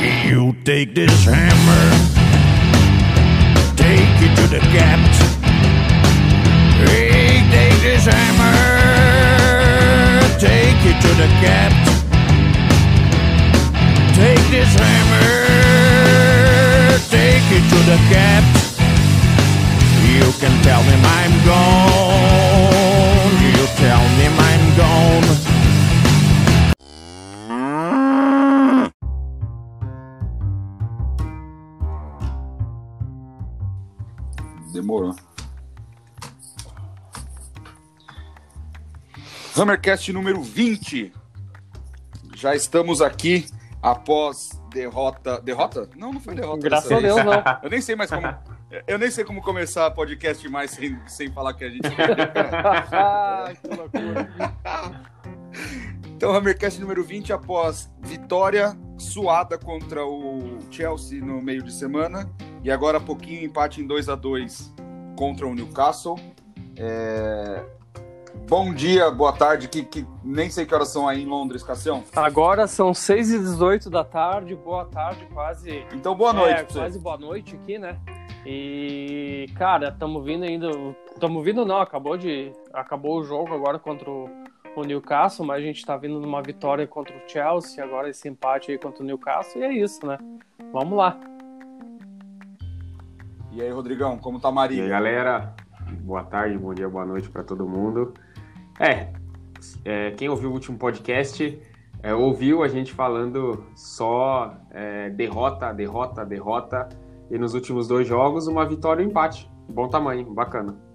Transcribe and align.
You 0.00 0.56
take 0.64 0.94
this 0.94 1.24
hammer, 1.26 1.90
take 3.76 4.22
it 4.24 4.34
to 4.36 4.46
the 4.48 4.60
gaps. 4.72 5.18
Hey, 6.80 7.44
take 7.52 7.80
this 7.82 8.06
hammer, 8.06 8.56
take 10.38 10.80
it 10.88 10.96
to 11.02 11.08
the 11.20 11.28
gaps. 11.44 11.90
Take 14.16 14.46
this 14.48 14.72
hammer, 14.80 15.28
take 17.10 17.44
it 17.52 17.64
to 17.68 17.78
the 17.84 17.98
gaps. 18.08 18.80
You 20.08 20.32
can 20.40 20.62
tell 20.62 20.82
them 20.82 21.04
I'm 21.04 21.44
gone. 21.44 23.36
You 23.52 23.66
tell 23.76 24.04
them 24.16 24.34
I'm 24.38 24.76
gone. 24.78 25.59
Demorou. 34.80 35.14
Hammercast 39.56 40.10
número 40.10 40.42
20. 40.42 41.12
Já 42.34 42.54
estamos 42.54 43.02
aqui 43.02 43.46
após 43.82 44.58
derrota. 44.72 45.38
Derrota? 45.42 45.90
Não, 45.96 46.14
não 46.14 46.20
foi 46.20 46.34
derrota. 46.34 46.62
Graças 46.62 46.90
a 46.90 47.00
Deus, 47.00 47.16
não. 47.16 47.42
Eu 47.62 47.68
nem 47.68 47.80
sei 47.82 47.94
mais 47.94 48.08
como. 48.08 48.26
Eu 48.86 48.98
nem 48.98 49.10
sei 49.10 49.24
como 49.24 49.42
começar 49.42 49.90
podcast 49.90 50.48
mais 50.48 50.70
sem, 50.70 50.98
sem 51.06 51.30
falar 51.30 51.52
que 51.52 51.64
a 51.64 51.68
gente. 51.68 51.82
Ah, 52.92 53.52
que 53.60 53.68
loucura. 53.68 54.30
Então, 56.20 56.34
Hammercast 56.34 56.78
número 56.78 57.02
20, 57.02 57.32
após 57.32 57.90
vitória 57.98 58.76
suada 58.98 59.56
contra 59.56 60.04
o 60.04 60.58
Chelsea 60.70 61.18
no 61.18 61.40
meio 61.40 61.62
de 61.62 61.72
semana. 61.72 62.30
E 62.62 62.70
agora 62.70 62.98
há 62.98 63.00
pouquinho 63.00 63.42
empate 63.42 63.80
em 63.80 63.86
2 63.86 64.10
a 64.10 64.16
2 64.16 64.74
contra 65.16 65.46
o 65.46 65.54
Newcastle. 65.54 66.20
É, 66.76 67.64
Bom 68.46 68.74
dia, 68.74 69.10
boa 69.10 69.32
tarde, 69.32 69.66
que, 69.66 69.82
que 69.82 70.06
nem 70.22 70.50
sei 70.50 70.66
que 70.66 70.74
horas 70.74 70.88
são 70.88 71.08
aí 71.08 71.22
em 71.22 71.26
Londres, 71.26 71.62
Cassião. 71.62 72.04
Agora 72.14 72.66
são 72.66 72.92
6 72.92 73.30
e 73.30 73.38
18 73.38 73.88
da 73.88 74.04
tarde, 74.04 74.54
boa 74.54 74.84
tarde, 74.84 75.26
quase. 75.32 75.86
Então, 75.94 76.14
boa 76.14 76.34
noite 76.34 76.60
é, 76.60 76.64
quase 76.64 76.98
boa 76.98 77.16
noite 77.16 77.56
aqui, 77.56 77.78
né? 77.78 77.98
E, 78.44 79.46
cara, 79.54 79.88
estamos 79.88 80.22
vindo 80.22 80.44
ainda. 80.44 80.70
Estamos 81.14 81.42
vindo, 81.42 81.64
não, 81.64 81.80
acabou 81.80 82.18
de. 82.18 82.52
Acabou 82.74 83.20
o 83.20 83.24
jogo 83.24 83.54
agora 83.54 83.78
contra 83.78 84.10
o, 84.10 84.28
o 84.76 84.84
Newcastle, 84.84 85.46
mas 85.46 85.62
a 85.62 85.66
gente 85.66 85.84
tá 85.84 85.96
vindo 85.96 86.20
numa 86.20 86.42
vitória 86.42 86.86
contra 86.86 87.14
o 87.16 87.28
Chelsea, 87.28 87.82
agora 87.82 88.08
esse 88.08 88.28
empate 88.28 88.70
aí 88.70 88.78
contra 88.78 89.02
o 89.02 89.06
Newcastle, 89.06 89.60
e 89.60 89.64
é 89.64 89.72
isso, 89.72 90.06
né? 90.06 90.18
Vamos 90.72 90.96
lá. 90.96 91.18
E 93.52 93.60
aí, 93.60 93.70
Rodrigão, 93.70 94.16
como 94.16 94.38
tá 94.38 94.48
a 94.48 94.52
E 94.52 94.54
aí, 94.54 94.56
Maria? 94.56 94.88
galera, 94.88 95.54
boa 96.02 96.22
tarde, 96.22 96.56
bom 96.56 96.72
dia, 96.72 96.88
boa 96.88 97.04
noite 97.04 97.28
para 97.28 97.42
todo 97.42 97.66
mundo. 97.66 98.14
É, 98.78 99.12
é, 99.84 100.12
quem 100.12 100.28
ouviu 100.28 100.50
o 100.50 100.52
último 100.52 100.78
podcast 100.78 101.60
é, 102.02 102.14
ouviu 102.14 102.62
a 102.62 102.68
gente 102.68 102.92
falando 102.92 103.64
só 103.74 104.54
é, 104.70 105.10
derrota, 105.10 105.72
derrota, 105.72 106.24
derrota. 106.24 106.88
E 107.30 107.38
nos 107.38 107.54
últimos 107.54 107.86
dois 107.86 108.08
jogos, 108.08 108.46
uma 108.46 108.64
vitória 108.64 109.02
e 109.02 109.06
um 109.06 109.10
empate. 109.10 109.50
Bom 109.68 109.88
tamanho, 109.88 110.24
bacana. 110.32 110.89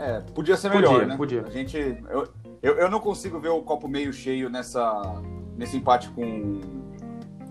É, 0.00 0.20
podia 0.34 0.56
ser 0.56 0.70
Podia, 0.70 0.88
melhor, 0.88 1.06
né? 1.06 1.16
podia. 1.16 1.42
A 1.46 1.50
gente, 1.50 1.76
eu, 1.76 2.26
eu, 2.62 2.74
eu 2.76 2.90
não 2.90 3.00
consigo 3.00 3.38
ver 3.38 3.50
o 3.50 3.60
copo 3.60 3.86
meio 3.86 4.12
cheio 4.14 4.48
nessa, 4.48 5.20
nesse 5.58 5.76
empate 5.76 6.08
com, 6.10 6.60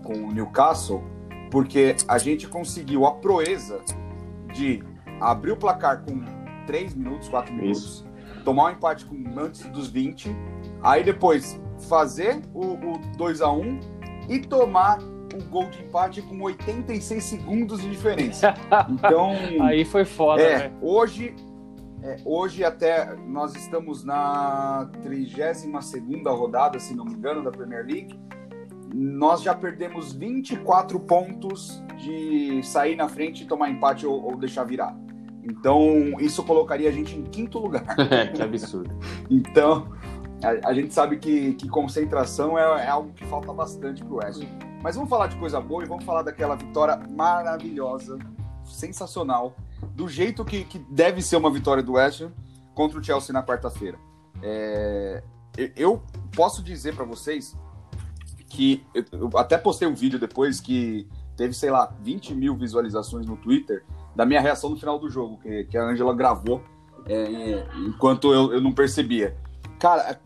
com 0.02 0.14
o 0.14 0.32
Newcastle, 0.32 1.00
porque 1.48 1.94
a 2.08 2.18
gente 2.18 2.48
conseguiu 2.48 3.06
a 3.06 3.12
proeza 3.12 3.80
de 4.52 4.82
abrir 5.20 5.52
o 5.52 5.56
placar 5.56 6.02
com 6.02 6.20
3 6.66 6.94
minutos, 6.94 7.28
4 7.28 7.54
minutos, 7.54 8.04
tomar 8.44 8.64
um 8.64 8.70
empate 8.70 9.04
com, 9.04 9.16
antes 9.38 9.62
dos 9.68 9.88
20, 9.88 10.34
aí 10.82 11.04
depois 11.04 11.60
fazer 11.88 12.42
o, 12.52 12.74
o 12.74 12.98
2 13.16 13.42
a 13.42 13.52
1 13.52 13.80
e 14.28 14.40
tomar 14.40 14.98
o 15.00 15.44
gol 15.48 15.66
de 15.70 15.82
empate 15.82 16.20
com 16.22 16.40
86 16.42 17.22
segundos 17.22 17.80
de 17.80 17.88
diferença. 17.88 18.54
Então, 18.90 19.32
Aí 19.62 19.84
foi 19.84 20.04
foda, 20.04 20.42
é, 20.42 20.58
né? 20.58 20.72
hoje, 20.82 21.34
é, 22.02 22.16
hoje 22.24 22.64
até 22.64 23.14
nós 23.26 23.54
estamos 23.54 24.04
na 24.04 24.90
32 25.02 25.66
rodada, 26.26 26.78
se 26.78 26.94
não 26.94 27.04
me 27.04 27.14
engano, 27.14 27.42
da 27.42 27.50
Premier 27.50 27.84
League. 27.84 28.18
Nós 28.92 29.42
já 29.42 29.54
perdemos 29.54 30.12
24 30.12 30.98
pontos 31.00 31.82
de 31.96 32.62
sair 32.62 32.96
na 32.96 33.08
frente 33.08 33.44
e 33.44 33.46
tomar 33.46 33.70
empate 33.70 34.06
ou, 34.06 34.22
ou 34.22 34.36
deixar 34.36 34.64
virar. 34.64 34.96
Então, 35.42 36.18
isso 36.18 36.42
colocaria 36.42 36.88
a 36.88 36.92
gente 36.92 37.16
em 37.16 37.22
quinto 37.22 37.58
lugar. 37.58 37.84
que 38.34 38.42
absurdo. 38.42 38.98
Então, 39.30 39.86
a, 40.42 40.70
a 40.70 40.74
gente 40.74 40.92
sabe 40.92 41.18
que, 41.18 41.54
que 41.54 41.68
concentração 41.68 42.58
é, 42.58 42.84
é 42.84 42.88
algo 42.88 43.12
que 43.12 43.24
falta 43.26 43.52
bastante 43.52 44.04
pro 44.04 44.16
West. 44.16 44.42
Ham. 44.42 44.70
Mas 44.82 44.96
vamos 44.96 45.10
falar 45.10 45.26
de 45.26 45.36
coisa 45.36 45.60
boa 45.60 45.84
e 45.84 45.86
vamos 45.86 46.04
falar 46.04 46.22
daquela 46.22 46.56
vitória 46.56 46.98
maravilhosa, 47.10 48.18
sensacional, 48.64 49.54
do 50.00 50.08
jeito 50.08 50.42
que, 50.46 50.64
que 50.64 50.78
deve 50.78 51.20
ser 51.20 51.36
uma 51.36 51.50
vitória 51.50 51.82
do 51.82 51.92
West 51.92 52.22
Ham 52.22 52.32
contra 52.74 52.98
o 52.98 53.04
Chelsea 53.04 53.34
na 53.34 53.42
quarta-feira. 53.42 53.98
É, 54.42 55.22
eu- 55.76 56.02
posso 56.34 56.62
dizer 56.62 56.94
para 56.94 57.04
vocês 57.04 57.54
que 58.48 58.82
eu, 58.94 59.28
até 59.36 59.58
postei 59.58 59.86
um 59.86 59.94
vídeo 59.94 60.18
depois 60.18 60.58
que 60.58 61.06
teve, 61.36 61.52
sei 61.52 61.70
lá, 61.70 61.92
20 62.00 62.34
mil 62.34 62.56
visualizações 62.56 63.26
no 63.26 63.36
Twitter 63.36 63.84
da 64.16 64.24
minha 64.24 64.40
reação 64.40 64.70
no 64.70 64.76
final 64.76 64.98
do 64.98 65.10
jogo, 65.10 65.38
que, 65.38 65.64
que 65.64 65.76
a 65.76 65.84
Angela 65.84 66.14
gravou 66.14 66.62
é, 67.06 67.66
enquanto 67.86 68.32
eu, 68.32 68.54
eu 68.54 68.60
não 68.60 68.72
percebia. 68.72 69.36
Cara, 69.78 70.18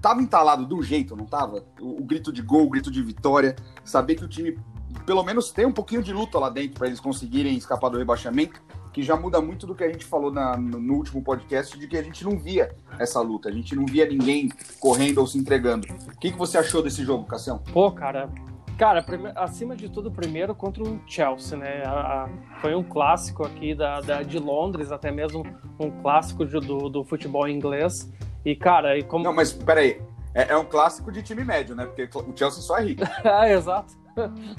tava 0.00 0.22
entalado 0.22 0.64
de 0.64 0.74
um 0.74 0.82
jeito, 0.82 1.14
não 1.14 1.26
tava? 1.26 1.62
O, 1.80 2.00
o 2.00 2.04
grito 2.04 2.32
de 2.32 2.40
gol, 2.40 2.64
o 2.66 2.70
grito 2.70 2.90
de 2.90 3.02
vitória, 3.02 3.54
saber 3.84 4.14
que 4.14 4.24
o 4.24 4.28
time 4.28 4.58
pelo 5.04 5.22
menos 5.22 5.50
tem 5.50 5.66
um 5.66 5.72
pouquinho 5.72 6.02
de 6.02 6.12
luta 6.12 6.38
lá 6.38 6.48
dentro 6.48 6.78
para 6.78 6.86
eles 6.86 7.00
conseguirem 7.00 7.56
escapar 7.56 7.90
do 7.90 7.98
rebaixamento, 7.98 8.60
que 8.96 9.02
já 9.02 9.14
muda 9.14 9.42
muito 9.42 9.66
do 9.66 9.74
que 9.74 9.84
a 9.84 9.88
gente 9.92 10.06
falou 10.06 10.32
na- 10.32 10.56
no, 10.56 10.94
último 10.94 11.20
podcast, 11.22 11.78
de 11.78 11.86
que 11.86 11.98
a 11.98 12.02
gente 12.02 12.24
não 12.24 12.38
via 12.38 12.74
essa 12.98 13.20
luta, 13.20 13.50
a 13.50 13.52
gente 13.52 13.76
não 13.76 13.84
via 13.84 14.06
ninguém 14.08 14.48
correndo 14.80 15.18
ou 15.18 15.26
se 15.26 15.36
entregando. 15.36 15.86
O 16.14 16.18
que, 16.18 16.32
que 16.32 16.38
você 16.38 16.56
achou 16.56 16.82
desse 16.82 17.04
jogo, 17.04 17.24
Cassião? 17.26 17.58
Pô, 17.74 17.92
cara, 17.92 18.30
cara, 18.78 19.04
acima 19.34 19.76
de 19.76 19.90
tudo, 19.90 20.10
primeiro 20.10 20.54
contra 20.54 20.82
o 20.82 20.98
Chelsea, 21.06 21.58
né? 21.58 21.82
A- 21.84 22.24
a- 22.24 22.28
foi 22.62 22.74
um 22.74 22.82
clássico 22.82 23.44
aqui 23.44 23.74
da, 23.74 24.00
da- 24.00 24.22
de 24.22 24.38
Londres, 24.38 24.90
até 24.90 25.12
mesmo 25.12 25.44
um 25.78 25.90
clássico 26.00 26.46
de- 26.46 26.58
do, 26.58 26.88
do 26.88 27.04
futebol 27.04 27.46
inglês. 27.46 28.10
E, 28.46 28.56
cara, 28.56 28.96
e 28.98 29.02
como. 29.02 29.22
Não, 29.24 29.34
mas 29.34 29.52
peraí, 29.52 30.00
é, 30.34 30.52
é 30.54 30.56
um 30.56 30.64
clássico 30.64 31.12
de 31.12 31.22
time 31.22 31.44
médio, 31.44 31.76
né? 31.76 31.84
Porque 31.84 32.08
o 32.18 32.32
Chelsea 32.34 32.62
só 32.62 32.78
é 32.78 32.82
rico. 32.84 33.02
ah, 33.22 33.44
exato. 33.52 33.92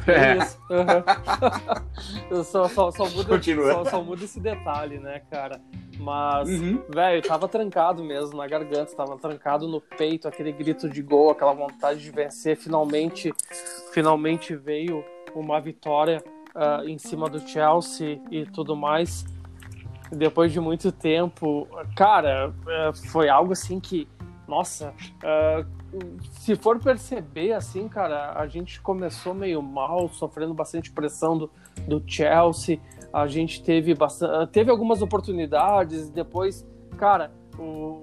É 0.07 0.11
É. 0.11 0.37
isso. 0.37 0.59
Eu 2.29 2.43
só, 2.43 2.67
só, 2.67 2.91
só, 2.91 3.05
só, 3.05 3.85
só 3.85 4.01
muda 4.03 4.23
esse 4.23 4.39
detalhe, 4.39 4.99
né, 4.99 5.21
cara? 5.31 5.59
Mas, 5.99 6.47
Uhum. 6.49 6.81
velho, 6.89 7.21
tava 7.23 7.47
trancado 7.47 8.03
mesmo 8.03 8.37
na 8.37 8.47
garganta, 8.47 8.95
tava 8.95 9.17
trancado 9.17 9.67
no 9.67 9.81
peito, 9.81 10.27
aquele 10.27 10.51
grito 10.51 10.87
de 10.87 11.01
gol, 11.01 11.31
aquela 11.31 11.53
vontade 11.53 12.01
de 12.01 12.11
vencer. 12.11 12.55
Finalmente, 12.55 13.33
finalmente 13.91 14.55
veio 14.55 15.03
uma 15.33 15.59
vitória 15.59 16.23
ah, 16.53 16.81
em 16.85 16.97
cima 16.97 17.27
do 17.29 17.39
Chelsea 17.39 18.19
e 18.29 18.45
tudo 18.45 18.75
mais. 18.75 19.25
Depois 20.11 20.51
de 20.53 20.59
muito 20.59 20.91
tempo, 20.91 21.67
cara, 21.95 22.53
eh, 22.67 22.91
foi 23.11 23.27
algo 23.27 23.51
assim 23.53 23.79
que, 23.79 24.07
nossa, 24.47 24.93
ah, 25.23 25.65
se 26.31 26.55
for 26.55 26.79
perceber, 26.79 27.53
assim, 27.53 27.87
cara, 27.87 28.33
a 28.33 28.47
gente 28.47 28.81
começou 28.81 29.33
meio 29.33 29.61
mal, 29.61 30.09
sofrendo 30.09 30.53
bastante 30.53 30.91
pressão 30.91 31.37
do, 31.37 31.51
do 31.87 32.03
Chelsea. 32.05 32.79
A 33.11 33.27
gente 33.27 33.63
teve 33.63 33.93
bastante, 33.93 34.51
teve 34.51 34.71
algumas 34.71 35.01
oportunidades. 35.01 36.09
Depois, 36.09 36.67
cara, 36.97 37.31
o 37.57 38.01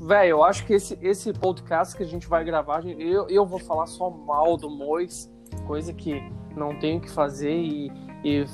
velho, 0.00 0.30
eu 0.30 0.44
acho 0.44 0.64
que 0.66 0.72
esse, 0.72 0.98
esse 1.02 1.32
podcast 1.32 1.96
que 1.96 2.02
a 2.02 2.06
gente 2.06 2.26
vai 2.26 2.44
gravar, 2.44 2.84
eu, 2.86 3.28
eu 3.28 3.44
vou 3.44 3.58
falar 3.58 3.86
só 3.86 4.08
mal 4.08 4.56
do 4.56 4.70
Mois, 4.70 5.30
coisa 5.66 5.92
que 5.92 6.22
não 6.56 6.78
tenho 6.78 7.00
que 7.00 7.10
fazer 7.10 7.54
e, 7.54 7.92
e, 8.24 8.44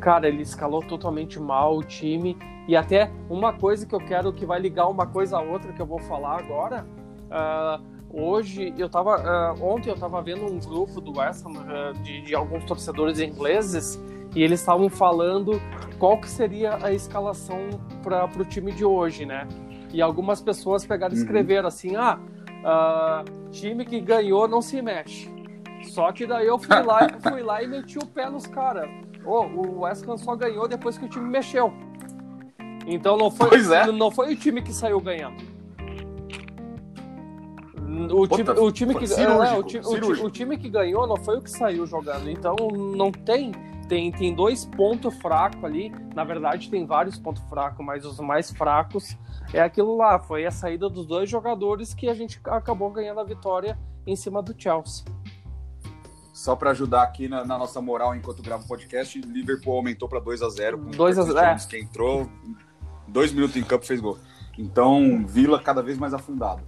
cara, 0.00 0.28
ele 0.28 0.42
escalou 0.42 0.80
totalmente 0.80 1.38
mal 1.40 1.76
o 1.76 1.82
time. 1.82 2.36
E 2.66 2.74
até 2.74 3.10
uma 3.28 3.52
coisa 3.52 3.84
que 3.84 3.94
eu 3.94 4.00
quero 4.00 4.32
que 4.32 4.46
vai 4.46 4.58
ligar 4.58 4.88
uma 4.88 5.06
coisa 5.06 5.36
a 5.36 5.42
outra 5.42 5.72
que 5.72 5.82
eu 5.82 5.86
vou 5.86 5.98
falar 5.98 6.38
agora. 6.38 6.86
Ah, 7.34 7.80
hoje 8.12 8.72
eu 8.78 8.88
tava. 8.88 9.16
ah, 9.16 9.54
ontem 9.60 9.90
eu 9.90 9.96
tava 9.96 10.22
vendo 10.22 10.44
um 10.46 10.58
grupo 10.58 11.00
do 11.00 11.18
West 11.18 11.44
Ham 11.44 11.52
ah, 11.68 11.92
de, 12.02 12.22
de 12.22 12.34
alguns 12.34 12.64
torcedores 12.64 13.18
ingleses 13.20 14.00
e 14.34 14.42
eles 14.42 14.60
estavam 14.60 14.88
falando 14.88 15.60
qual 15.98 16.18
que 16.20 16.28
seria 16.28 16.78
a 16.82 16.92
escalação 16.92 17.68
para 18.02 18.24
o 18.26 18.44
time 18.44 18.72
de 18.72 18.84
hoje, 18.84 19.26
né? 19.26 19.46
E 19.92 20.00
algumas 20.00 20.40
pessoas 20.40 20.84
pegaram 20.86 21.14
e 21.14 21.16
Uhum. 21.18 21.22
escreveram 21.24 21.68
assim: 21.68 21.96
ah, 21.96 22.18
ah, 22.64 23.24
time 23.50 23.84
que 23.84 24.00
ganhou 24.00 24.46
não 24.48 24.62
se 24.62 24.80
mexe. 24.80 25.32
Só 25.90 26.10
que 26.12 26.26
daí 26.26 26.46
eu 26.46 26.58
fui 26.58 26.82
lá, 26.82 27.08
fui 27.20 27.42
lá 27.42 27.62
e 27.62 27.66
meti 27.66 27.98
o 27.98 28.06
pé 28.06 28.30
nos 28.30 28.46
caras. 28.46 28.88
Ô, 29.24 29.42
o 29.42 29.80
West 29.80 30.06
Ham 30.08 30.16
só 30.16 30.34
ganhou 30.36 30.66
depois 30.68 30.96
que 30.98 31.04
o 31.04 31.08
time 31.08 31.28
mexeu. 31.28 31.72
Então 32.86 33.16
não 33.16 33.30
foi, 33.30 33.58
é. 33.74 33.86
não 33.92 34.10
foi 34.10 34.32
o 34.34 34.36
time 34.36 34.60
que 34.62 34.72
saiu 34.72 35.00
ganhando. 35.00 35.53
O 38.12 38.28
time, 38.28 38.50
o 38.50 38.72
time 38.72 38.94
que 38.94 39.06
cirúrgico, 39.06 39.76
é, 39.76 39.80
o, 39.80 39.84
cirúrgico. 39.84 40.26
o 40.26 40.30
time 40.30 40.56
que 40.56 40.68
ganhou 40.68 41.06
não 41.06 41.16
foi 41.16 41.38
o 41.38 41.42
que 41.42 41.50
saiu 41.50 41.86
jogando. 41.86 42.28
Então 42.30 42.56
não 42.96 43.10
tem 43.10 43.52
tem, 43.88 44.10
tem 44.10 44.34
dois 44.34 44.64
pontos 44.64 45.14
fracos 45.16 45.62
ali. 45.62 45.92
Na 46.14 46.24
verdade 46.24 46.70
tem 46.70 46.86
vários 46.86 47.18
pontos 47.18 47.42
fracos, 47.48 47.84
mas 47.84 48.04
os 48.04 48.18
mais 48.18 48.50
fracos 48.50 49.16
é 49.52 49.60
aquilo 49.60 49.96
lá. 49.96 50.18
Foi 50.18 50.46
a 50.46 50.50
saída 50.50 50.88
dos 50.88 51.06
dois 51.06 51.28
jogadores 51.28 51.94
que 51.94 52.08
a 52.08 52.14
gente 52.14 52.40
acabou 52.44 52.90
ganhando 52.90 53.20
a 53.20 53.24
vitória 53.24 53.78
em 54.06 54.16
cima 54.16 54.42
do 54.42 54.54
Chelsea. 54.56 55.04
Só 56.32 56.56
pra 56.56 56.72
ajudar 56.72 57.02
aqui 57.02 57.28
na, 57.28 57.44
na 57.44 57.56
nossa 57.56 57.80
moral 57.80 58.14
enquanto 58.14 58.42
grava 58.42 58.64
o 58.64 58.66
podcast, 58.66 59.20
Liverpool 59.20 59.76
aumentou 59.76 60.08
pra 60.08 60.18
2 60.18 60.42
a 60.42 60.48
0 60.48 60.78
com 60.78 60.88
o 60.88 60.90
2 60.90 61.18
a 61.18 61.22
Curtis 61.22 61.40
0, 61.40 61.48
Jones, 61.48 61.66
que 61.66 61.78
entrou, 61.78 62.28
dois 63.06 63.32
minutos 63.32 63.56
em 63.56 63.62
campo 63.62 63.86
fez 63.86 64.00
gol. 64.00 64.18
Então, 64.58 65.24
Vila 65.26 65.60
cada 65.60 65.82
vez 65.82 65.96
mais 65.96 66.12
afundado. 66.12 66.62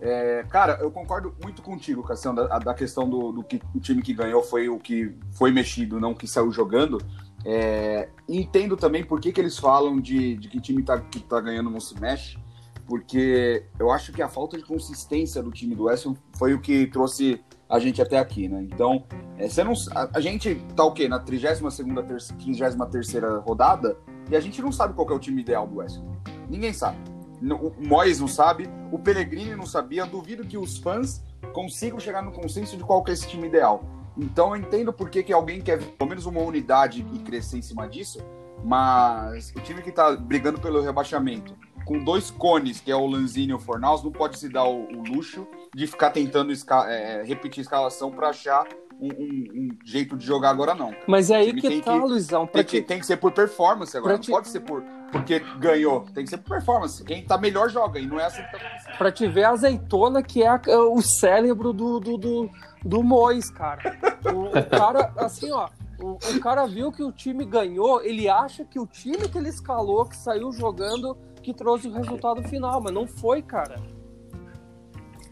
É, 0.00 0.44
cara, 0.48 0.78
eu 0.80 0.90
concordo 0.90 1.34
muito 1.42 1.60
contigo, 1.60 2.02
Cassião, 2.02 2.34
da, 2.34 2.58
da 2.58 2.74
questão 2.74 3.08
do, 3.08 3.32
do 3.32 3.42
que 3.42 3.60
o 3.74 3.80
time 3.80 4.00
que 4.02 4.14
ganhou 4.14 4.42
foi 4.42 4.68
o 4.68 4.78
que 4.78 5.14
foi 5.32 5.52
mexido, 5.52 6.00
não 6.00 6.14
que 6.14 6.26
saiu 6.26 6.50
jogando. 6.50 6.98
É, 7.44 8.08
entendo 8.28 8.76
também 8.76 9.04
por 9.04 9.20
que, 9.20 9.32
que 9.32 9.40
eles 9.40 9.58
falam 9.58 10.00
de, 10.00 10.36
de 10.36 10.48
que 10.48 10.60
time 10.60 10.82
tá, 10.82 10.98
que 10.98 11.20
tá 11.20 11.40
ganhando 11.40 11.70
não 11.70 11.80
se 11.80 11.98
mexe, 12.00 12.38
porque 12.86 13.64
eu 13.78 13.90
acho 13.90 14.12
que 14.12 14.22
a 14.22 14.28
falta 14.28 14.56
de 14.56 14.64
consistência 14.64 15.42
do 15.42 15.50
time 15.50 15.74
do 15.74 15.84
West 15.84 16.06
Ham 16.06 16.14
foi 16.36 16.54
o 16.54 16.60
que 16.60 16.86
trouxe 16.86 17.40
a 17.68 17.78
gente 17.78 18.02
até 18.02 18.18
aqui, 18.18 18.48
né? 18.48 18.62
Então, 18.62 19.04
é, 19.38 19.48
você 19.48 19.62
não, 19.62 19.74
a, 19.94 20.18
a 20.18 20.20
gente 20.20 20.56
tá 20.74 20.84
o 20.84 20.92
quê? 20.92 21.08
Na 21.08 21.22
32ª, 21.22 22.04
33ª 22.04 23.42
rodada 23.42 23.96
e 24.30 24.36
a 24.36 24.40
gente 24.40 24.60
não 24.60 24.72
sabe 24.72 24.94
qual 24.94 25.08
é 25.10 25.12
o 25.12 25.18
time 25.18 25.40
ideal 25.40 25.66
do 25.66 25.76
West 25.76 25.98
Ham. 25.98 26.16
Ninguém 26.48 26.72
sabe. 26.72 26.98
O 27.42 27.72
Moyes 27.78 28.20
não 28.20 28.28
sabe, 28.28 28.68
o 28.92 28.98
Pellegrini 28.98 29.54
não 29.56 29.66
sabia. 29.66 30.04
Duvido 30.04 30.44
que 30.44 30.58
os 30.58 30.76
fãs 30.78 31.22
consigam 31.52 31.98
chegar 31.98 32.22
no 32.22 32.32
consenso 32.32 32.76
de 32.76 32.84
qual 32.84 33.02
que 33.02 33.10
é 33.10 33.14
esse 33.14 33.26
time 33.28 33.46
ideal. 33.48 33.82
Então 34.18 34.54
eu 34.54 34.60
entendo 34.60 34.92
por 34.92 35.08
que, 35.08 35.22
que 35.22 35.32
alguém 35.32 35.60
quer 35.60 35.78
pelo 35.82 36.10
menos 36.10 36.26
uma 36.26 36.40
unidade 36.40 37.06
e 37.14 37.18
crescer 37.20 37.58
em 37.58 37.62
cima 37.62 37.88
disso, 37.88 38.18
mas 38.64 39.52
o 39.56 39.60
time 39.60 39.82
que 39.82 39.90
tá 39.92 40.14
brigando 40.16 40.60
pelo 40.60 40.80
rebaixamento, 40.82 41.56
com 41.84 41.98
dois 42.04 42.30
cones, 42.30 42.80
que 42.80 42.90
é 42.90 42.96
o 42.96 43.06
Lanzini 43.06 43.52
e 43.52 43.54
o 43.54 43.58
Fornaus, 43.58 44.02
não 44.04 44.12
pode 44.12 44.38
se 44.38 44.48
dar 44.48 44.64
o, 44.64 44.84
o 44.84 45.02
luxo 45.02 45.46
de 45.74 45.86
ficar 45.86 46.10
tentando 46.10 46.52
esca- 46.52 46.86
é, 46.90 47.22
repetir 47.22 47.60
a 47.60 47.62
escalação 47.62 48.10
para 48.10 48.28
achar 48.28 48.66
um, 49.00 49.06
um- 49.08 49.46
um 49.54 49.68
jeito 49.84 50.16
de 50.16 50.26
jogar 50.26 50.50
agora, 50.50 50.74
não. 50.74 50.94
Mas 51.06 51.30
é 51.30 51.36
aí 51.36 51.54
que 51.54 51.80
tá, 51.80 51.92
que- 51.92 51.98
Luizão. 51.98 52.46
Tem 52.46 52.62
que, 52.64 52.80
te, 52.80 52.86
tem 52.86 52.98
que 53.00 53.06
ser 53.06 53.16
por 53.16 53.32
performance 53.32 53.96
agora, 53.96 54.14
Pra 54.14 54.18
não 54.18 54.22
te- 54.22 54.30
pode 54.30 54.48
ser 54.48 54.60
por 54.60 54.82
porque 55.12 55.40
ganhou, 55.58 56.02
tem 56.14 56.24
que 56.24 56.30
ser 56.30 56.38
por 56.38 56.50
performance. 56.50 57.02
Quem 57.04 57.24
tá 57.24 57.36
melhor 57.38 57.68
joga, 57.68 57.98
e 57.98 58.06
não 58.06 58.18
é 58.20 58.24
assim 58.26 58.42
que 58.42 58.50
tá 58.52 58.58
acontecendo. 58.58 58.98
pra 58.98 59.10
te 59.12 59.26
ver 59.26 59.44
a 59.44 59.50
azeitona 59.50 60.22
que 60.22 60.42
é 60.42 60.48
a- 60.48 60.60
o 60.92 61.00
cérebro 61.02 61.72
do, 61.72 61.98
do, 62.00 62.16
do, 62.16 62.50
do 62.84 63.02
Mois, 63.02 63.50
cara. 63.50 63.98
O, 64.32 64.56
o 64.58 64.66
cara, 64.70 65.12
assim, 65.18 65.50
ó. 65.52 65.68
O, 66.00 66.12
o 66.14 66.40
cara 66.40 66.66
viu 66.66 66.90
que 66.90 67.02
o 67.02 67.12
time 67.12 67.44
ganhou, 67.44 68.00
ele 68.02 68.28
acha 68.28 68.64
que 68.64 68.78
o 68.78 68.86
time 68.86 69.28
que 69.28 69.36
ele 69.36 69.48
escalou, 69.50 70.06
que 70.06 70.16
saiu 70.16 70.50
jogando, 70.52 71.14
que 71.42 71.52
trouxe 71.52 71.88
o 71.88 71.92
resultado 71.92 72.42
final, 72.48 72.80
mas 72.80 72.92
não 72.92 73.06
foi, 73.06 73.42
cara. 73.42 73.76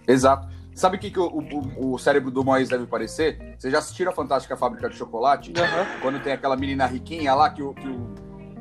Exato. 0.07 0.49
Sabe 0.75 0.97
o 0.97 1.01
que, 1.01 1.11
que 1.11 1.19
o, 1.19 1.27
o- 1.27 1.95
o 1.95 1.99
cérebro 1.99 2.31
do 2.31 2.45
Moisés 2.45 2.69
deve 2.69 2.87
parecer? 2.87 3.57
Vocês 3.59 3.73
já 3.73 3.79
assistiram 3.79 4.13
a 4.13 4.15
Fantástica 4.15 4.57
Fábrica 4.57 4.89
de 4.89 4.97
Chocolate? 4.97 5.53
Quando 6.01 6.23
tem 6.23 6.33
aquela 6.33 6.57
menina 6.57 6.87
riquinha 6.87 7.35
lá 7.35 7.51
que 7.51 7.63
o, 7.63 7.75
que 7.75 7.89
o, 7.89 8.15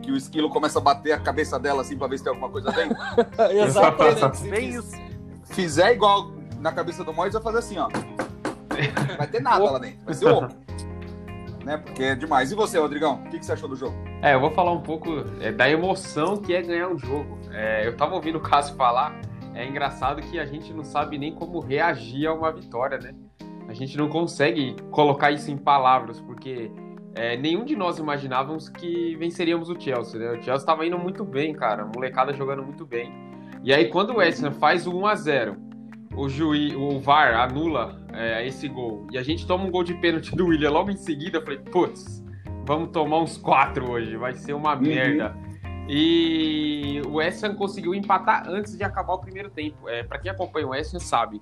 que 0.07 0.11
o 0.13 0.15
esquilo 0.15 0.49
começa 0.49 0.79
a 0.79 0.81
bater 0.81 1.11
a 1.11 1.19
cabeça 1.19 1.59
dela 1.59 1.81
assim 1.81 1.97
pra 1.97 2.07
ver 2.07 2.17
se 2.17 2.23
tem 2.23 2.31
alguma 2.31 2.49
coisa 2.49 2.71
dentro? 2.71 2.95
Exatamente, 3.51 4.47
bem 4.49 4.69
isso. 4.69 4.95
Fizer 5.43 5.91
igual 5.91 6.31
na 6.61 6.71
cabeça 6.71 7.03
do 7.03 7.13
Moisés, 7.13 7.33
vai 7.33 7.43
fazer 7.43 7.57
assim, 7.57 7.77
ó. 7.77 7.89
Não 7.89 9.17
vai 9.17 9.27
ter 9.27 9.41
nada 9.41 9.65
lá 9.65 9.77
dentro. 9.77 10.05
Vai 10.05 10.13
ser 10.13 10.27
oco. 10.27 10.55
Né? 11.65 11.75
Porque 11.75 12.01
é 12.01 12.15
demais. 12.15 12.49
E 12.49 12.55
você, 12.55 12.79
Rodrigão? 12.79 13.15
O 13.15 13.29
que, 13.29 13.39
que 13.39 13.45
você 13.45 13.51
achou 13.51 13.67
do 13.67 13.75
jogo? 13.75 13.93
É, 14.21 14.33
eu 14.33 14.39
vou 14.39 14.49
falar 14.51 14.71
um 14.71 14.79
pouco 14.79 15.25
é, 15.41 15.51
da 15.51 15.69
emoção 15.69 16.37
que 16.37 16.55
é 16.55 16.61
ganhar 16.61 16.87
um 16.87 16.97
jogo. 16.97 17.37
É, 17.51 17.85
eu 17.85 17.97
tava 17.97 18.15
ouvindo 18.15 18.37
o 18.37 18.39
Cássio 18.39 18.73
falar, 18.77 19.19
é 19.53 19.67
engraçado 19.67 20.21
que 20.21 20.39
a 20.39 20.45
gente 20.45 20.71
não 20.71 20.85
sabe 20.85 21.17
nem 21.17 21.35
como 21.35 21.59
reagir 21.59 22.25
a 22.25 22.33
uma 22.33 22.53
vitória, 22.53 22.97
né? 22.97 23.13
A 23.67 23.73
gente 23.73 23.97
não 23.97 24.07
consegue 24.07 24.77
colocar 24.91 25.29
isso 25.31 25.51
em 25.51 25.57
palavras, 25.57 26.21
porque 26.21 26.71
é, 27.17 27.35
nenhum 27.35 27.65
de 27.65 27.75
nós 27.75 27.97
imaginávamos 27.97 28.69
que 28.69 29.15
venceríamos 29.15 29.69
o 29.69 29.79
Chelsea, 29.79 30.19
né? 30.19 30.37
O 30.39 30.43
Chelsea 30.43 30.65
tava 30.65 30.85
indo 30.85 30.97
muito 30.97 31.23
bem, 31.25 31.53
cara, 31.53 31.83
a 31.83 31.85
molecada 31.85 32.33
jogando 32.33 32.63
muito 32.63 32.85
bem. 32.85 33.11
E 33.63 33.73
aí, 33.73 33.89
quando 33.89 34.11
o 34.11 34.17
West 34.17 34.43
Ham 34.43 34.51
faz 34.51 34.85
o 34.87 34.91
1x0, 34.93 35.57
o 36.15 36.29
juiz, 36.29 36.73
o 36.75 36.99
VAR 36.99 37.35
anula 37.35 37.99
é, 38.13 38.45
esse 38.47 38.67
gol, 38.67 39.05
e 39.11 39.17
a 39.17 39.23
gente 39.23 39.45
toma 39.45 39.65
um 39.65 39.71
gol 39.71 39.83
de 39.83 39.93
pênalti 39.95 40.35
do 40.35 40.47
William 40.47 40.71
logo 40.71 40.89
em 40.91 40.95
seguida, 40.97 41.37
eu 41.39 41.41
falei, 41.43 41.59
putz, 41.59 42.23
vamos 42.65 42.89
tomar 42.89 43.19
uns 43.19 43.37
quatro 43.37 43.89
hoje, 43.91 44.15
vai 44.15 44.33
ser 44.33 44.53
uma 44.53 44.75
Uhum. 44.75 44.81
merda. 44.81 45.35
E 45.89 47.01
o 47.07 47.13
West 47.15 47.43
Ham 47.43 47.55
conseguiu 47.55 47.95
empatar 47.95 48.47
antes 48.47 48.77
de 48.77 48.83
acabar 48.83 49.13
o 49.13 49.19
primeiro 49.19 49.49
tempo. 49.49 49.87
É, 49.87 50.03
para 50.03 50.19
quem 50.19 50.29
acompanha 50.29 50.67
o 50.67 50.71
West 50.71 50.93
Ham 50.93 50.99
sabe, 50.99 51.39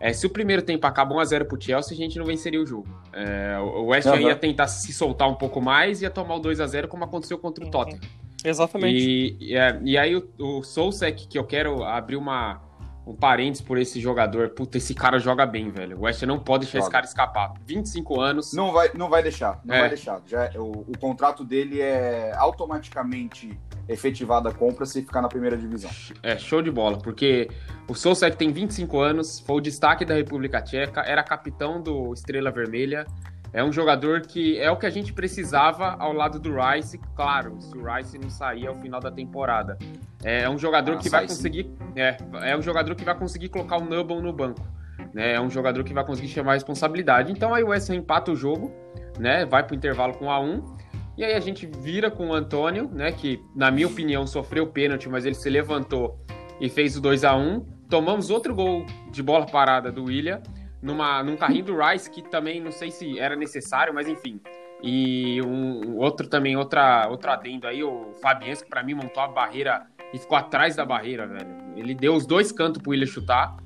é, 0.00 0.12
se 0.12 0.26
o 0.26 0.30
primeiro 0.30 0.62
tempo 0.62 0.86
acaba 0.86 1.14
1x0 1.14 1.44
pro 1.46 1.60
Chelsea, 1.60 1.92
a 1.92 1.96
gente 1.96 2.18
não 2.18 2.26
venceria 2.26 2.60
o 2.60 2.66
jogo. 2.66 2.88
É, 3.12 3.58
o 3.58 3.86
West 3.86 4.06
Ham 4.06 4.14
Aham. 4.14 4.20
ia 4.22 4.36
tentar 4.36 4.66
se 4.66 4.92
soltar 4.92 5.28
um 5.28 5.34
pouco 5.34 5.60
mais 5.60 6.00
e 6.00 6.04
ia 6.04 6.10
tomar 6.10 6.36
o 6.36 6.40
2x0 6.40 6.88
como 6.88 7.04
aconteceu 7.04 7.38
contra 7.38 7.64
o 7.64 7.70
Tottenham. 7.70 8.00
Exatamente. 8.44 8.96
E, 8.96 9.36
e, 9.40 9.56
é, 9.56 9.80
e 9.82 9.96
aí 9.96 10.14
o, 10.14 10.28
o 10.38 10.62
Soulsec, 10.62 11.26
que 11.26 11.38
eu 11.38 11.44
quero 11.44 11.82
abrir 11.82 12.16
uma, 12.16 12.60
um 13.06 13.14
parênteses 13.14 13.60
por 13.60 13.76
esse 13.78 14.00
jogador. 14.00 14.50
Puta, 14.50 14.78
esse 14.78 14.94
cara 14.94 15.18
joga 15.18 15.44
bem, 15.44 15.70
velho. 15.70 15.98
O 15.98 16.02
West 16.02 16.22
não 16.22 16.38
pode 16.38 16.64
deixar 16.64 16.78
Joga. 16.78 16.84
esse 16.86 16.92
cara 16.92 17.04
escapar. 17.06 17.54
25 17.66 18.20
anos. 18.20 18.52
Não 18.54 18.72
vai, 18.72 18.90
não 18.94 19.08
vai 19.10 19.22
deixar, 19.22 19.60
não 19.64 19.74
É. 19.74 19.80
vai 19.80 19.88
deixar. 19.90 20.22
Já, 20.26 20.44
é- 20.46 20.58
o, 20.58 20.70
o 20.88 20.98
contrato 20.98 21.44
dele 21.44 21.80
é 21.80 22.32
automaticamente 22.36 23.58
efetivado 23.88 24.48
a 24.48 24.52
compra 24.52 24.86
se 24.86 25.02
ficar 25.02 25.20
na 25.20 25.28
primeira 25.28 25.56
divisão. 25.56 25.90
É, 26.22 26.38
show 26.38 26.62
de 26.62 26.70
bola, 26.70 26.98
porque 26.98 27.50
o 27.88 27.94
Soulsec 27.94 28.36
tem 28.36 28.50
25 28.50 28.98
anos, 28.98 29.40
foi 29.40 29.56
o 29.56 29.60
destaque 29.60 30.04
da 30.04 30.14
República 30.14 30.62
Tcheca, 30.62 31.02
era 31.02 31.22
capitão 31.22 31.82
do 31.82 32.12
Estrela 32.14 32.50
Vermelha. 32.50 33.06
É 33.54 33.62
um 33.62 33.72
jogador 33.72 34.22
que 34.22 34.58
é 34.58 34.68
o 34.68 34.76
que 34.76 34.84
a 34.84 34.90
gente 34.90 35.12
precisava 35.12 35.94
ao 36.00 36.12
lado 36.12 36.40
do 36.40 36.50
Rice, 36.60 36.98
claro, 37.14 37.56
se 37.60 37.78
o 37.78 37.84
Rice 37.84 38.18
não 38.18 38.28
sair 38.28 38.66
ao 38.66 38.74
final 38.74 38.98
da 38.98 39.12
temporada. 39.12 39.78
É 40.24 40.50
um 40.50 40.58
jogador 40.58 40.94
Ah, 40.94 40.98
que 40.98 41.08
vai 41.08 41.22
conseguir. 41.22 41.70
É, 41.94 42.16
é 42.42 42.56
um 42.56 42.62
jogador 42.62 42.96
que 42.96 43.04
vai 43.04 43.16
conseguir 43.16 43.50
colocar 43.50 43.76
o 43.76 43.84
Nubble 43.84 44.20
no 44.20 44.32
banco. 44.32 44.66
Né? 45.14 45.34
É 45.34 45.40
um 45.40 45.48
jogador 45.48 45.84
que 45.84 45.94
vai 45.94 46.04
conseguir 46.04 46.26
chamar 46.26 46.50
a 46.50 46.54
responsabilidade. 46.54 47.30
Então 47.30 47.54
aí 47.54 47.62
o 47.62 47.68
West 47.68 47.88
Ham 47.90 47.94
empata 47.94 48.32
o 48.32 48.36
jogo, 48.36 48.72
né? 49.20 49.46
Vai 49.46 49.62
pro 49.64 49.76
intervalo 49.76 50.14
com 50.14 50.24
1 50.24 50.30
a 50.30 50.40
1 50.40 50.76
E 51.16 51.24
aí 51.24 51.34
a 51.34 51.40
gente 51.40 51.64
vira 51.64 52.10
com 52.10 52.30
o 52.30 52.34
Antônio, 52.34 52.90
né? 52.92 53.12
Que, 53.12 53.40
na 53.54 53.70
minha 53.70 53.86
opinião, 53.86 54.26
sofreu 54.26 54.66
pênalti, 54.66 55.08
mas 55.08 55.24
ele 55.24 55.36
se 55.36 55.48
levantou 55.48 56.18
e 56.60 56.68
fez 56.68 56.96
o 56.96 57.00
2 57.00 57.22
a 57.22 57.36
1 57.36 57.64
Tomamos 57.88 58.30
outro 58.30 58.52
gol 58.52 58.84
de 59.12 59.22
bola 59.22 59.46
parada 59.46 59.92
do 59.92 60.04
William, 60.04 60.42
numa, 60.84 61.22
num 61.22 61.34
carrinho 61.34 61.64
do 61.64 61.76
Rice, 61.78 62.10
que 62.10 62.22
também 62.22 62.60
não 62.60 62.70
sei 62.70 62.90
se 62.90 63.18
era 63.18 63.34
necessário, 63.34 63.92
mas 63.94 64.06
enfim. 64.06 64.38
E 64.82 65.40
um 65.40 65.96
outro 65.96 66.28
também, 66.28 66.56
outra, 66.56 67.08
outro 67.08 67.30
adendo 67.30 67.66
aí, 67.66 67.82
o 67.82 68.12
Fabianski, 68.20 68.68
pra 68.68 68.82
mim 68.82 68.92
montou 68.92 69.22
a 69.22 69.28
barreira 69.28 69.86
e 70.12 70.18
ficou 70.18 70.36
atrás 70.36 70.76
da 70.76 70.84
barreira, 70.84 71.26
velho. 71.26 71.48
Ele 71.74 71.94
deu 71.94 72.14
os 72.14 72.26
dois 72.26 72.52
cantos 72.52 72.82
pro 72.82 72.90
William 72.90 73.06
chutar. 73.06 73.56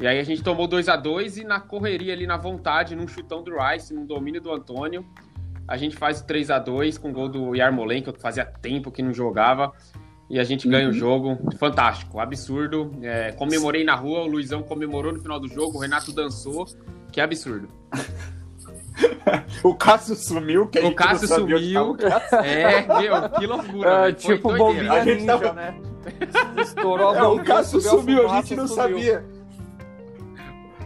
E 0.00 0.06
aí 0.08 0.18
a 0.18 0.24
gente 0.24 0.42
tomou 0.42 0.66
2 0.66 0.88
a 0.88 0.96
2 0.96 1.38
e 1.38 1.44
na 1.44 1.60
correria 1.60 2.12
ali, 2.12 2.26
na 2.26 2.36
vontade, 2.36 2.96
num 2.96 3.06
chutão 3.06 3.42
do 3.42 3.52
Rice, 3.56 3.94
num 3.94 4.04
domínio 4.04 4.42
do 4.42 4.52
Antônio, 4.52 5.06
a 5.68 5.76
gente 5.76 5.96
faz 5.96 6.20
o 6.20 6.26
3 6.26 6.50
a 6.50 6.58
2 6.58 6.98
com 6.98 7.10
o 7.10 7.12
gol 7.12 7.28
do 7.28 7.54
Yarmolenko, 7.54 8.12
que 8.12 8.20
fazia 8.20 8.44
tempo 8.44 8.90
que 8.90 9.02
não 9.02 9.14
jogava. 9.14 9.72
E 10.28 10.38
a 10.40 10.44
gente 10.44 10.68
ganha 10.68 10.88
o 10.88 10.92
jogo. 10.92 11.38
Fantástico, 11.58 12.18
absurdo. 12.18 12.90
É, 13.02 13.30
comemorei 13.32 13.84
na 13.84 13.94
rua, 13.94 14.20
o 14.20 14.26
Luizão 14.26 14.62
comemorou 14.62 15.12
no 15.12 15.20
final 15.20 15.38
do 15.38 15.48
jogo, 15.48 15.78
o 15.78 15.80
Renato 15.80 16.12
dançou. 16.12 16.66
Que 17.12 17.20
absurdo. 17.20 17.68
O 19.62 19.74
Cássio 19.74 20.14
sumiu, 20.14 20.66
que 20.68 20.78
a 20.78 20.82
O 20.82 20.84
gente 20.86 20.94
Cássio 20.94 21.28
não 21.28 21.36
sabia 21.36 21.56
onde 21.56 21.64
sumiu. 21.66 21.80
tava 21.82 21.90
o 21.90 21.96
Cássio. 22.20 22.38
É, 22.38 22.86
meu, 23.02 23.28
que 23.30 23.46
loucura. 23.46 23.90
É, 24.08 24.12
tipo 24.12 24.56
bombinha 24.56 24.92
A 24.92 25.04
gente 25.04 25.20
ninja, 25.20 25.38
tava- 25.38 25.52
né? 25.52 25.74
Estourou 26.62 27.10
a 27.10 27.16
É, 27.16 27.22
o 27.22 27.24
bombinha, 27.28 27.44
Cássio 27.44 27.80
sumiu, 27.82 28.18
a 28.18 28.22
fumaça, 28.22 28.42
gente 28.46 28.56
não 28.56 28.66
sumiu. 28.68 28.82
sabia. 28.82 29.24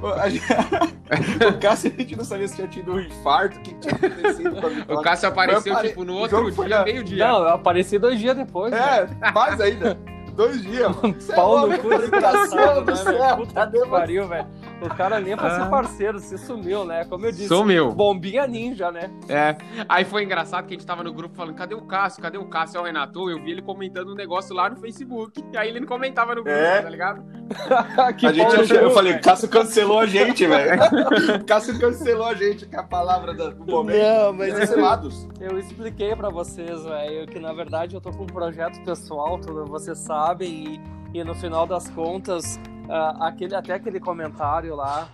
O 1.48 1.58
Cássio, 1.60 1.92
a 1.96 2.00
gente 2.00 2.16
não 2.16 2.24
sabia 2.24 2.46
se 2.48 2.54
tinha 2.56 2.68
tido 2.68 2.92
um 2.92 3.00
infarto, 3.00 3.58
o 3.58 3.62
que 3.62 3.74
tinha 3.74 3.94
acontecido 3.94 4.60
com 4.60 4.66
a 4.66 4.70
vitória. 4.70 4.98
O 5.00 5.02
Cássio 5.02 5.28
apareceu, 5.28 5.72
apare- 5.72 5.88
tipo, 5.88 6.04
no 6.04 6.14
outro 6.14 6.50
dia, 6.50 6.68
na- 6.78 6.84
meio-dia. 6.84 7.26
Não, 7.28 7.42
eu 7.42 7.48
apareci 7.50 7.98
dois 7.98 8.18
dias 8.18 8.36
depois. 8.36 8.72
É, 8.72 9.08
mais 9.34 9.60
ainda. 9.60 9.98
Dois 10.36 10.62
dias, 10.62 10.88
mano. 11.02 11.20
Cê 11.20 11.32
é 11.32 11.36
no 11.36 11.78
cu 11.78 11.88
desgraçado, 11.98 12.80
do 12.84 12.90
né, 12.92 12.96
céu, 12.96 13.12
velho? 13.18 13.36
Puta 13.36 13.52
cadê 13.54 13.80
que 13.80 13.88
pariu, 13.88 14.28
velho. 14.28 14.46
O 14.82 14.88
cara 14.94 15.20
nem 15.20 15.36
pra 15.36 15.50
ser 15.50 15.62
Ah. 15.62 15.66
parceiro, 15.66 16.18
se 16.18 16.38
sumiu, 16.38 16.84
né? 16.84 17.04
Como 17.04 17.26
eu 17.26 17.30
disse. 17.32 17.48
Sumiu. 17.48 17.92
Bombinha 17.92 18.46
ninja, 18.46 18.90
né? 18.90 19.10
É. 19.28 19.56
Aí 19.88 20.04
foi 20.04 20.24
engraçado 20.24 20.66
que 20.66 20.74
a 20.74 20.76
gente 20.78 20.86
tava 20.86 21.02
no 21.04 21.12
grupo 21.12 21.34
falando, 21.34 21.54
cadê 21.54 21.74
o 21.74 21.82
Cássio? 21.82 22.22
Cadê 22.22 22.38
o 22.38 22.46
Cássio? 22.46 22.78
É 22.78 22.80
o 22.80 22.84
Renato. 22.84 23.28
Eu 23.30 23.42
vi 23.42 23.50
ele 23.50 23.62
comentando 23.62 24.12
um 24.12 24.14
negócio 24.14 24.54
lá 24.54 24.70
no 24.70 24.76
Facebook. 24.76 25.44
E 25.52 25.56
aí 25.56 25.68
ele 25.68 25.80
não 25.80 25.86
comentava 25.86 26.34
no 26.34 26.42
grupo, 26.42 26.58
É. 26.58 26.80
tá 26.82 26.88
ligado? 26.88 27.22
que 28.18 28.26
a 28.26 28.32
gente 28.32 28.54
bom, 28.56 28.62
achou, 28.62 28.76
eu 28.78 28.90
falei? 28.90 29.18
Cássio 29.18 29.48
cancelou 29.48 29.98
a 30.00 30.06
gente, 30.06 30.46
velho. 30.46 30.80
Cássio 31.46 31.78
cancelou 31.78 32.26
a 32.26 32.34
gente, 32.34 32.66
que 32.66 32.74
é 32.74 32.78
a 32.78 32.82
palavra 32.82 33.34
da- 33.34 33.50
do 33.50 33.64
momento. 33.66 33.98
Não, 34.02 34.32
mas 34.32 34.54
Cancelados. 34.54 35.28
Eu 35.40 35.58
expliquei 35.58 36.14
pra 36.16 36.30
vocês, 36.30 36.82
velho, 36.84 37.26
que 37.26 37.38
na 37.38 37.52
verdade 37.52 37.94
eu 37.94 38.00
tô 38.00 38.10
com 38.10 38.22
um 38.24 38.26
projeto 38.26 38.82
pessoal, 38.84 39.38
tudo 39.38 39.64
vocês 39.66 39.98
sabem, 39.98 40.80
e, 41.14 41.18
e 41.18 41.24
no 41.24 41.34
final 41.34 41.66
das 41.66 41.88
contas, 41.90 42.58
ah, 42.90 43.28
aquele, 43.28 43.54
até 43.54 43.74
aquele 43.74 44.00
comentário 44.00 44.74
lá 44.74 45.08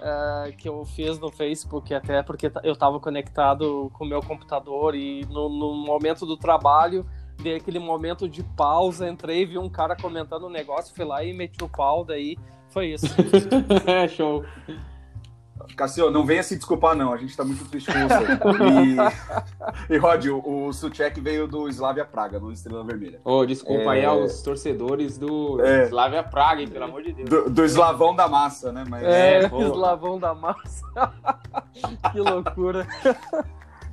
ah, 0.00 0.48
que 0.56 0.68
eu 0.68 0.84
fiz 0.84 1.18
no 1.18 1.30
Facebook, 1.30 1.92
até 1.94 2.22
porque 2.22 2.50
eu 2.62 2.76
tava 2.76 3.00
conectado 3.00 3.90
com 3.94 4.04
o 4.04 4.08
meu 4.08 4.22
computador 4.22 4.94
e 4.94 5.24
no, 5.26 5.48
no 5.48 5.74
momento 5.74 6.26
do 6.26 6.36
trabalho, 6.36 7.06
dei 7.42 7.56
aquele 7.56 7.78
momento 7.78 8.28
de 8.28 8.42
pausa, 8.42 9.08
entrei, 9.08 9.44
vi 9.46 9.58
um 9.58 9.68
cara 9.68 9.96
comentando 9.96 10.46
um 10.46 10.50
negócio, 10.50 10.94
fui 10.94 11.04
lá 11.04 11.24
e 11.24 11.32
meti 11.32 11.62
o 11.62 11.68
pau, 11.68 12.04
daí 12.04 12.36
foi 12.70 12.92
isso. 12.92 13.06
É, 13.86 14.08
show. 14.08 14.44
Cassio, 15.76 16.10
não 16.10 16.24
venha 16.24 16.42
se 16.42 16.56
desculpar, 16.56 16.94
não. 16.96 17.12
A 17.12 17.16
gente 17.16 17.36
tá 17.36 17.44
muito 17.44 17.64
triste 17.66 17.90
com 17.92 17.98
você. 18.08 18.32
E, 19.88 19.94
e 19.94 19.98
Rod, 19.98 20.26
o, 20.26 20.66
o 20.68 20.72
Suchek 20.72 21.20
veio 21.20 21.46
do 21.46 21.68
Slavia 21.68 22.04
Praga, 22.04 22.38
no 22.38 22.52
Estrela 22.52 22.84
Vermelha. 22.84 23.20
Ô, 23.24 23.44
desculpa 23.44 23.82
É. 23.82 23.88
aí 24.00 24.04
aos 24.04 24.42
torcedores 24.42 25.18
do 25.18 25.60
É. 25.64 25.84
Slavia 25.84 26.22
Praga, 26.22 26.60
hein, 26.62 26.68
pelo 26.68 26.84
amor 26.84 27.02
de 27.02 27.12
Deus. 27.12 27.28
Do, 27.28 27.50
do 27.50 27.64
eslavão 27.64 28.14
da 28.14 28.28
massa, 28.28 28.72
né? 28.72 28.84
Mas, 28.88 29.02
É, 29.04 29.48
porra. 29.48 29.66
eslavão 29.68 30.18
da 30.18 30.34
massa. 30.34 30.82
que 32.12 32.20
loucura. 32.20 32.86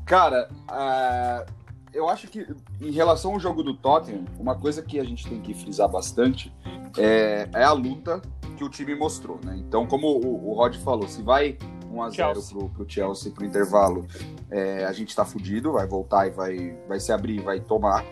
Cara, 0.06 0.50
ah, 0.68 1.46
eu 1.94 2.10
acho 2.10 2.28
que 2.28 2.46
em 2.82 2.92
relação 2.92 3.34
ao 3.34 3.40
jogo 3.40 3.64
do 3.64 3.74
Tottenham, 3.74 4.26
uma 4.40 4.56
coisa 4.56 4.82
que 4.82 5.00
a 5.00 5.04
gente 5.04 5.28
tem 5.28 5.40
que 5.42 5.54
frisar 5.54 5.88
bastante 5.88 6.54
é, 6.98 7.48
é 7.54 7.64
a 7.64 7.72
luta 7.72 8.22
que 8.60 8.64
o 8.66 8.70
time 8.70 8.94
mostrou, 8.94 9.40
né? 9.42 9.56
Então, 9.58 9.88
como 9.88 10.08
o, 10.08 10.50
o 10.50 10.54
Rod 10.54 10.76
falou, 10.80 11.08
se 11.08 11.22
vai 11.22 11.58
1x0 11.90 12.14
Chelsea. 12.14 12.58
pro, 12.58 12.70
pro 12.70 12.90
Chelsea 12.90 13.32
pro 13.32 13.46
intervalo, 13.46 14.06
é, 14.52 14.84
a 14.84 14.92
gente 14.92 15.16
tá 15.16 15.24
fudido, 15.24 15.72
vai 15.72 15.88
voltar 15.88 16.28
e 16.28 16.32
vai, 16.32 16.78
vai 16.86 17.00
se 17.00 17.14
abrir, 17.14 17.40
vai 17.42 17.62
tomar. 17.62 18.04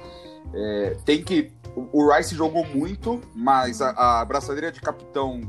É, 0.54 0.96
tem 1.04 1.22
que. 1.22 1.52
O 1.76 2.06
o 2.06 2.16
Rice 2.16 2.34
jogou 2.34 2.66
muito, 2.66 3.22
mas 3.36 3.82
a, 3.82 4.22
a 4.22 4.26
braçadeira 4.26 4.72
de 4.72 4.80
capitão 4.80 5.42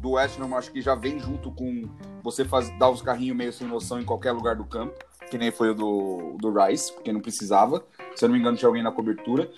do 0.00 0.12
West 0.12 0.38
Ham 0.40 0.56
acho 0.56 0.72
que 0.72 0.82
já 0.82 0.96
vem 0.96 1.20
junto 1.20 1.52
com 1.52 1.84
você 2.20 2.44
faz, 2.44 2.76
dar 2.76 2.90
os 2.90 3.00
carrinhos 3.00 3.36
meio 3.36 3.52
sem 3.52 3.68
noção 3.68 4.00
em 4.00 4.04
qualquer 4.04 4.32
lugar 4.32 4.56
do 4.56 4.64
campo, 4.64 4.98
que 5.30 5.38
nem 5.38 5.52
foi 5.52 5.70
o 5.70 5.74
do, 5.74 6.36
do 6.40 6.52
Rice, 6.52 6.92
porque 6.92 7.12
não 7.12 7.20
precisava. 7.20 7.84
Se 8.16 8.24
eu 8.24 8.28
não 8.28 8.34
me 8.34 8.40
engano, 8.40 8.56
tinha 8.56 8.68
alguém 8.68 8.82
na 8.82 8.90
cobertura. 8.90 9.48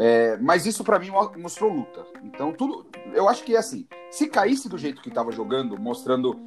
É, 0.00 0.36
mas 0.36 0.64
isso 0.64 0.84
pra 0.84 0.98
mim 0.98 1.10
mo- 1.10 1.32
mostrou 1.36 1.72
luta. 1.72 2.06
Então, 2.22 2.52
tudo. 2.52 2.86
Eu 3.12 3.28
acho 3.28 3.42
que 3.42 3.54
é 3.56 3.58
assim. 3.58 3.86
Se 4.12 4.28
caísse 4.28 4.68
do 4.68 4.78
jeito 4.78 5.02
que 5.02 5.10
tava 5.10 5.32
jogando, 5.32 5.76
mostrando. 5.78 6.38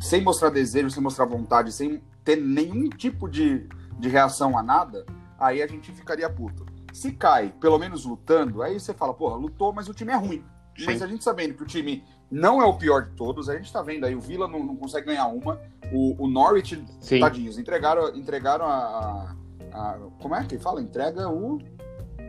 Sem 0.00 0.22
mostrar 0.22 0.48
desejo, 0.48 0.88
sem 0.90 1.02
mostrar 1.02 1.26
vontade, 1.26 1.72
sem 1.72 2.02
ter 2.24 2.36
nenhum 2.36 2.88
tipo 2.88 3.28
de, 3.28 3.68
de 3.98 4.08
reação 4.08 4.56
a 4.56 4.62
nada, 4.62 5.04
aí 5.38 5.62
a 5.62 5.66
gente 5.66 5.92
ficaria 5.92 6.30
puto. 6.30 6.64
Se 6.92 7.12
cai, 7.12 7.52
pelo 7.60 7.78
menos 7.78 8.04
lutando, 8.06 8.62
aí 8.62 8.80
você 8.80 8.94
fala, 8.94 9.12
porra, 9.12 9.36
lutou, 9.36 9.72
mas 9.72 9.88
o 9.88 9.94
time 9.94 10.12
é 10.12 10.16
ruim. 10.16 10.42
Mas 10.86 10.98
Sim. 10.98 11.04
a 11.04 11.06
gente 11.06 11.22
sabendo 11.22 11.54
que 11.54 11.62
o 11.62 11.66
time 11.66 12.02
não 12.30 12.62
é 12.62 12.64
o 12.64 12.74
pior 12.78 13.04
de 13.06 13.10
todos, 13.16 13.48
a 13.50 13.56
gente 13.56 13.70
tá 13.72 13.82
vendo 13.82 14.06
aí, 14.06 14.14
o 14.14 14.20
Villa 14.20 14.48
não, 14.48 14.64
não 14.64 14.76
consegue 14.76 15.08
ganhar 15.08 15.26
uma, 15.26 15.60
o, 15.92 16.24
o 16.24 16.28
Norwich, 16.28 16.82
Sim. 17.00 17.20
tadinhos, 17.20 17.58
entregaram, 17.58 18.14
entregaram 18.16 18.64
a, 18.64 18.70
a- 18.76 19.34
a- 19.72 19.98
Como 20.22 20.34
é 20.34 20.44
que 20.44 20.58
fala? 20.58 20.80
Entrega 20.80 21.28
o. 21.28 21.58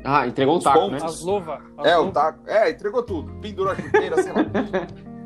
Ah, 0.04 0.28
entregou 0.28 0.56
um 0.56 0.58
Os 0.58 0.64
taco, 0.64 0.80
pontos. 0.80 1.02
né? 1.02 1.08
As 1.08 1.22
luvas. 1.22 1.60
É, 1.84 1.98
o 1.98 2.12
taco. 2.12 2.40
É, 2.48 2.70
entregou 2.72 3.04
tudo. 3.04 3.32
Pendurou 3.42 3.72
a 3.72 3.76
chuteira, 3.76 4.22
sei 4.22 4.32
lá. 4.34 4.40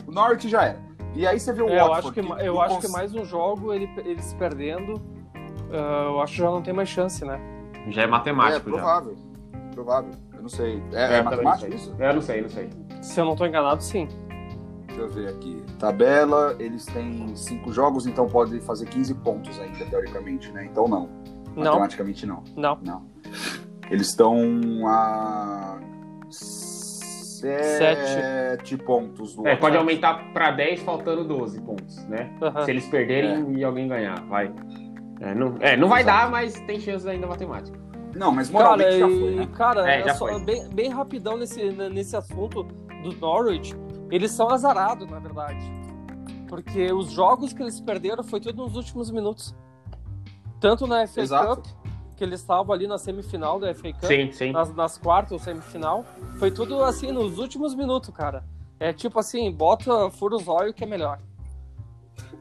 O 0.07 0.11
Norwich 0.11 0.49
já 0.49 0.63
era. 0.65 0.79
E 1.13 1.25
aí 1.25 1.39
você 1.39 1.53
vê 1.53 1.61
o 1.61 1.69
É, 1.69 1.79
eu 1.79 1.87
Watford. 1.87 1.99
acho 1.99 2.11
que, 2.13 2.21
que 2.21 2.45
eu 2.45 2.53
não 2.55 2.61
acho 2.61 2.75
que 2.75 2.81
cons- 2.83 2.91
mais 2.91 3.15
um 3.15 3.23
jogo, 3.23 3.71
ele, 3.73 3.89
eles 4.03 4.33
perdendo, 4.33 5.01
ah, 5.71 6.05
eu 6.07 6.21
acho 6.21 6.33
que 6.33 6.39
já 6.39 6.49
não 6.51 6.61
tem 6.61 6.73
mais 6.73 6.89
chance, 6.89 7.23
né? 7.23 7.39
Já 7.87 8.01
é 8.01 8.03
É, 8.03 8.07
matemático, 8.07 8.69
já. 8.69 8.75
provável. 8.75 9.15
Provável. 9.73 10.11
Eu 10.33 10.41
não 10.41 10.49
sei. 10.49 10.83
É, 10.91 10.95
É, 11.03 11.13
é 11.15 11.19
eu 11.19 11.23
matemático 11.23 11.69
não 11.69 11.75
isso? 11.77 11.95
Eu 11.97 12.13
não 12.13 12.21
sei, 12.21 12.41
não 12.41 12.49
sei. 12.49 12.69
Se 13.01 13.19
eu 13.19 13.25
não 13.25 13.35
tô 13.35 13.45
enganado, 13.45 13.81
sim. 13.81 14.07
Deixa 14.87 15.01
eu 15.01 15.09
ver 15.09 15.29
aqui. 15.29 15.63
Tabela, 15.79 16.55
eles 16.59 16.85
têm 16.85 17.33
cinco 17.35 17.71
jogos, 17.71 18.05
então 18.07 18.27
pode 18.27 18.59
fazer 18.61 18.85
15 18.87 19.13
pontos 19.15 19.57
ainda, 19.59 19.85
teoricamente, 19.85 20.51
né? 20.51 20.65
Então 20.65 20.87
não. 20.87 21.09
Não, 21.55 21.63
Matematicamente 21.63 22.25
não. 22.25 22.43
não. 22.57 22.77
Não. 22.83 23.03
Eles 23.91 24.07
estão 24.07 24.37
a. 24.87 25.79
Sete 27.45 28.75
pontos 28.77 29.35
do 29.35 29.47
É, 29.47 29.55
pode 29.55 29.77
aumentar 29.77 30.31
pra 30.33 30.49
10 30.51 30.81
faltando 30.81 31.23
12 31.23 31.61
pontos, 31.61 32.03
né? 32.07 32.35
Aham. 32.41 32.65
Se 32.65 32.71
eles 32.71 32.87
perderem 32.87 33.53
e 33.57 33.63
alguém 33.63 33.87
ganhar, 33.87 34.19
vai. 34.25 34.51
É, 35.21 35.35
não, 35.35 35.55
é, 35.59 35.77
não 35.77 35.87
vai 35.87 36.03
dar, 36.03 36.29
mas 36.31 36.59
tem 36.61 36.79
chance 36.79 37.07
ainda 37.07 37.27
matemática. 37.27 37.77
Não, 38.15 38.31
mas 38.31 38.49
Cara, 38.49 38.63
moralmente 38.63 38.97
já 38.99 39.07
e- 39.07 39.19
foi, 39.19 39.35
né? 39.35 39.47
cara 39.55 39.89
É, 39.91 40.03
já 40.03 40.11
é 40.11 40.13
só- 40.13 40.27
foi. 40.27 40.39
bem, 40.43 40.69
bem 40.69 40.89
rapidão 40.89 41.37
nesse, 41.37 41.63
nesse 41.71 42.15
assunto 42.15 42.63
do 42.63 43.11
Norwich, 43.19 43.75
eles 44.09 44.31
são 44.31 44.49
azarados, 44.49 45.07
na 45.09 45.19
verdade. 45.19 45.59
Porque 46.47 46.91
os 46.93 47.11
jogos 47.11 47.53
que 47.53 47.61
eles 47.61 47.79
perderam 47.79 48.23
foi 48.23 48.39
tudo 48.39 48.63
nos 48.63 48.75
últimos 48.75 49.11
minutos. 49.11 49.53
Tanto 50.59 50.87
na 50.87 51.05
FA 51.05 51.21
Exato. 51.21 51.55
Cup, 51.61 51.65
que 52.15 52.23
eles 52.23 52.39
estavam 52.39 52.73
ali 52.73 52.87
na 52.87 52.97
semifinal 52.97 53.59
da 53.59 53.73
FA 53.75 53.91
Cup, 53.93 54.05
Sim, 54.05 54.31
sim. 54.31 54.51
nas, 54.51 54.73
nas 54.73 54.97
quartas 54.97 55.31
ou 55.33 55.39
semifinal, 55.39 56.05
foi 56.39 56.49
tudo 56.51 56.83
assim 56.83 57.11
nos 57.11 57.37
últimos 57.37 57.75
minutos, 57.75 58.09
cara. 58.15 58.43
É 58.79 58.91
tipo 58.93 59.19
assim, 59.19 59.51
bota 59.51 60.09
fura 60.11 60.35
os 60.35 60.47
olhos 60.47 60.73
que 60.73 60.83
é 60.83 60.87
melhor. 60.87 61.19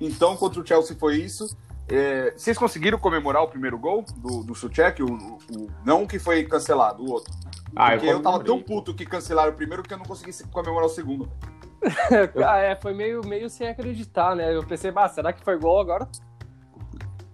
Então, 0.00 0.34
contra 0.36 0.60
o 0.60 0.66
Chelsea 0.66 0.96
foi 0.98 1.16
isso. 1.16 1.54
É, 1.86 2.32
vocês 2.36 2.56
conseguiram 2.56 2.98
comemorar 2.98 3.42
o 3.42 3.48
primeiro 3.48 3.78
gol 3.78 4.02
do, 4.16 4.42
do 4.44 4.54
Suchek? 4.54 5.02
O, 5.02 5.06
o- 5.06 5.38
o- 5.54 5.70
não 5.84 6.04
o 6.04 6.08
que 6.08 6.18
foi 6.18 6.42
cancelado, 6.44 7.02
o 7.04 7.10
outro. 7.10 7.30
Ah, 7.76 7.90
Porque 7.90 8.06
eu, 8.06 8.22
tava 8.22 8.38
comemorei. 8.38 8.46
tão 8.46 8.62
puto 8.76 8.94
que 8.94 9.04
cancelaram 9.04 9.52
o 9.52 9.54
primeiro 9.54 9.82
que 9.82 9.92
eu 9.92 9.98
não 9.98 10.04
consegui 10.06 10.32
se- 10.32 10.46
comemorar 10.48 10.86
o 10.86 10.88
segundo. 10.88 11.28
Ah, 12.46 12.58
é, 12.58 12.76
foi 12.76 12.94
meio, 12.94 13.20
meio 13.26 13.50
sem 13.50 13.68
acreditar, 13.68 14.34
né? 14.36 14.54
Eu 14.54 14.64
pensei, 14.64 14.90
bah, 14.90 15.08
será 15.08 15.32
que 15.32 15.42
foi 15.44 15.58
gol 15.58 15.80
agora? 15.80 16.08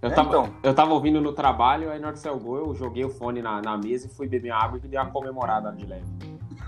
Eu 0.06 0.12
É, 0.12 0.14
tava, 0.14 0.28
então. 0.28 0.48
eu 0.62 0.74
tava 0.74 0.92
ouvindo 0.92 1.20
no 1.20 1.32
trabalho, 1.32 1.90
aí 1.90 1.98
na 1.98 2.06
hora 2.08 2.14
que 2.14 2.20
saiu 2.22 2.36
o 2.36 2.38
gol, 2.40 2.56
eu 2.58 2.74
joguei 2.74 3.04
o 3.04 3.10
fone 3.10 3.42
na, 3.42 3.60
na 3.60 3.76
mesa 3.76 4.06
e 4.06 4.10
fui 4.10 4.28
beber 4.28 4.50
água 4.50 4.78
e 4.82 4.86
dei 4.86 4.98
uma 4.98 5.10
comemorada 5.10 5.72
de 5.72 5.84
leve. 5.84 6.04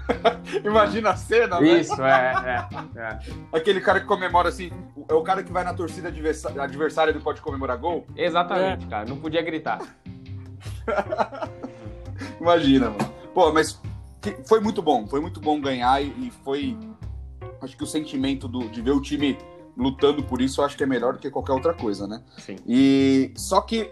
Imagina 0.65 1.11
a 1.11 1.17
cena, 1.17 1.61
né? 1.61 1.81
Isso, 1.81 2.03
é, 2.03 2.67
é, 2.97 2.99
é. 3.01 3.19
Aquele 3.53 3.81
cara 3.81 4.01
que 4.01 4.07
comemora 4.07 4.49
assim, 4.49 4.71
é 5.09 5.15
o 5.15 5.23
cara 5.23 5.43
que 5.45 5.53
vai 5.53 5.63
na 5.63 5.73
torcida 5.75 6.09
adversária 6.09 7.13
e 7.13 7.21
pode 7.21 7.41
comemorar 7.41 7.77
gol? 7.77 8.07
Exatamente, 8.17 8.87
cara. 8.87 9.05
Não 9.09 9.19
podia 9.19 9.43
gritar. 9.43 9.79
Imagina, 12.41 12.91
mano. 12.91 13.13
Pô, 13.35 13.53
mas 13.53 13.81
foi 14.47 14.61
muito 14.61 14.83
bom, 14.83 15.07
foi 15.07 15.21
muito 15.21 15.41
bom 15.41 15.61
ganhar 15.61 16.03
e, 16.03 16.07
e 16.27 16.33
foi. 16.45 16.77
Acho 17.61 17.77
que 17.77 17.85
o 17.85 17.87
sentimento 17.87 18.49
do- 18.49 18.69
de 18.69 18.81
ver 18.81 18.93
o 18.93 19.01
time 19.01 19.37
lutando 19.79 20.23
por 20.25 20.43
isso, 20.43 20.61
eu 20.61 20.65
acho 20.65 20.77
que 20.77 20.83
é 20.83 20.87
melhor 20.87 21.13
do 21.15 21.19
que 21.21 21.31
qualquer 21.31 21.53
outra 21.53 21.73
coisa, 21.73 22.07
né? 22.09 22.23
Sim. 22.39 22.57
E 22.67 23.33
só 23.37 23.61
que 23.61 23.91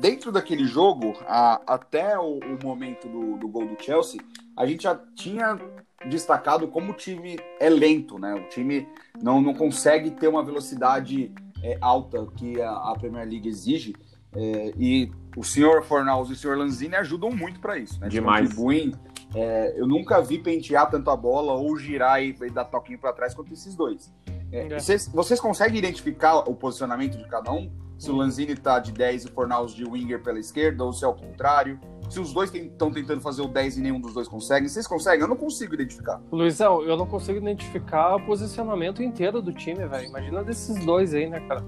dentro 0.00 0.30
daquele 0.30 0.66
jogo, 0.66 1.14
a- 1.26 1.62
até 1.66 2.18
o, 2.18 2.38
o 2.38 2.58
momento 2.62 3.08
do, 3.08 3.38
do 3.38 3.48
gol 3.48 3.66
do 3.66 3.82
Chelsea, 3.82 4.20
a 4.56 4.66
gente 4.66 4.82
já 4.82 4.94
tinha 5.16 5.58
destacado 6.06 6.68
como 6.68 6.92
o 6.92 6.94
time 6.94 7.38
é 7.58 7.70
lento, 7.70 8.18
né? 8.18 8.34
O 8.34 8.48
time 8.50 8.86
não, 9.22 9.40
não 9.40 9.54
consegue 9.54 10.10
ter 10.10 10.28
uma 10.28 10.44
velocidade 10.44 11.32
é, 11.62 11.78
alta 11.80 12.26
que 12.36 12.60
a, 12.60 12.70
a 12.70 12.94
Premier 12.98 13.26
League 13.26 13.48
exige. 13.48 13.94
é, 14.36 14.72
e 14.78 15.10
o 15.36 15.42
senhor 15.42 15.82
Fornals 15.82 16.28
e 16.28 16.34
o 16.34 16.36
senhor 16.36 16.56
Lanzini 16.58 16.94
ajudam 16.96 17.30
muito 17.30 17.58
para 17.60 17.78
isso, 17.78 17.98
né? 17.98 18.08
Demais. 18.08 18.42
Contribuem. 18.48 18.92
É, 19.34 19.74
eu 19.76 19.86
nunca 19.86 20.20
vi 20.20 20.38
pentear 20.38 20.88
tanto 20.90 21.10
a 21.10 21.16
bola 21.16 21.54
ou 21.54 21.76
girar 21.76 22.22
e, 22.22 22.36
e 22.40 22.50
dar 22.50 22.66
toquinho 22.66 22.98
para 22.98 23.12
trás 23.12 23.34
quanto 23.34 23.52
esses 23.52 23.74
dois. 23.74 24.12
É. 24.54 24.78
Vocês, 24.78 25.08
vocês 25.08 25.40
conseguem 25.40 25.78
identificar 25.78 26.38
o 26.38 26.54
posicionamento 26.54 27.18
de 27.18 27.24
cada 27.28 27.50
um? 27.52 27.70
Se 27.98 28.10
o 28.10 28.16
Lanzini 28.16 28.54
tá 28.54 28.78
de 28.78 28.92
10 28.92 29.24
e 29.24 29.26
o 29.26 29.30
Fornals 29.30 29.74
de 29.74 29.84
winger 29.84 30.22
pela 30.22 30.38
esquerda, 30.38 30.84
ou 30.84 30.92
se 30.92 31.04
é 31.04 31.08
o 31.08 31.14
contrário? 31.14 31.78
Se 32.10 32.20
os 32.20 32.32
dois 32.32 32.52
estão 32.52 32.92
tentando 32.92 33.20
fazer 33.20 33.42
o 33.42 33.48
10 33.48 33.78
e 33.78 33.80
nenhum 33.80 34.00
dos 34.00 34.12
dois 34.12 34.28
consegue? 34.28 34.68
Vocês 34.68 34.86
conseguem? 34.86 35.20
Eu 35.22 35.28
não 35.28 35.36
consigo 35.36 35.74
identificar. 35.74 36.20
Luizão, 36.30 36.82
eu 36.82 36.96
não 36.96 37.06
consigo 37.06 37.38
identificar 37.38 38.16
o 38.16 38.20
posicionamento 38.20 39.02
inteiro 39.02 39.40
do 39.40 39.52
time, 39.52 39.86
velho. 39.86 40.08
Imagina 40.08 40.44
desses 40.44 40.84
dois 40.84 41.14
aí, 41.14 41.28
né, 41.28 41.40
cara? 41.48 41.64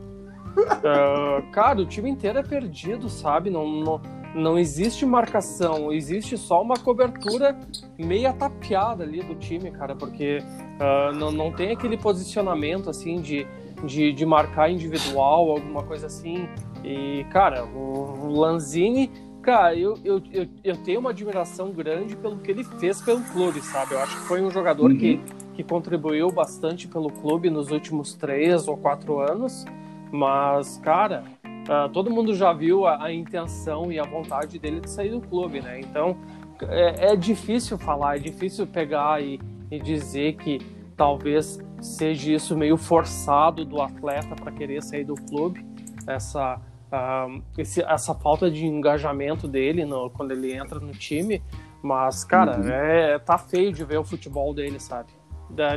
Ah, 0.84 1.42
cara, 1.52 1.80
o 1.80 1.86
time 1.86 2.10
inteiro 2.10 2.38
é 2.38 2.42
perdido, 2.42 3.08
sabe? 3.08 3.50
Não, 3.50 3.66
não, 3.66 4.00
não 4.34 4.58
existe 4.58 5.04
marcação, 5.06 5.92
existe 5.92 6.36
só 6.36 6.62
uma 6.62 6.76
cobertura 6.76 7.58
meia 7.98 8.32
tapeada 8.32 9.02
ali 9.02 9.22
do 9.22 9.34
time, 9.34 9.70
cara, 9.70 9.94
porque 9.94 10.38
uh, 10.38 11.16
não, 11.16 11.30
não 11.30 11.52
tem 11.52 11.72
aquele 11.72 11.96
posicionamento 11.96 12.90
assim 12.90 13.20
de, 13.20 13.46
de, 13.84 14.12
de, 14.12 14.26
marcar 14.26 14.70
individual, 14.70 15.50
alguma 15.50 15.82
coisa 15.82 16.06
assim. 16.06 16.48
E, 16.84 17.24
cara, 17.30 17.64
o 17.64 18.28
Lanzini, 18.30 19.10
cara, 19.42 19.74
eu, 19.74 19.98
eu, 20.04 20.22
eu, 20.32 20.46
eu, 20.62 20.76
tenho 20.76 21.00
uma 21.00 21.10
admiração 21.10 21.70
grande 21.72 22.14
pelo 22.16 22.38
que 22.38 22.50
ele 22.50 22.64
fez 22.64 23.00
pelo 23.00 23.22
clube, 23.32 23.60
sabe? 23.62 23.94
Eu 23.94 24.00
acho 24.00 24.16
que 24.16 24.22
foi 24.26 24.42
um 24.42 24.50
jogador 24.50 24.90
uhum. 24.90 24.98
que, 24.98 25.20
que 25.54 25.64
contribuiu 25.64 26.30
bastante 26.30 26.86
pelo 26.86 27.10
clube 27.10 27.48
nos 27.48 27.70
últimos 27.70 28.14
três 28.14 28.68
ou 28.68 28.76
quatro 28.76 29.18
anos. 29.18 29.64
Mas, 30.10 30.78
cara, 30.78 31.24
Uh, 31.66 31.88
todo 31.88 32.08
mundo 32.12 32.32
já 32.32 32.52
viu 32.52 32.86
a, 32.86 33.06
a, 33.06 33.12
intenção 33.12 33.90
e 33.90 33.98
a 33.98 34.04
vontade 34.04 34.56
dele 34.56 34.78
de 34.78 34.88
sair 34.88 35.10
do 35.10 35.20
clube, 35.20 35.60
né? 35.60 35.80
Então 35.80 36.16
é, 36.62 37.12
é 37.12 37.16
difícil 37.16 37.76
falar, 37.76 38.16
é 38.16 38.18
difícil 38.20 38.66
pegar 38.66 39.20
e, 39.20 39.40
e, 39.70 39.78
dizer 39.80 40.36
que 40.36 40.60
talvez 40.96 41.58
seja 41.80 42.32
isso 42.32 42.56
meio 42.56 42.76
forçado 42.76 43.64
do 43.64 43.82
atleta 43.82 44.34
para 44.36 44.52
querer 44.52 44.82
sair 44.82 45.04
do 45.04 45.14
clube, 45.14 45.66
essa, 46.06 46.56
uh, 46.56 47.42
esse, 47.58 47.82
essa 47.82 48.14
falta 48.14 48.50
de 48.50 48.64
engajamento 48.64 49.48
dele 49.48 49.84
no, 49.84 50.08
quando 50.10 50.30
ele 50.30 50.52
entra 50.52 50.78
no 50.78 50.92
time. 50.92 51.42
Mas, 51.82 52.24
cara, 52.24 52.58
uhum. 52.58 52.68
é, 52.68 53.18
tá 53.18 53.38
feio 53.38 53.72
de 53.72 53.84
ver 53.84 53.98
o 53.98 54.04
futebol 54.04 54.54
dele, 54.54 54.80
sabe? 54.80 55.10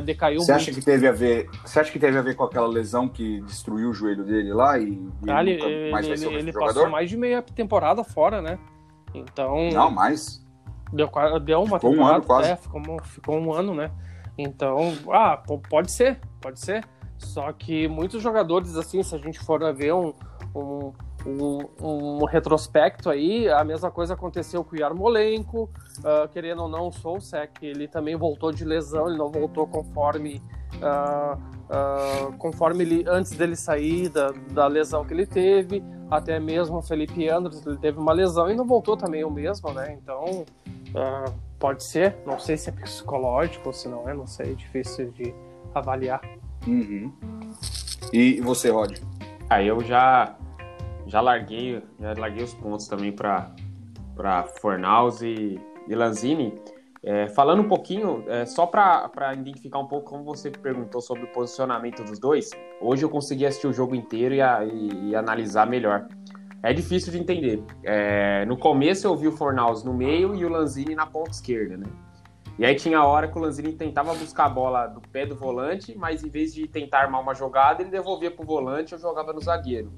Decaiu 0.02 0.40
você 0.40 0.52
muito. 0.52 0.62
Acha 0.62 0.72
que 0.72 0.84
teve 0.84 1.06
a 1.06 1.12
ver, 1.12 1.48
você 1.64 1.80
acha 1.80 1.92
que 1.92 1.98
teve 1.98 2.18
a 2.18 2.22
ver 2.22 2.34
com 2.34 2.44
aquela 2.44 2.66
lesão 2.66 3.08
que 3.08 3.40
destruiu 3.42 3.90
o 3.90 3.94
joelho 3.94 4.24
dele 4.24 4.52
lá 4.52 4.78
e, 4.78 5.00
ah, 5.28 5.42
ele, 5.42 5.90
mais 5.90 6.06
ele, 6.06 6.34
ele 6.34 6.52
passou 6.52 6.88
mais 6.88 7.08
de 7.08 7.16
meia 7.16 7.40
temporada 7.42 8.02
fora, 8.02 8.42
né? 8.42 8.58
Então. 9.14 9.70
Não, 9.70 9.90
mais. 9.90 10.44
Deu, 10.92 11.10
deu 11.44 11.62
uma 11.62 11.78
ficou 11.78 11.92
temporada, 11.92 12.12
um 12.12 12.16
ano 12.16 12.24
quase. 12.24 12.50
É, 12.50 12.56
ficou, 12.56 13.02
ficou 13.04 13.38
um 13.38 13.52
ano, 13.52 13.74
né? 13.74 13.90
Então, 14.36 14.94
ah, 15.12 15.40
pode 15.68 15.92
ser, 15.92 16.18
pode 16.40 16.60
ser. 16.60 16.84
Só 17.18 17.52
que 17.52 17.86
muitos 17.86 18.22
jogadores, 18.22 18.76
assim, 18.76 19.02
se 19.02 19.14
a 19.14 19.18
gente 19.18 19.38
for 19.40 19.74
ver 19.74 19.92
um, 19.92 20.14
um 20.54 20.92
um, 21.26 21.58
um, 21.80 22.24
retrospecto 22.24 23.10
aí, 23.10 23.48
a 23.48 23.62
mesma 23.64 23.90
coisa 23.90 24.14
aconteceu 24.14 24.64
com 24.64 24.74
o 24.74 24.78
Yarmolenko, 24.78 25.70
uh, 25.98 26.28
querendo 26.32 26.62
ou 26.62 26.68
não, 26.68 26.88
o 26.88 26.92
Sousek, 26.92 27.64
ele 27.64 27.86
também 27.86 28.16
voltou 28.16 28.52
de 28.52 28.64
lesão, 28.64 29.08
ele 29.08 29.18
não 29.18 29.28
voltou 29.28 29.66
conforme 29.66 30.42
uh, 30.76 31.36
uh, 31.36 32.32
conforme 32.38 32.84
ele, 32.84 33.04
antes 33.06 33.32
dele 33.32 33.56
sair 33.56 34.08
da, 34.08 34.32
da 34.50 34.66
lesão 34.66 35.04
que 35.04 35.12
ele 35.12 35.26
teve, 35.26 35.82
até 36.10 36.40
mesmo 36.40 36.78
o 36.78 36.82
Felipe 36.82 37.28
Andres, 37.28 37.64
ele 37.66 37.78
teve 37.78 37.98
uma 37.98 38.12
lesão 38.12 38.50
e 38.50 38.54
não 38.54 38.66
voltou 38.66 38.96
também 38.96 39.24
o 39.24 39.30
mesmo, 39.30 39.72
né, 39.72 39.98
então 40.00 40.44
pode 41.56 41.84
ser, 41.84 42.16
não 42.26 42.40
sei 42.40 42.56
se 42.56 42.68
é 42.68 42.72
psicológico 42.72 43.68
ou 43.68 43.72
se 43.72 43.88
não 43.88 44.08
é, 44.08 44.14
não 44.14 44.26
sei, 44.26 44.52
é 44.52 44.54
difícil 44.54 45.12
de 45.12 45.32
avaliar. 45.72 46.20
Uhum. 46.66 47.12
E 48.12 48.40
você, 48.40 48.70
Rod? 48.70 48.98
Aí 49.48 49.68
eu 49.68 49.80
já 49.82 50.36
já 51.10 51.20
larguei, 51.20 51.82
já 51.98 52.14
larguei 52.16 52.44
os 52.44 52.54
pontos 52.54 52.86
também 52.86 53.12
para 53.12 53.52
Fornaus 54.60 55.20
e, 55.20 55.60
e 55.88 55.94
Lanzini. 55.94 56.54
É, 57.02 57.28
falando 57.28 57.62
um 57.62 57.68
pouquinho, 57.68 58.22
é, 58.28 58.44
só 58.44 58.66
para 58.66 59.34
identificar 59.34 59.78
um 59.78 59.86
pouco 59.86 60.10
como 60.10 60.22
você 60.22 60.50
perguntou 60.50 61.00
sobre 61.00 61.24
o 61.24 61.26
posicionamento 61.28 62.04
dos 62.04 62.18
dois, 62.18 62.50
hoje 62.80 63.04
eu 63.04 63.08
consegui 63.08 63.46
assistir 63.46 63.66
o 63.66 63.72
jogo 63.72 63.94
inteiro 63.94 64.34
e, 64.34 64.40
a, 64.40 64.64
e, 64.64 65.08
e 65.08 65.16
analisar 65.16 65.66
melhor. 65.66 66.06
É 66.62 66.72
difícil 66.74 67.10
de 67.10 67.18
entender. 67.18 67.64
É, 67.82 68.44
no 68.44 68.56
começo 68.56 69.06
eu 69.06 69.16
vi 69.16 69.26
o 69.26 69.32
Fornaus 69.32 69.82
no 69.82 69.94
meio 69.94 70.34
e 70.34 70.44
o 70.44 70.48
Lanzini 70.48 70.94
na 70.94 71.06
ponta 71.06 71.30
esquerda, 71.30 71.78
né? 71.78 71.86
E 72.58 72.66
aí 72.66 72.74
tinha 72.74 72.98
a 72.98 73.06
hora 73.06 73.26
que 73.26 73.38
o 73.38 73.40
Lanzini 73.40 73.72
tentava 73.72 74.14
buscar 74.14 74.44
a 74.44 74.48
bola 74.50 74.86
do 74.86 75.00
pé 75.00 75.24
do 75.24 75.34
volante, 75.34 75.96
mas 75.96 76.22
em 76.22 76.28
vez 76.28 76.52
de 76.52 76.68
tentar 76.68 77.00
armar 77.00 77.22
uma 77.22 77.34
jogada, 77.34 77.82
ele 77.82 77.90
devolvia 77.90 78.30
para 78.30 78.42
o 78.42 78.46
volante 78.46 78.94
ou 78.94 79.00
jogava 79.00 79.32
no 79.32 79.40
zagueiro. 79.40 79.90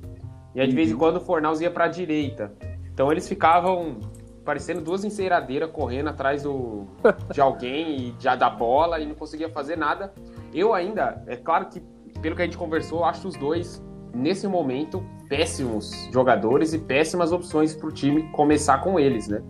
E 0.54 0.60
aí, 0.60 0.66
de 0.66 0.74
vez 0.74 0.90
em 0.90 0.92
uhum. 0.92 0.98
quando, 0.98 1.16
o 1.16 1.20
Fornaus 1.20 1.60
ia 1.60 1.70
para 1.70 1.84
a 1.84 1.88
direita. 1.88 2.52
Então, 2.92 3.10
eles 3.10 3.28
ficavam 3.28 3.98
parecendo 4.44 4.80
duas 4.80 5.04
enceiradeiras 5.04 5.70
correndo 5.70 6.08
atrás 6.08 6.42
do, 6.42 6.86
de 7.32 7.40
alguém 7.40 7.96
e 7.96 8.14
já 8.18 8.34
da 8.34 8.50
bola 8.50 8.98
e 9.00 9.06
não 9.06 9.14
conseguia 9.14 9.48
fazer 9.48 9.76
nada. 9.76 10.12
Eu 10.52 10.74
ainda, 10.74 11.22
é 11.26 11.36
claro 11.36 11.66
que, 11.66 11.80
pelo 12.20 12.36
que 12.36 12.42
a 12.42 12.44
gente 12.44 12.58
conversou, 12.58 13.04
acho 13.04 13.28
os 13.28 13.36
dois, 13.36 13.82
nesse 14.14 14.46
momento, 14.46 15.04
péssimos 15.28 16.08
jogadores 16.12 16.74
e 16.74 16.78
péssimas 16.78 17.32
opções 17.32 17.74
para 17.74 17.88
o 17.88 17.92
time 17.92 18.24
começar 18.32 18.78
com 18.82 18.98
eles, 18.98 19.28
né? 19.28 19.42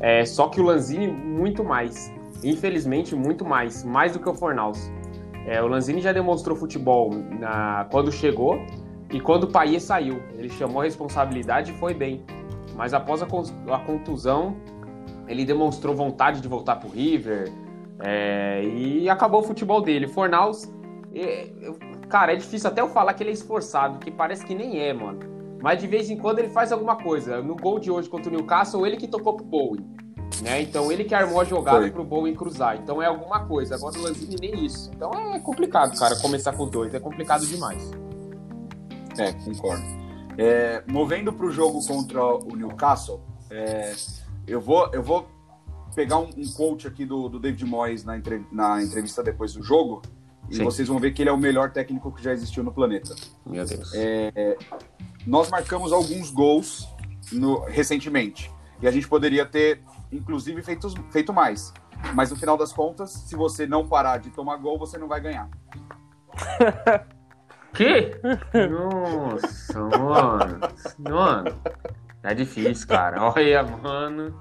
É, 0.00 0.24
só 0.24 0.48
que 0.48 0.60
o 0.60 0.64
Lanzini, 0.64 1.08
muito 1.08 1.62
mais. 1.62 2.10
Infelizmente, 2.42 3.14
muito 3.14 3.44
mais. 3.44 3.84
Mais 3.84 4.12
do 4.12 4.18
que 4.18 4.28
o 4.28 4.34
Fornaus. 4.34 4.90
É, 5.46 5.62
o 5.62 5.66
Lanzini 5.66 6.00
já 6.00 6.12
demonstrou 6.12 6.56
futebol 6.56 7.10
na, 7.38 7.86
quando 7.90 8.10
chegou, 8.10 8.58
e 9.10 9.20
quando 9.20 9.44
o 9.44 9.48
Paier 9.48 9.80
saiu, 9.80 10.22
ele 10.34 10.48
chamou 10.50 10.80
a 10.80 10.84
responsabilidade 10.84 11.72
e 11.72 11.74
foi 11.74 11.92
bem. 11.92 12.24
Mas 12.76 12.94
após 12.94 13.22
a, 13.22 13.26
contusão, 13.78 14.56
ele 15.26 15.44
demonstrou 15.44 15.94
vontade 15.94 16.40
de 16.40 16.48
voltar 16.48 16.76
para 16.76 16.88
o 16.88 16.92
River 16.92 17.52
é, 17.98 18.62
e 18.64 19.08
acabou 19.10 19.40
o 19.40 19.42
futebol 19.42 19.82
dele. 19.82 20.06
Fornaus, 20.06 20.72
é, 21.12 21.50
cara, 22.08 22.32
é 22.32 22.36
difícil 22.36 22.70
até 22.70 22.80
eu 22.80 22.88
falar 22.88 23.14
que 23.14 23.22
ele 23.22 23.30
é 23.30 23.32
esforçado, 23.34 23.98
que 23.98 24.10
parece 24.10 24.46
que 24.46 24.54
nem 24.54 24.78
é, 24.80 24.92
mano. 24.92 25.18
Mas 25.60 25.80
de 25.80 25.86
vez 25.86 26.08
em 26.08 26.16
quando 26.16 26.38
ele 26.38 26.48
faz 26.48 26.72
alguma 26.72 26.96
coisa. 26.96 27.42
No 27.42 27.54
gol 27.54 27.78
de 27.78 27.90
hoje 27.90 28.08
contra 28.08 28.32
o 28.32 28.34
Newcastle, 28.34 28.86
ele 28.86 28.96
que 28.96 29.06
tocou 29.06 29.34
pro 29.34 29.44
Bowen. 29.44 29.84
Né? 30.42 30.62
Então 30.62 30.90
ele 30.90 31.04
que 31.04 31.14
armou 31.14 31.40
a 31.40 31.44
jogada 31.44 31.80
Foi. 31.80 31.90
pro 31.90 32.04
Bowen 32.04 32.34
cruzar. 32.34 32.76
Então 32.76 33.02
é 33.02 33.06
alguma 33.06 33.44
coisa. 33.46 33.74
Agora 33.74 33.98
o 33.98 34.02
Lanzini 34.02 34.36
nem 34.40 34.64
isso. 34.64 34.90
Então 34.94 35.12
é 35.12 35.38
complicado, 35.40 35.98
cara, 35.98 36.16
começar 36.16 36.52
com 36.52 36.66
dois. 36.66 36.94
É 36.94 37.00
complicado 37.00 37.44
demais. 37.44 37.90
É, 39.18 39.32
concordo. 39.32 39.84
É, 40.38 40.82
movendo 40.86 41.32
para 41.32 41.46
o 41.46 41.52
jogo 41.52 41.84
contra 41.86 42.24
o 42.24 42.56
Newcastle, 42.56 43.20
é, 43.50 43.94
eu, 44.46 44.60
vou, 44.60 44.88
eu 44.92 45.02
vou 45.02 45.28
pegar 45.94 46.18
um, 46.18 46.30
um 46.36 46.52
quote 46.52 46.86
aqui 46.86 47.04
do, 47.04 47.28
do 47.28 47.38
David 47.38 47.64
Moyes 47.64 48.04
na, 48.04 48.16
entre, 48.16 48.46
na 48.50 48.82
entrevista 48.82 49.22
depois 49.22 49.52
do 49.52 49.62
jogo, 49.62 50.02
e 50.48 50.56
Sim. 50.56 50.64
vocês 50.64 50.88
vão 50.88 50.98
ver 50.98 51.12
que 51.12 51.22
ele 51.22 51.28
é 51.28 51.32
o 51.32 51.38
melhor 51.38 51.72
técnico 51.72 52.10
que 52.12 52.22
já 52.22 52.32
existiu 52.32 52.64
no 52.64 52.72
planeta. 52.72 53.14
Meu 53.44 53.64
Deus. 53.64 53.92
É, 53.94 54.56
nós 55.26 55.50
marcamos 55.50 55.92
alguns 55.92 56.30
gols 56.30 56.88
no, 57.32 57.60
recentemente, 57.64 58.50
e 58.80 58.88
a 58.88 58.90
gente 58.90 59.06
poderia 59.06 59.44
ter, 59.44 59.82
inclusive, 60.10 60.62
feito, 60.62 60.88
feito 61.10 61.32
mais. 61.32 61.72
Mas 62.14 62.30
no 62.30 62.36
final 62.36 62.56
das 62.56 62.72
contas, 62.72 63.10
se 63.10 63.36
você 63.36 63.66
não 63.66 63.86
parar 63.86 64.18
de 64.18 64.30
tomar 64.30 64.56
gol, 64.56 64.78
você 64.78 64.96
não 64.96 65.06
vai 65.06 65.20
ganhar. 65.20 65.50
Que? 67.72 68.20
Nossa, 68.68 69.80
mano. 69.98 70.60
Mano. 70.98 71.60
É 72.22 72.34
difícil, 72.34 72.86
cara. 72.86 73.22
Olha, 73.22 73.62
mano. 73.62 74.34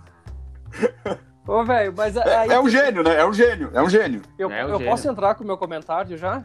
Ô, 1.47 1.63
velho, 1.63 1.93
mas 1.95 2.15
é, 2.15 2.37
aí... 2.37 2.49
é 2.49 2.59
um 2.59 2.69
gênio, 2.69 3.01
né? 3.01 3.15
É 3.15 3.25
um 3.25 3.33
gênio, 3.33 3.71
é 3.73 3.81
um 3.81 3.89
gênio. 3.89 4.21
Eu, 4.37 4.51
é 4.51 4.65
um 4.65 4.69
eu 4.69 4.77
gênio. 4.77 4.91
posso 4.91 5.09
entrar 5.09 5.35
com 5.35 5.43
o 5.43 5.47
meu 5.47 5.57
comentário 5.57 6.17
já? 6.17 6.43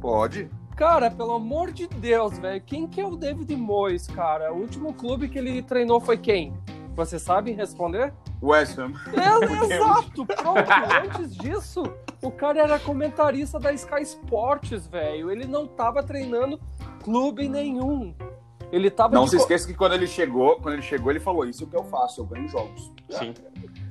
Pode. 0.00 0.48
Cara, 0.76 1.10
pelo 1.10 1.34
amor 1.34 1.70
de 1.72 1.86
Deus, 1.86 2.38
velho, 2.38 2.62
quem 2.62 2.86
que 2.86 3.00
é 3.00 3.06
o 3.06 3.16
David 3.16 3.54
Moyes, 3.54 4.06
cara? 4.06 4.50
O 4.50 4.60
último 4.60 4.94
clube 4.94 5.28
que 5.28 5.38
ele 5.38 5.62
treinou 5.62 6.00
foi 6.00 6.16
quem? 6.16 6.54
Você 6.96 7.18
sabe 7.18 7.52
responder? 7.52 8.14
West 8.42 8.78
Ham. 8.78 8.92
É, 9.12 9.74
exato, 9.74 10.24
pronto. 10.24 10.70
Antes 11.04 11.36
disso, 11.36 11.82
o 12.22 12.30
cara 12.30 12.60
era 12.60 12.78
comentarista 12.78 13.58
da 13.58 13.72
Sky 13.72 14.02
Sports, 14.02 14.86
velho. 14.86 15.30
Ele 15.30 15.46
não 15.46 15.66
tava 15.66 16.02
treinando 16.02 16.60
clube 17.02 17.48
nenhum. 17.48 18.14
Ele 18.70 18.90
tava 18.90 19.14
Não 19.14 19.26
se 19.26 19.36
esqueça 19.36 19.66
que 19.66 19.74
quando 19.74 19.94
ele 19.94 20.06
chegou, 20.06 20.56
quando 20.56 20.74
ele 20.74 20.82
chegou, 20.82 21.10
ele 21.10 21.20
falou: 21.20 21.44
"Isso 21.44 21.64
é 21.64 21.66
o 21.66 21.70
que 21.70 21.76
eu 21.76 21.84
faço, 21.84 22.20
eu 22.20 22.26
ganho 22.26 22.48
jogos". 22.48 22.92
Sim. 23.08 23.34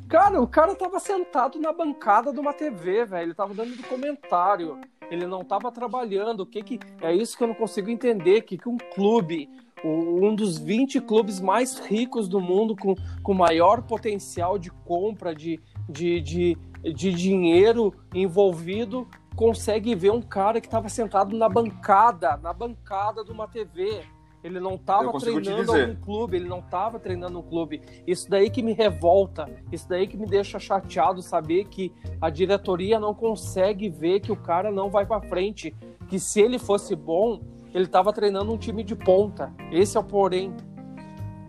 Cara, 0.07 0.41
o 0.41 0.47
cara 0.47 0.73
tava 0.73 0.99
sentado 0.99 1.59
na 1.59 1.71
bancada 1.71 2.31
de 2.31 2.39
uma 2.39 2.53
TV, 2.53 3.05
velho. 3.05 3.27
Ele 3.27 3.33
tava 3.33 3.53
dando 3.53 3.75
comentário. 3.87 4.79
Ele 5.11 5.27
não 5.27 5.43
tava 5.43 5.71
trabalhando. 5.71 6.41
O 6.41 6.45
que 6.45 6.63
que 6.63 6.79
é 7.01 7.13
isso 7.13 7.37
que 7.37 7.43
eu 7.43 7.47
não 7.47 7.55
consigo 7.55 7.89
entender? 7.89 8.41
Que 8.41 8.57
que 8.57 8.69
um 8.69 8.77
clube 8.77 9.49
um 9.83 10.35
dos 10.35 10.57
20 10.57 10.99
clubes 11.01 11.39
mais 11.39 11.79
ricos 11.79 12.27
do 12.27 12.39
mundo, 12.39 12.75
com, 12.75 12.95
com 13.23 13.33
maior 13.33 13.81
potencial 13.81 14.57
de 14.57 14.69
compra, 14.69 15.33
de, 15.33 15.59
de, 15.87 16.19
de, 16.21 16.57
de 16.83 17.13
dinheiro 17.13 17.93
envolvido, 18.13 19.07
consegue 19.35 19.95
ver 19.95 20.11
um 20.11 20.21
cara 20.21 20.59
que 20.59 20.67
estava 20.67 20.89
sentado 20.89 21.35
na 21.35 21.47
bancada, 21.47 22.37
na 22.37 22.53
bancada 22.53 23.23
de 23.23 23.31
uma 23.31 23.47
TV. 23.47 24.03
Ele 24.41 24.59
não 24.59 24.75
estava 24.75 25.11
treinando 25.19 25.71
algum 25.71 25.95
clube, 25.95 26.37
ele 26.37 26.47
não 26.47 26.59
estava 26.59 26.97
treinando 26.97 27.39
um 27.39 27.41
clube. 27.41 27.81
Isso 28.07 28.29
daí 28.29 28.49
que 28.49 28.63
me 28.63 28.71
revolta, 28.71 29.49
isso 29.71 29.87
daí 29.89 30.07
que 30.07 30.15
me 30.15 30.25
deixa 30.25 30.57
chateado 30.59 31.21
saber 31.21 31.65
que 31.65 31.93
a 32.21 32.29
diretoria 32.29 32.99
não 32.99 33.13
consegue 33.13 33.89
ver 33.89 34.21
que 34.21 34.31
o 34.31 34.37
cara 34.37 34.71
não 34.71 34.89
vai 34.89 35.05
para 35.05 35.21
frente, 35.27 35.75
que 36.07 36.19
se 36.19 36.39
ele 36.39 36.57
fosse 36.57 36.95
bom, 36.95 37.41
ele 37.73 37.83
estava 37.83 38.13
treinando 38.13 38.51
um 38.53 38.57
time 38.57 38.83
de 38.83 38.95
ponta. 38.95 39.53
Esse 39.71 39.97
é 39.97 39.99
o 39.99 40.03
porém. 40.03 40.55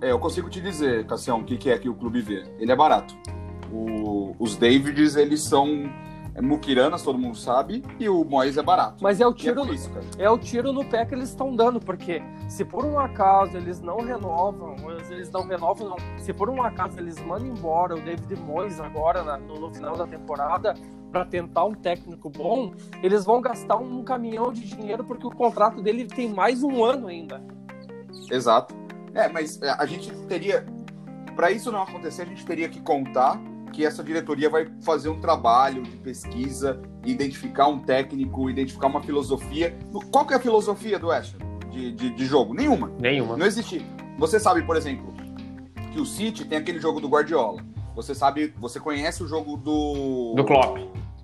É, 0.00 0.10
eu 0.10 0.18
consigo 0.18 0.50
te 0.50 0.60
dizer, 0.60 1.06
Cassião, 1.06 1.40
o 1.40 1.44
que, 1.44 1.56
que 1.56 1.70
é 1.70 1.78
que 1.78 1.88
o 1.88 1.94
clube 1.94 2.20
vê. 2.20 2.44
Ele 2.58 2.72
é 2.72 2.76
barato. 2.76 3.14
O- 3.72 4.34
os 4.38 4.56
Davids, 4.56 5.16
eles 5.16 5.42
são 5.42 5.68
é, 6.34 6.40
muquiranas, 6.40 7.02
todo 7.02 7.18
mundo 7.18 7.36
sabe, 7.36 7.82
e 7.98 8.08
o 8.08 8.24
Moyes 8.24 8.56
é 8.56 8.62
barato. 8.62 9.02
Mas 9.02 9.20
é 9.20 9.26
o 9.26 9.30
é 9.30 9.34
tiro, 9.34 9.64
por 9.66 9.74
isso, 9.74 9.90
é 10.16 10.30
o 10.30 10.38
tiro 10.38 10.72
no 10.72 10.84
pé 10.84 11.04
que 11.04 11.12
eles 11.14 11.28
estão 11.28 11.54
dando, 11.56 11.80
porque 11.80 12.22
se 12.48 12.64
por 12.64 12.84
um 12.84 12.98
acaso 13.00 13.56
eles 13.56 13.80
não 13.80 13.98
renovam, 13.98 14.76
eles 15.10 15.30
não 15.30 15.42
renovam, 15.46 15.88
não. 15.90 15.96
Se 16.18 16.32
por 16.32 16.48
um 16.48 16.62
acaso 16.62 16.98
eles 17.00 17.18
mandam 17.24 17.48
embora 17.48 17.96
o 17.96 18.00
David 18.00 18.36
Moyes 18.40 18.78
agora 18.80 19.24
na- 19.24 19.38
no, 19.38 19.58
no 19.58 19.74
final 19.74 19.96
da 19.96 20.06
temporada 20.06 20.74
para 21.10 21.24
tentar 21.24 21.64
um 21.64 21.74
técnico 21.74 22.30
bom, 22.30 22.72
eles 23.02 23.24
vão 23.24 23.40
gastar 23.40 23.76
um 23.78 24.04
caminhão 24.04 24.52
de 24.52 24.60
dinheiro 24.60 25.02
porque 25.02 25.26
o 25.26 25.30
contrato 25.30 25.82
dele 25.82 26.04
tem 26.06 26.28
mais 26.32 26.62
um 26.62 26.84
ano 26.84 27.08
ainda. 27.08 27.42
Exato. 28.30 28.72
É, 29.12 29.28
mas 29.28 29.60
é, 29.60 29.70
a 29.70 29.84
gente 29.86 30.12
teria. 30.28 30.64
Para 31.34 31.50
isso 31.50 31.72
não 31.72 31.82
acontecer, 31.82 32.22
a 32.22 32.26
gente 32.26 32.44
teria 32.46 32.68
que 32.68 32.80
contar 32.80 33.40
que 33.70 33.84
essa 33.84 34.02
diretoria 34.02 34.50
vai 34.50 34.68
fazer 34.82 35.08
um 35.08 35.20
trabalho 35.20 35.82
de 35.82 35.96
pesquisa, 35.96 36.80
identificar 37.04 37.68
um 37.68 37.78
técnico, 37.78 38.50
identificar 38.50 38.88
uma 38.88 39.02
filosofia. 39.02 39.76
Qual 40.10 40.26
que 40.26 40.34
é 40.34 40.36
a 40.36 40.40
filosofia 40.40 40.98
do 40.98 41.08
West 41.08 41.34
Ham 41.34 41.70
de, 41.70 41.92
de, 41.92 42.10
de 42.10 42.26
jogo? 42.26 42.52
Nenhuma. 42.52 42.90
Nenhuma. 42.98 43.36
Não 43.36 43.46
existe. 43.46 43.84
Você 44.18 44.38
sabe, 44.38 44.62
por 44.62 44.76
exemplo, 44.76 45.14
que 45.92 46.00
o 46.00 46.04
City 46.04 46.44
tem 46.44 46.58
aquele 46.58 46.78
jogo 46.78 47.00
do 47.00 47.08
Guardiola. 47.08 47.64
Você 47.94 48.14
sabe, 48.14 48.54
você 48.58 48.78
conhece 48.78 49.22
o 49.22 49.26
jogo 49.26 49.56
do 49.56 50.34
Do 50.36 50.44
Klopp. 50.44 50.78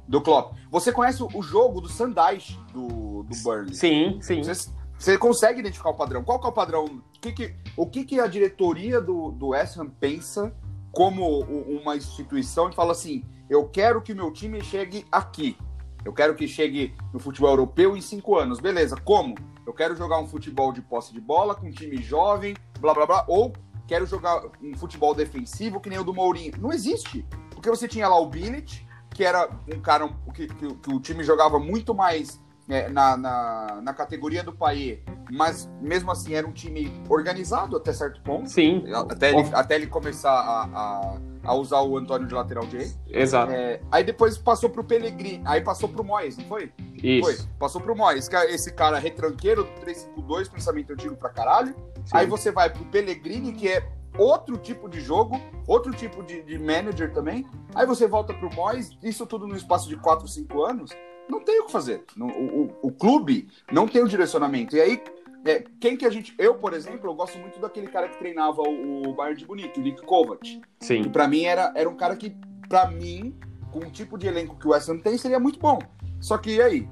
do 0.09 0.21
Klopp. 0.21 0.55
Você 0.71 0.93
conhece 0.93 1.23
o 1.23 1.43
jogo 1.43 1.81
do 1.81 1.89
Sandais 1.89 2.59
do, 2.73 3.23
do 3.23 3.37
Burnley. 3.43 3.75
Sim, 3.75 4.19
sim. 4.21 4.43
Você, 4.43 4.71
você 4.99 5.19
consegue 5.19 5.61
identificar 5.61 5.91
o 5.91 5.95
padrão. 5.95 6.25
Qual 6.25 6.41
que 6.41 6.47
é 6.47 6.49
o 6.51 6.53
padrão? 6.53 6.85
O 6.85 7.21
que, 7.21 7.33
que, 7.33 7.55
o 7.77 7.87
que, 7.87 8.05
que 8.05 8.21
a 8.21 8.27
diretoria 8.27 9.01
do, 9.01 9.31
do 9.31 9.49
West 9.49 9.77
Ham 9.79 9.89
pensa 9.89 10.53
como 10.97 11.41
uma 11.41 11.95
instituição 11.95 12.71
e 12.71 12.75
fala 12.75 12.93
assim: 12.93 13.23
eu 13.51 13.69
quero 13.69 14.01
que 14.01 14.15
meu 14.15 14.33
time 14.33 14.65
chegue 14.65 15.05
aqui. 15.13 15.55
Eu 16.03 16.13
quero 16.15 16.35
que 16.35 16.49
chegue 16.49 16.95
no 17.13 17.21
futebol 17.21 17.51
europeu 17.51 17.95
em 17.95 18.01
cinco 18.01 18.39
anos. 18.39 18.61
Beleza, 18.61 18.97
como? 18.97 19.35
Eu 19.67 19.75
quero 19.75 19.95
jogar 19.95 20.19
um 20.21 20.27
futebol 20.27 20.73
de 20.73 20.81
posse 20.81 21.13
de 21.13 21.21
bola 21.21 21.55
com 21.55 21.67
um 21.67 21.71
time 21.71 22.01
jovem, 22.01 22.57
blá 22.81 22.95
blá 22.95 23.05
blá. 23.05 23.25
Ou 23.29 23.53
quero 23.87 24.07
jogar 24.07 24.41
um 24.63 24.75
futebol 24.75 25.15
defensivo 25.15 25.81
que 25.81 25.91
nem 25.91 25.99
o 25.99 26.05
do 26.05 26.15
Mourinho. 26.15 26.55
Não 26.59 26.73
existe. 26.73 27.27
Porque 27.51 27.69
você 27.69 27.87
tinha 27.87 28.09
lá 28.09 28.19
o 28.19 28.31
Billet, 28.31 28.87
que 29.11 29.23
era 29.23 29.51
um 29.71 29.81
cara 29.81 30.09
que, 30.33 30.47
que, 30.47 30.75
que 30.77 30.95
o 30.95 30.99
time 30.99 31.23
jogava 31.23 31.59
muito 31.59 31.95
mais 31.95 32.41
na, 32.69 33.17
na, 33.17 33.81
na 33.83 33.95
categoria 33.95 34.43
do 34.43 34.53
Paier, 34.53 35.03
mas 35.31 35.71
mesmo 35.81 36.11
assim 36.11 36.35
era 36.35 36.47
um 36.47 36.53
time 36.53 36.93
organizado 37.09 37.77
até 37.77 37.93
certo 37.93 38.21
ponto. 38.23 38.49
Sim, 38.49 38.85
Até 38.93 39.31
ele, 39.31 39.49
até 39.53 39.75
ele 39.77 39.87
começar 39.87 40.33
a, 40.33 40.65
a, 40.65 41.19
a 41.45 41.55
usar 41.55 41.81
o 41.83 41.97
Antônio 41.97 42.27
de 42.27 42.35
lateral 42.35 42.67
direito. 42.67 42.99
exato. 43.09 43.53
É, 43.53 43.81
aí 43.91 44.03
depois 44.03 44.37
passou 44.37 44.69
pro 44.69 44.83
Pellegrini, 44.83 45.43
aí 45.45 45.61
passou 45.61 45.89
pro 45.89 46.03
Moyes, 46.03 46.37
não 46.37 46.45
foi? 46.47 46.73
Isso. 47.03 47.25
Foi. 47.25 47.49
Passou 47.59 47.81
pro 47.81 47.97
Moyes, 47.97 48.29
que 48.29 48.35
é 48.35 48.53
esse 48.53 48.73
cara 48.73 48.99
retranqueiro 48.99 49.63
do 49.65 49.71
352, 49.81 50.49
pensamento 50.49 50.93
antigo 50.93 51.17
pra 51.17 51.29
caralho. 51.31 51.75
Sim. 52.05 52.13
Aí 52.13 52.27
você 52.27 52.51
vai 52.51 52.71
pro 52.71 52.85
Pellegrini, 52.87 53.53
que 53.53 53.69
é 53.69 53.89
outro 54.19 54.57
tipo 54.57 54.89
de 54.89 55.01
jogo, 55.01 55.41
outro 55.67 55.93
tipo 55.93 56.23
de, 56.23 56.43
de 56.43 56.59
manager 56.59 57.13
também. 57.13 57.47
Aí 57.75 57.87
você 57.87 58.07
volta 58.07 58.35
pro 58.35 58.53
Moyes, 58.55 58.91
isso 59.03 59.27
tudo 59.27 59.47
no 59.47 59.57
espaço 59.57 59.89
de 59.89 59.97
4, 59.97 60.27
5 60.27 60.65
anos. 60.65 60.91
Não 61.29 61.41
tem 61.45 61.61
o 61.61 61.67
que 61.67 61.73
fazer. 61.73 62.05
O, 62.19 62.25
o- 62.25 62.79
o 62.83 62.93
clube 62.93 63.49
não 63.73 63.87
tem 63.89 64.03
o 64.03 64.09
direcionamento. 64.09 64.77
E 64.77 64.81
aí, 64.81 65.03
é, 65.45 65.65
quem 65.81 65.97
que 65.97 66.05
a 66.07 66.11
gente. 66.11 66.35
Eu, 66.39 66.55
por 66.57 66.73
exemplo, 66.73 67.09
eu 67.11 67.15
gosto 67.15 67.39
muito 67.39 67.59
daquele 67.61 67.87
cara 67.89 68.09
que 68.09 68.19
treinava 68.19 68.63
o, 68.63 69.09
o 69.09 69.15
Bayern 69.15 69.39
de 69.41 69.47
Munique, 69.47 69.79
o 69.81 69.83
Nick 69.83 70.03
Kovac. 70.05 70.41
Que 70.41 70.63
Sim. 70.81 71.05
pra 71.11 71.27
mim 71.29 71.43
era, 71.45 71.73
era 71.77 71.89
um 71.89 71.97
cara 71.97 72.17
que, 72.17 72.37
pra 72.69 72.89
mim, 72.91 73.37
com 73.73 73.81
o 73.81 73.91
tipo 73.91 74.17
de 74.19 74.27
elenco 74.27 74.57
que 74.57 74.67
o 74.67 74.71
West 74.71 74.89
Ham 74.89 74.99
tem, 74.99 75.17
seria 75.19 75.39
muito 75.41 75.59
bom. 75.59 75.79
Só 76.21 76.39
que 76.39 76.57
e 76.57 76.63
aí? 76.63 76.89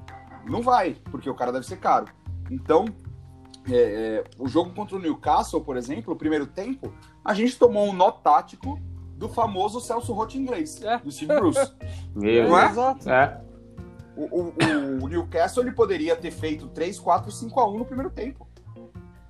Não 0.47 0.61
vai, 0.61 0.95
porque 1.11 1.29
o 1.29 1.33
cara 1.35 1.51
deve 1.51 1.65
ser 1.65 1.77
caro. 1.77 2.05
Então, 2.51 2.85
é, 3.69 3.75
é, 3.75 4.23
o 4.37 4.47
jogo 4.47 4.71
contra 4.75 4.95
o 4.95 4.99
Newcastle, 4.99 5.61
por 5.63 5.75
exemplo, 5.75 6.13
o 6.13 6.17
primeiro 6.17 6.45
tempo, 6.45 6.93
a 7.23 7.33
gente 7.33 7.57
tomou 7.57 7.87
um 7.89 7.93
nó 7.93 8.11
tático 8.11 8.79
do 9.17 9.27
famoso 9.27 9.79
Celso 9.79 10.13
Roth 10.13 10.35
inglês, 10.35 10.81
É. 10.83 10.97
do 10.99 11.11
Steve 11.11 11.33
Bruce. 11.35 11.73
Meu 12.13 12.49
Não 12.49 12.59
é? 12.59 12.65
Exato. 12.69 13.09
É. 13.09 13.41
o, 14.17 14.23
o- 14.49 15.03
o 15.03 15.07
Newcastle 15.07 15.63
ele 15.63 15.71
poderia 15.71 16.15
ter 16.15 16.31
feito 16.31 16.67
3, 16.67 16.99
4, 16.99 17.31
5 17.31 17.59
a 17.59 17.67
1 17.69 17.77
no 17.79 17.85
primeiro 17.85 18.09
tempo. 18.11 18.47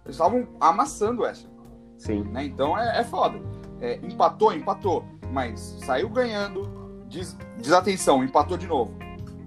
Eles 0.03 0.15
estavam 0.15 0.47
amassando 0.59 1.21
o 1.21 1.25
West 1.25 1.45
Ham. 1.45 1.49
Sim. 1.97 2.23
né? 2.25 2.45
Então 2.45 2.77
é, 2.77 2.99
é 2.99 3.03
foda. 3.03 3.39
É, 3.81 3.95
empatou, 4.03 4.53
empatou, 4.53 5.03
mas 5.31 5.59
saiu 5.85 6.09
ganhando, 6.09 6.63
des- 7.09 7.37
desatenção, 7.57 8.23
empatou 8.23 8.57
de 8.57 8.67
novo. 8.67 8.93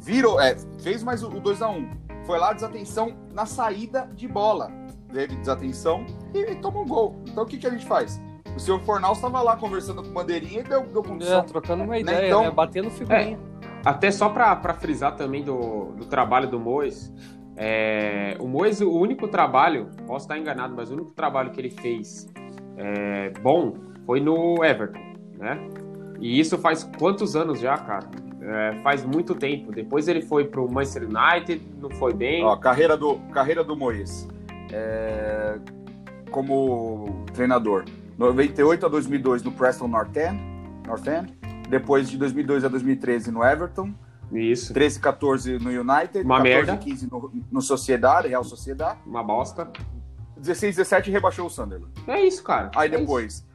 Virou, 0.00 0.40
é, 0.40 0.56
fez 0.80 1.02
mais 1.02 1.22
o, 1.22 1.30
2x1. 1.30 1.96
Foi 2.24 2.38
lá, 2.38 2.52
desatenção 2.52 3.16
na 3.32 3.46
saída 3.46 4.08
de 4.14 4.26
bola. 4.28 4.70
Teve 5.12 5.36
desatenção 5.36 6.04
e, 6.34 6.38
e 6.40 6.54
tomou 6.56 6.82
um 6.84 6.88
gol. 6.88 7.22
Então 7.26 7.44
o 7.44 7.46
que, 7.46 7.56
que 7.56 7.66
a 7.66 7.70
gente 7.70 7.86
faz? 7.86 8.20
O 8.54 8.60
senhor 8.60 8.80
Fornal 8.80 9.12
estava 9.12 9.40
lá 9.40 9.56
conversando 9.56 10.02
com 10.02 10.08
o 10.10 10.12
Bandeirinha 10.12 10.60
e 10.60 10.64
deu, 10.64 10.82
deu 10.86 11.02
É, 11.02 11.06
condição. 11.06 11.44
trocando 11.44 11.84
uma 11.84 11.92
Né, 11.94 12.00
ideia, 12.00 12.26
então- 12.26 12.42
né? 12.42 12.50
Batendo 12.50 12.90
figurinha. 12.90 13.38
Até 13.88 14.10
só 14.10 14.28
pra 14.28 14.74
frisar 14.74 15.16
também 15.16 15.42
do, 15.42 15.92
do 15.96 16.04
trabalho 16.04 16.46
do 16.46 16.60
Mois. 16.60 17.10
é, 17.56 18.36
o 18.38 18.46
Mois, 18.46 18.82
o 18.82 18.92
único 18.92 19.26
trabalho, 19.28 19.88
posso 20.06 20.26
estar 20.26 20.36
enganado, 20.36 20.74
mas 20.76 20.90
o 20.90 20.92
único 20.92 21.12
trabalho 21.12 21.50
que 21.52 21.58
ele 21.58 21.70
fez 21.70 22.28
é, 22.76 23.30
bom 23.40 23.78
foi 24.04 24.20
no 24.20 24.62
Everton, 24.62 25.00
né? 25.38 25.58
E 26.20 26.38
isso 26.38 26.58
faz 26.58 26.84
quantos 26.98 27.34
anos 27.34 27.60
já, 27.60 27.78
cara? 27.78 28.10
É, 28.42 28.78
faz 28.82 29.06
muito 29.06 29.34
tempo. 29.34 29.72
Depois 29.72 30.06
ele 30.06 30.20
foi 30.20 30.44
pro 30.44 30.70
Manchester 30.70 31.04
United, 31.04 31.66
não 31.80 31.88
foi 31.88 32.12
bem. 32.12 32.44
Ó, 32.44 32.54
carreira 32.56 32.94
do, 32.94 33.16
carreira 33.32 33.64
do 33.64 33.74
Moisés. 33.74 34.28
É, 34.70 35.58
como 36.30 37.24
treinador. 37.32 37.86
98 38.18 38.84
a 38.84 38.88
2002 38.90 39.42
no 39.42 39.52
Preston 39.52 39.88
North 39.88 40.14
End, 40.14 40.38
North 40.86 41.06
End. 41.06 41.37
Depois 41.68 42.08
de 42.08 42.16
2002 42.18 42.64
a 42.64 42.68
2013 42.68 43.30
no 43.30 43.44
Everton. 43.44 43.92
Isso, 44.32 44.72
13 44.74 45.00
14 45.00 45.58
no 45.58 45.70
United. 45.70 46.22
Uma 46.24 46.36
14 46.38 46.42
merda. 46.42 46.76
15 46.76 47.10
no, 47.10 47.32
no 47.50 47.62
Sociedade, 47.62 48.28
Real 48.28 48.44
Sociedade. 48.44 48.98
uma 49.06 49.22
bosta. 49.22 49.70
16 50.36 50.76
17 50.76 51.10
rebaixou 51.10 51.46
o 51.46 51.50
Sunderland. 51.50 51.92
É 52.06 52.20
isso, 52.24 52.42
cara. 52.44 52.70
Aí 52.76 52.88
É 52.88 52.92
isso. 52.92 53.00
depois 53.00 53.46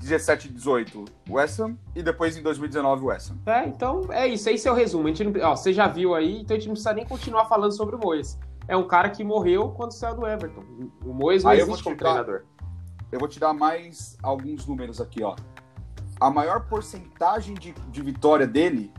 17 0.00 0.48
18 0.48 1.04
West 1.28 1.60
Ham. 1.60 1.76
E 1.94 2.02
depois 2.02 2.36
em 2.36 2.42
2019 2.42 3.04
West 3.04 3.30
Ham. 3.30 3.36
É, 3.46 3.66
então 3.66 4.06
é 4.10 4.26
isso, 4.26 4.48
esse 4.48 4.66
é 4.66 4.72
o 4.72 4.74
resumo. 4.74 5.04
A 5.06 5.08
gente 5.08 5.24
não, 5.24 5.48
ó, 5.50 5.54
você 5.54 5.72
já 5.72 5.86
viu 5.86 6.14
aí, 6.14 6.40
então 6.40 6.56
a 6.56 6.58
gente 6.58 6.68
não 6.68 6.74
precisa 6.74 6.92
nem 6.94 7.04
continuar 7.06 7.44
falando 7.46 7.72
sobre 7.72 7.94
o 7.94 7.98
Mois. 7.98 8.38
É 8.66 8.76
um 8.76 8.86
cara 8.88 9.10
que 9.10 9.22
morreu 9.22 9.68
quando 9.70 9.92
saiu 9.92 10.14
do 10.16 10.26
Everton. 10.26 10.62
O 11.04 11.12
Mois 11.12 11.44
não 11.44 11.50
Aí 11.50 11.60
existe 11.60 11.82
como 11.84 11.96
dar- 11.96 12.04
treinador. 12.04 12.42
Eu 13.12 13.18
vou 13.18 13.28
te 13.28 13.38
dar 13.40 13.52
mais 13.52 14.16
alguns 14.22 14.66
números 14.66 15.00
aqui, 15.00 15.22
ó. 15.22 15.34
A 16.20 16.30
maior 16.30 16.66
porcentagem 16.66 17.54
de, 17.54 17.72
de 17.72 18.02
vitória 18.02 18.46
dele 18.46 18.92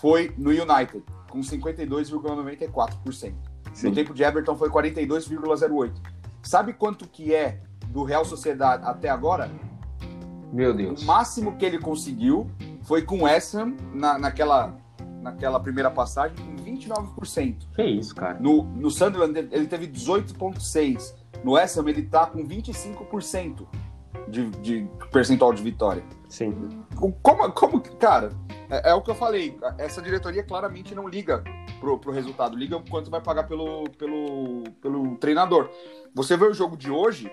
foi 0.00 0.34
no 0.36 0.50
United, 0.50 1.02
com 1.30 1.40
52,94%. 1.40 3.34
Sim. 3.72 3.88
No 3.88 3.94
tempo 3.94 4.12
de 4.14 4.22
Everton 4.22 4.56
foi 4.56 4.68
42,08%. 4.70 5.92
Sabe 6.42 6.72
quanto 6.72 7.08
que 7.08 7.34
é 7.34 7.60
do 7.88 8.02
Real 8.04 8.24
Sociedade 8.24 8.84
até 8.84 9.08
agora? 9.08 9.50
Meu 10.52 10.70
O 10.70 10.74
Deus. 10.74 11.04
máximo 11.04 11.56
que 11.56 11.64
ele 11.64 11.78
conseguiu 11.78 12.48
foi 12.82 13.02
com 13.02 13.20
o 13.20 13.22
West 13.24 13.54
Ham 13.54 13.74
na, 13.92 14.18
naquela, 14.18 14.76
naquela 15.22 15.58
primeira 15.58 15.90
passagem 15.90 16.36
com 16.36 16.56
29%. 16.56 17.56
Que 17.74 17.82
isso, 17.82 18.14
cara. 18.14 18.38
No, 18.38 18.62
no 18.64 18.90
Sunderland 18.90 19.48
ele 19.50 19.66
teve 19.66 19.86
18,6%. 19.88 21.14
No 21.42 21.52
West 21.52 21.76
Ham 21.78 21.88
ele 21.88 22.02
tá 22.02 22.26
com 22.26 22.44
25% 22.46 23.66
de, 24.28 24.50
de 24.50 24.88
percentual 25.10 25.52
de 25.52 25.62
vitória. 25.62 26.02
Sim. 26.34 26.84
Como, 27.22 27.52
como 27.52 27.80
cara, 27.96 28.32
é, 28.68 28.90
é 28.90 28.94
o 28.94 29.00
que 29.00 29.08
eu 29.10 29.14
falei. 29.14 29.56
Essa 29.78 30.02
diretoria 30.02 30.42
claramente 30.42 30.92
não 30.92 31.06
liga 31.06 31.44
pro, 31.78 31.96
pro 31.96 32.10
resultado, 32.10 32.56
liga 32.56 32.76
o 32.76 32.90
quanto 32.90 33.08
vai 33.08 33.20
pagar 33.20 33.44
pelo, 33.44 33.84
pelo, 33.90 34.64
pelo 34.82 35.16
treinador. 35.18 35.70
Você 36.12 36.36
vê 36.36 36.44
o 36.44 36.52
jogo 36.52 36.76
de 36.76 36.90
hoje, 36.90 37.30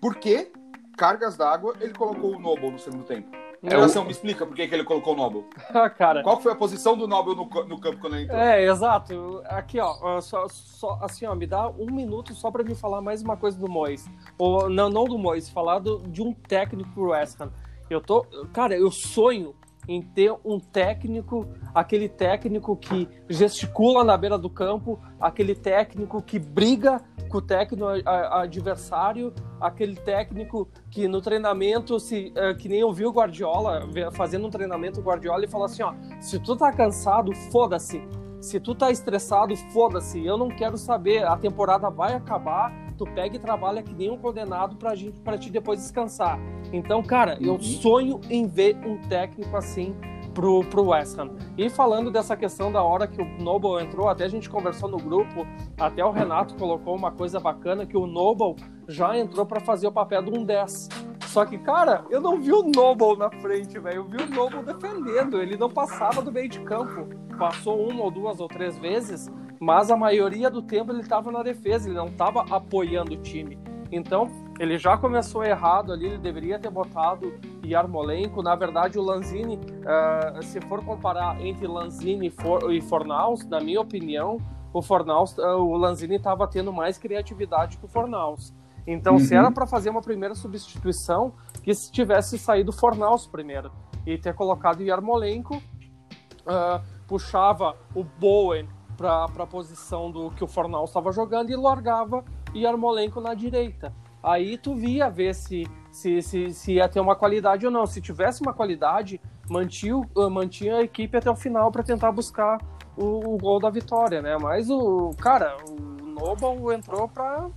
por 0.00 0.14
que 0.14 0.52
cargas 0.96 1.36
d'água 1.36 1.74
ele 1.80 1.92
colocou 1.92 2.36
o 2.36 2.38
Noble 2.38 2.70
no 2.70 2.78
segundo 2.78 3.02
tempo? 3.02 3.28
É 3.64 3.70
Redação, 3.70 4.04
me 4.04 4.12
explica 4.12 4.46
por 4.46 4.54
que, 4.54 4.68
que 4.68 4.74
ele 4.76 4.84
colocou 4.84 5.14
o 5.14 5.16
Noble. 5.16 5.44
Ah, 5.74 5.90
cara. 5.90 6.22
Qual 6.22 6.40
foi 6.40 6.52
a 6.52 6.54
posição 6.54 6.96
do 6.96 7.08
Noble 7.08 7.34
no, 7.34 7.46
no 7.64 7.80
campo 7.80 7.98
quando 7.98 8.14
ele 8.14 8.24
entrou? 8.26 8.38
É, 8.38 8.64
exato. 8.64 9.42
Aqui, 9.46 9.80
ó, 9.80 10.20
só, 10.20 10.46
só- 10.48 11.00
assim, 11.02 11.26
ó, 11.26 11.34
me 11.34 11.48
dá 11.48 11.68
um 11.70 11.90
minuto 11.90 12.32
só 12.32 12.48
pra 12.52 12.62
me 12.62 12.76
falar 12.76 13.00
mais 13.00 13.22
uma 13.22 13.36
coisa 13.36 13.58
do 13.58 13.68
Mois. 13.68 14.08
Ou, 14.38 14.68
não, 14.70 14.88
não 14.88 15.04
do 15.04 15.18
Mois, 15.18 15.50
falar 15.50 15.80
do- 15.80 15.98
de 16.06 16.22
um 16.22 16.32
técnico 16.32 16.88
pro 16.92 17.08
West 17.10 17.40
Ham. 17.40 17.50
Eu 17.88 18.00
tô, 18.00 18.26
cara, 18.52 18.76
eu 18.76 18.90
sonho 18.90 19.54
em 19.88 20.02
ter 20.02 20.34
um 20.44 20.58
técnico, 20.58 21.46
aquele 21.74 22.08
técnico 22.08 22.76
que 22.76 23.08
gesticula 23.28 24.02
na 24.02 24.16
beira 24.16 24.36
do 24.36 24.50
campo, 24.50 24.98
aquele 25.20 25.54
técnico 25.54 26.20
que 26.20 26.38
briga 26.38 27.00
com 27.28 27.38
o 27.38 27.42
técnico 27.42 27.86
adversário, 28.30 29.32
aquele 29.60 29.94
técnico 29.96 30.68
que 30.90 31.06
no 31.06 31.20
treinamento, 31.20 31.98
se, 32.00 32.32
é, 32.34 32.54
que 32.54 32.68
nem 32.68 32.80
eu 32.80 32.92
vi 32.92 33.06
o 33.06 33.12
Guardiola 33.12 33.88
fazendo 34.12 34.46
um 34.46 34.50
treinamento, 34.50 35.00
o 35.00 35.02
Guardiola 35.02 35.44
e 35.44 35.48
falou 35.48 35.66
assim, 35.66 35.82
ó, 35.82 35.94
se 36.20 36.38
tu 36.38 36.56
tá 36.56 36.72
cansado, 36.72 37.32
foda-se, 37.52 38.02
se 38.40 38.60
tu 38.60 38.74
tá 38.74 38.90
estressado, 38.90 39.56
foda-se, 39.72 40.24
eu 40.24 40.36
não 40.36 40.48
quero 40.48 40.76
saber, 40.76 41.24
a 41.24 41.36
temporada 41.36 41.90
vai 41.90 42.14
acabar, 42.14 42.72
tu 42.96 43.04
pega 43.04 43.36
e 43.36 43.38
trabalha 43.38 43.82
que 43.82 43.92
nem 43.92 44.10
um 44.10 44.16
condenado 44.16 44.76
pra, 44.76 44.94
gente, 44.94 45.18
pra 45.20 45.36
te 45.36 45.50
depois 45.50 45.80
descansar. 45.80 46.38
Então, 46.72 47.02
cara, 47.02 47.38
eu 47.40 47.54
uhum. 47.54 47.62
sonho 47.62 48.20
em 48.30 48.46
ver 48.46 48.76
um 48.84 48.96
técnico 49.08 49.56
assim 49.56 49.94
pro, 50.36 50.62
pro 50.64 50.88
West 50.88 51.18
Ham. 51.18 51.30
E 51.56 51.70
falando 51.70 52.10
dessa 52.10 52.36
questão 52.36 52.70
da 52.70 52.82
hora 52.82 53.06
que 53.06 53.20
o 53.20 53.42
Noble 53.42 53.82
entrou, 53.82 54.08
até 54.08 54.24
a 54.24 54.28
gente 54.28 54.50
conversou 54.50 54.88
no 54.88 54.98
grupo, 54.98 55.46
até 55.78 56.04
o 56.04 56.10
Renato 56.10 56.54
colocou 56.56 56.94
uma 56.94 57.10
coisa 57.10 57.40
bacana, 57.40 57.86
que 57.86 57.96
o 57.96 58.06
Noble 58.06 58.54
já 58.86 59.16
entrou 59.18 59.46
para 59.46 59.60
fazer 59.60 59.86
o 59.86 59.92
papel 59.92 60.22
de 60.22 60.38
um 60.38 60.44
10. 60.44 60.88
Só 61.36 61.44
que, 61.44 61.58
cara, 61.58 62.02
eu 62.08 62.18
não 62.18 62.40
vi 62.40 62.50
o 62.50 62.62
Noble 62.62 63.18
na 63.18 63.28
frente, 63.28 63.78
velho. 63.78 63.96
Eu 63.96 64.04
vi 64.04 64.16
o 64.16 64.34
Noble 64.34 64.62
defendendo. 64.62 65.36
Ele 65.38 65.54
não 65.54 65.68
passava 65.68 66.22
do 66.22 66.32
meio 66.32 66.48
de 66.48 66.60
campo. 66.60 67.14
Passou 67.36 67.90
uma 67.90 68.04
ou 68.04 68.10
duas 68.10 68.40
ou 68.40 68.48
três 68.48 68.78
vezes, 68.78 69.30
mas 69.60 69.90
a 69.90 69.98
maioria 69.98 70.48
do 70.48 70.62
tempo 70.62 70.92
ele 70.92 71.02
estava 71.02 71.30
na 71.30 71.42
defesa, 71.42 71.90
ele 71.90 71.94
não 71.98 72.06
estava 72.06 72.40
apoiando 72.48 73.12
o 73.12 73.18
time. 73.18 73.58
Então, 73.92 74.30
ele 74.58 74.78
já 74.78 74.96
começou 74.96 75.44
errado 75.44 75.92
ali, 75.92 76.06
ele 76.06 76.16
deveria 76.16 76.58
ter 76.58 76.70
botado 76.70 77.38
Yarmolenko. 77.62 78.42
Na 78.42 78.56
verdade, 78.56 78.98
o 78.98 79.02
Lanzini, 79.02 79.56
uh, 79.58 80.42
se 80.42 80.58
for 80.62 80.82
comparar 80.86 81.38
entre 81.44 81.66
Lanzini 81.66 82.32
e 82.70 82.80
Fornaus, 82.80 83.44
na 83.44 83.60
minha 83.60 83.82
opinião, 83.82 84.38
o 84.72 84.80
Fornaus, 84.80 85.36
uh, 85.36 85.58
o 85.58 85.76
Lanzini 85.76 86.16
estava 86.16 86.48
tendo 86.48 86.72
mais 86.72 86.96
criatividade 86.96 87.76
que 87.76 87.84
o 87.84 87.88
Fornaus. 87.88 88.54
Então, 88.86 89.14
uhum. 89.14 89.18
se 89.18 89.34
era 89.34 89.50
para 89.50 89.66
fazer 89.66 89.90
uma 89.90 90.00
primeira 90.00 90.34
substituição, 90.34 91.34
que 91.62 91.74
se 91.74 91.90
tivesse 91.90 92.38
saído 92.38 92.70
o 92.70 92.72
Fornaus 92.72 93.26
primeiro 93.26 93.72
e 94.06 94.16
ter 94.16 94.34
colocado 94.34 94.82
Yarmolenko, 94.82 95.56
uh, 95.56 96.80
puxava 97.08 97.76
o 97.94 98.04
Bowen 98.04 98.68
para 98.96 99.24
a 99.24 99.46
posição 99.46 100.10
do 100.10 100.30
que 100.30 100.44
o 100.44 100.46
Fornaus 100.46 100.90
estava 100.90 101.12
jogando 101.12 101.50
e 101.50 101.56
largava 101.56 102.24
Yarmolenko 102.54 103.20
na 103.20 103.34
direita. 103.34 103.92
Aí 104.22 104.56
tu 104.56 104.74
via 104.74 105.08
ver 105.08 105.34
se, 105.34 105.64
se, 105.92 106.22
se, 106.22 106.50
se 106.50 106.72
ia 106.74 106.88
ter 106.88 107.00
uma 107.00 107.14
qualidade 107.14 107.66
ou 107.66 107.70
não. 107.70 107.86
Se 107.86 108.00
tivesse 108.00 108.42
uma 108.42 108.52
qualidade, 108.52 109.20
mantinha, 109.48 110.02
eh, 110.16 110.28
mantinha 110.28 110.76
a 110.76 110.82
equipe 110.82 111.16
até 111.16 111.30
o 111.30 111.36
final 111.36 111.70
para 111.70 111.82
tentar 111.82 112.10
buscar 112.10 112.58
o, 112.96 113.34
o, 113.34 113.38
gol 113.38 113.60
da 113.60 113.70
vitória, 113.70 114.20
né? 114.20 114.36
Mas 114.38 114.68
o 114.68 115.10
cara, 115.20 115.56
o 115.68 116.06
Noble 116.06 116.74
entrou 116.74 117.06
para 117.08 117.48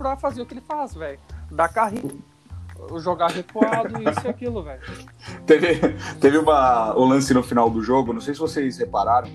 pra 0.00 0.16
fazer 0.16 0.40
o 0.40 0.46
que 0.46 0.54
ele 0.54 0.62
faz, 0.62 0.94
velho. 0.94 1.20
Dar 1.52 1.68
carrinho, 1.68 2.22
jogar 3.00 3.30
recuado, 3.30 4.00
isso 4.08 4.26
e 4.26 4.28
aquilo, 4.28 4.62
velho. 4.62 4.80
Teve, 5.44 5.74
teve 6.18 6.38
uma, 6.38 6.98
um 6.98 7.04
lance 7.04 7.34
no 7.34 7.42
final 7.42 7.68
do 7.68 7.82
jogo, 7.82 8.14
não 8.14 8.20
sei 8.22 8.32
se 8.32 8.40
vocês 8.40 8.78
repararam. 8.78 9.28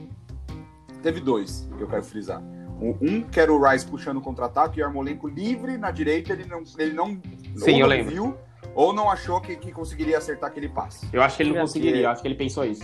Teve 1.04 1.20
dois 1.20 1.70
que 1.78 1.84
eu 1.84 1.88
quero 1.88 2.04
frisar. 2.04 2.42
Um 2.82 3.22
que 3.22 3.40
era 3.40 3.54
o 3.54 3.64
Rice 3.64 3.86
puxando 3.86 4.18
o 4.18 4.22
contra-ataque 4.22 4.80
e 4.80 4.84
o 4.84 4.88
Armolenko 4.88 5.28
livre 5.28 5.78
na 5.78 5.92
direita, 5.92 6.34
ele 6.34 6.46
não, 6.46 6.64
ele 6.80 6.94
não, 6.94 7.22
Sim, 7.58 7.80
eu 7.80 7.88
lembro. 7.88 8.12
viu 8.12 8.38
ou 8.74 8.92
não 8.92 9.10
achou 9.10 9.40
que, 9.40 9.56
que 9.56 9.72
conseguiria 9.72 10.18
acertar 10.18 10.50
aquele 10.50 10.68
passe. 10.68 11.08
Eu 11.14 11.22
acho 11.22 11.38
que 11.38 11.44
ele 11.44 11.54
não 11.54 11.62
conseguiria, 11.62 12.02
eu 12.02 12.10
acho 12.10 12.22
que 12.24 12.28
ele 12.28 12.36
pensou 12.36 12.66
isso. 12.66 12.84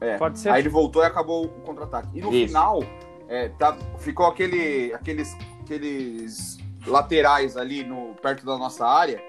É, 0.00 0.18
Pode 0.18 0.38
ser. 0.38 0.50
Aí 0.50 0.60
ele 0.60 0.68
voltou 0.68 1.02
e 1.02 1.06
acabou 1.06 1.46
o 1.46 1.48
contra-ataque. 1.62 2.10
E 2.16 2.20
no 2.20 2.32
isso. 2.32 2.48
final, 2.48 2.84
é, 3.26 3.48
tá, 3.48 3.76
ficou 3.98 4.26
aquele, 4.26 4.92
aqueles, 4.92 5.36
aqueles 5.62 6.57
laterais 6.88 7.56
ali 7.56 7.84
no, 7.84 8.14
perto 8.14 8.44
da 8.44 8.56
nossa 8.58 8.86
área. 8.86 9.22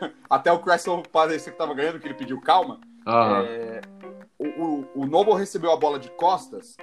Até 0.28 0.52
o 0.52 0.58
Cressel 0.58 1.02
parecia 1.12 1.52
que 1.52 1.58
tava 1.58 1.74
ganhando, 1.74 1.98
que 1.98 2.06
ele 2.06 2.14
pediu 2.14 2.40
calma. 2.40 2.80
Uhum. 3.06 3.36
É, 3.46 3.80
o, 4.38 4.46
o, 4.46 4.88
o 5.02 5.06
Noble 5.06 5.34
recebeu 5.34 5.70
a 5.72 5.76
bola 5.76 5.98
de 5.98 6.10
costas 6.10 6.76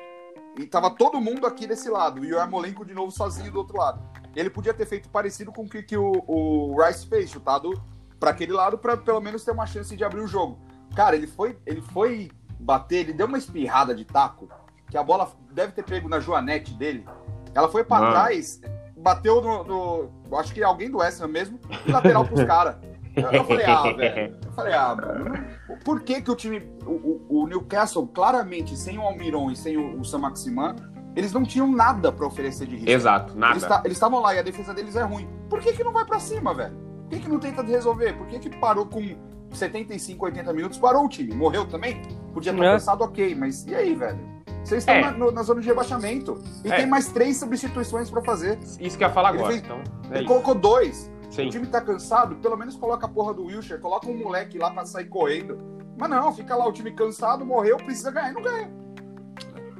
e 0.58 0.66
tava 0.66 0.92
todo 0.92 1.20
mundo 1.20 1.48
aqui 1.48 1.66
desse 1.66 1.90
lado, 1.90 2.24
e 2.24 2.34
o 2.34 2.40
Armolenko 2.40 2.86
de 2.86 2.94
novo 2.94 3.12
sozinho 3.12 3.52
do 3.52 3.60
outro 3.60 3.78
lado. 3.78 4.02
Ele 4.36 4.50
podia 4.50 4.74
ter 4.74 4.86
feito 4.86 5.10
parecido 5.10 5.52
com 5.52 5.64
o 5.64 5.70
que, 5.70 5.82
que 5.84 5.98
o, 5.98 6.24
o 6.28 6.82
Rice 6.82 7.08
fez, 7.08 7.30
chutado 7.30 7.72
para 8.20 8.32
aquele 8.32 8.54
lado 8.54 8.78
para 8.78 8.96
pelo 8.96 9.20
menos 9.20 9.44
ter 9.44 9.52
uma 9.52 9.66
chance 9.66 9.96
de 9.96 10.04
abrir 10.04 10.22
o 10.22 10.28
jogo. 10.28 10.58
Cara, 10.96 11.16
ele 11.16 11.28
foi, 11.28 11.58
ele 11.66 11.82
foi 11.82 12.32
bater, 12.60 13.02
ele 13.02 13.14
deu 13.14 13.28
uma 13.28 13.38
espirrada 13.38 13.94
de 13.94 14.06
taco, 14.06 14.48
que 14.90 14.98
a 14.98 15.04
bola 15.04 15.32
deve 15.52 15.74
ter 15.74 15.84
pego 15.84 16.08
na 16.08 16.20
joanete 16.20 16.74
dele. 16.74 17.06
Ela 17.54 17.68
foi 17.68 17.84
para 17.84 18.12
trás, 18.12 18.62
bateu 19.04 19.42
no, 19.42 19.64
no, 19.64 20.38
Acho 20.38 20.54
que 20.54 20.64
alguém 20.64 20.90
do 20.90 21.00
West 21.00 21.22
mesmo, 21.22 21.60
e 21.86 21.92
lateral 21.92 22.26
pros 22.26 22.44
caras. 22.46 22.78
Eu, 23.16 23.32
eu 23.32 23.44
falei, 23.44 23.66
ah, 23.66 23.84
velho. 23.94 24.38
Eu 24.44 24.52
falei, 24.54 24.74
ah, 24.74 24.96
mano, 24.96 25.46
por 25.84 26.02
que 26.02 26.22
que 26.22 26.32
o 26.32 26.36
time, 26.36 26.64
o, 26.86 27.42
o, 27.42 27.48
Newcastle, 27.48 28.08
claramente, 28.08 28.76
sem 28.76 28.98
o 28.98 29.02
Almiron 29.02 29.52
e 29.52 29.56
sem 29.56 29.78
o, 29.78 30.00
o 30.00 30.06
Sam 30.06 30.20
Maximan, 30.20 30.76
eles 31.16 31.32
não 31.32 31.44
tinham 31.44 31.72
nada 31.72 32.12
para 32.12 32.26
oferecer 32.26 32.66
de 32.66 32.76
risco. 32.76 32.90
Exato, 32.90 33.38
nada. 33.38 33.82
Eles 33.84 33.98
estavam 33.98 34.20
lá 34.20 34.34
e 34.34 34.40
a 34.40 34.42
defesa 34.42 34.74
deles 34.74 34.96
é 34.96 35.04
ruim. 35.04 35.28
Por 35.50 35.60
que 35.60 35.74
que 35.74 35.84
não 35.84 35.94
vai 35.94 36.06
para 36.06 36.20
cima, 36.20 36.54
velho? 36.54 36.76
Por 37.02 37.10
que 37.10 37.20
que 37.20 37.30
não 37.30 37.40
tenta 37.40 37.62
resolver? 37.62 38.14
Por 38.14 38.26
que 38.26 38.40
que 38.40 38.50
parou 38.58 38.88
com 38.88 39.16
75, 39.52 40.26
80 40.26 40.54
minutos, 40.54 40.80
parou 40.80 41.06
o 41.06 41.10
time? 41.10 41.36
Morreu 41.36 41.68
também? 41.68 42.02
Podia 42.34 42.52
ter 42.52 42.64
é. 42.64 42.72
passado 42.74 43.04
ok, 43.04 43.36
mas 43.36 43.64
e 43.68 43.76
aí, 43.76 43.94
velho? 43.94 44.33
Vocês 44.64 44.84
estão 44.84 44.96
é. 44.96 45.02
na, 45.02 45.12
no, 45.12 45.32
na, 45.32 45.44
zona 45.44 45.62
de 45.62 45.68
rebaixamento. 45.68 46.42
E 46.64 46.72
é. 46.72 46.78
tem 46.78 46.86
mais 46.86 47.10
três 47.10 47.38
substituições 47.38 48.10
para 48.10 48.22
fazer. 48.22 48.58
Isso 48.80 48.98
que 48.98 49.04
eu 49.04 49.08
ia 49.08 49.14
falar 49.14 49.30
agora. 49.30 49.48
Fez, 49.48 49.64
então, 49.64 49.82
é 50.10 50.20
ele 50.20 50.28
colocou 50.28 50.56
dois. 50.56 51.12
Sim. 51.30 51.48
O 51.48 51.50
time 51.50 51.66
tá 51.66 51.82
cansado, 51.82 52.36
pelo 52.36 52.56
menos 52.56 52.76
coloca 52.76 53.06
a 53.08 53.10
porra 53.10 53.34
do 53.34 53.46
Wilshire, 53.46 53.80
coloca 53.80 54.08
um 54.08 54.16
moleque 54.16 54.58
lá 54.58 54.70
pra 54.70 54.86
sair 54.86 55.06
correndo. 55.06 55.58
Mas 55.98 56.10
não, 56.10 56.32
fica 56.32 56.56
lá 56.56 56.68
o 56.68 56.72
time 56.72 56.92
cansado, 56.92 57.46
morreu, 57.46 57.78
precisa 57.78 58.12
ganhar 58.12 58.32
e 58.32 58.34
não 58.34 58.42
ganha. 58.42 58.72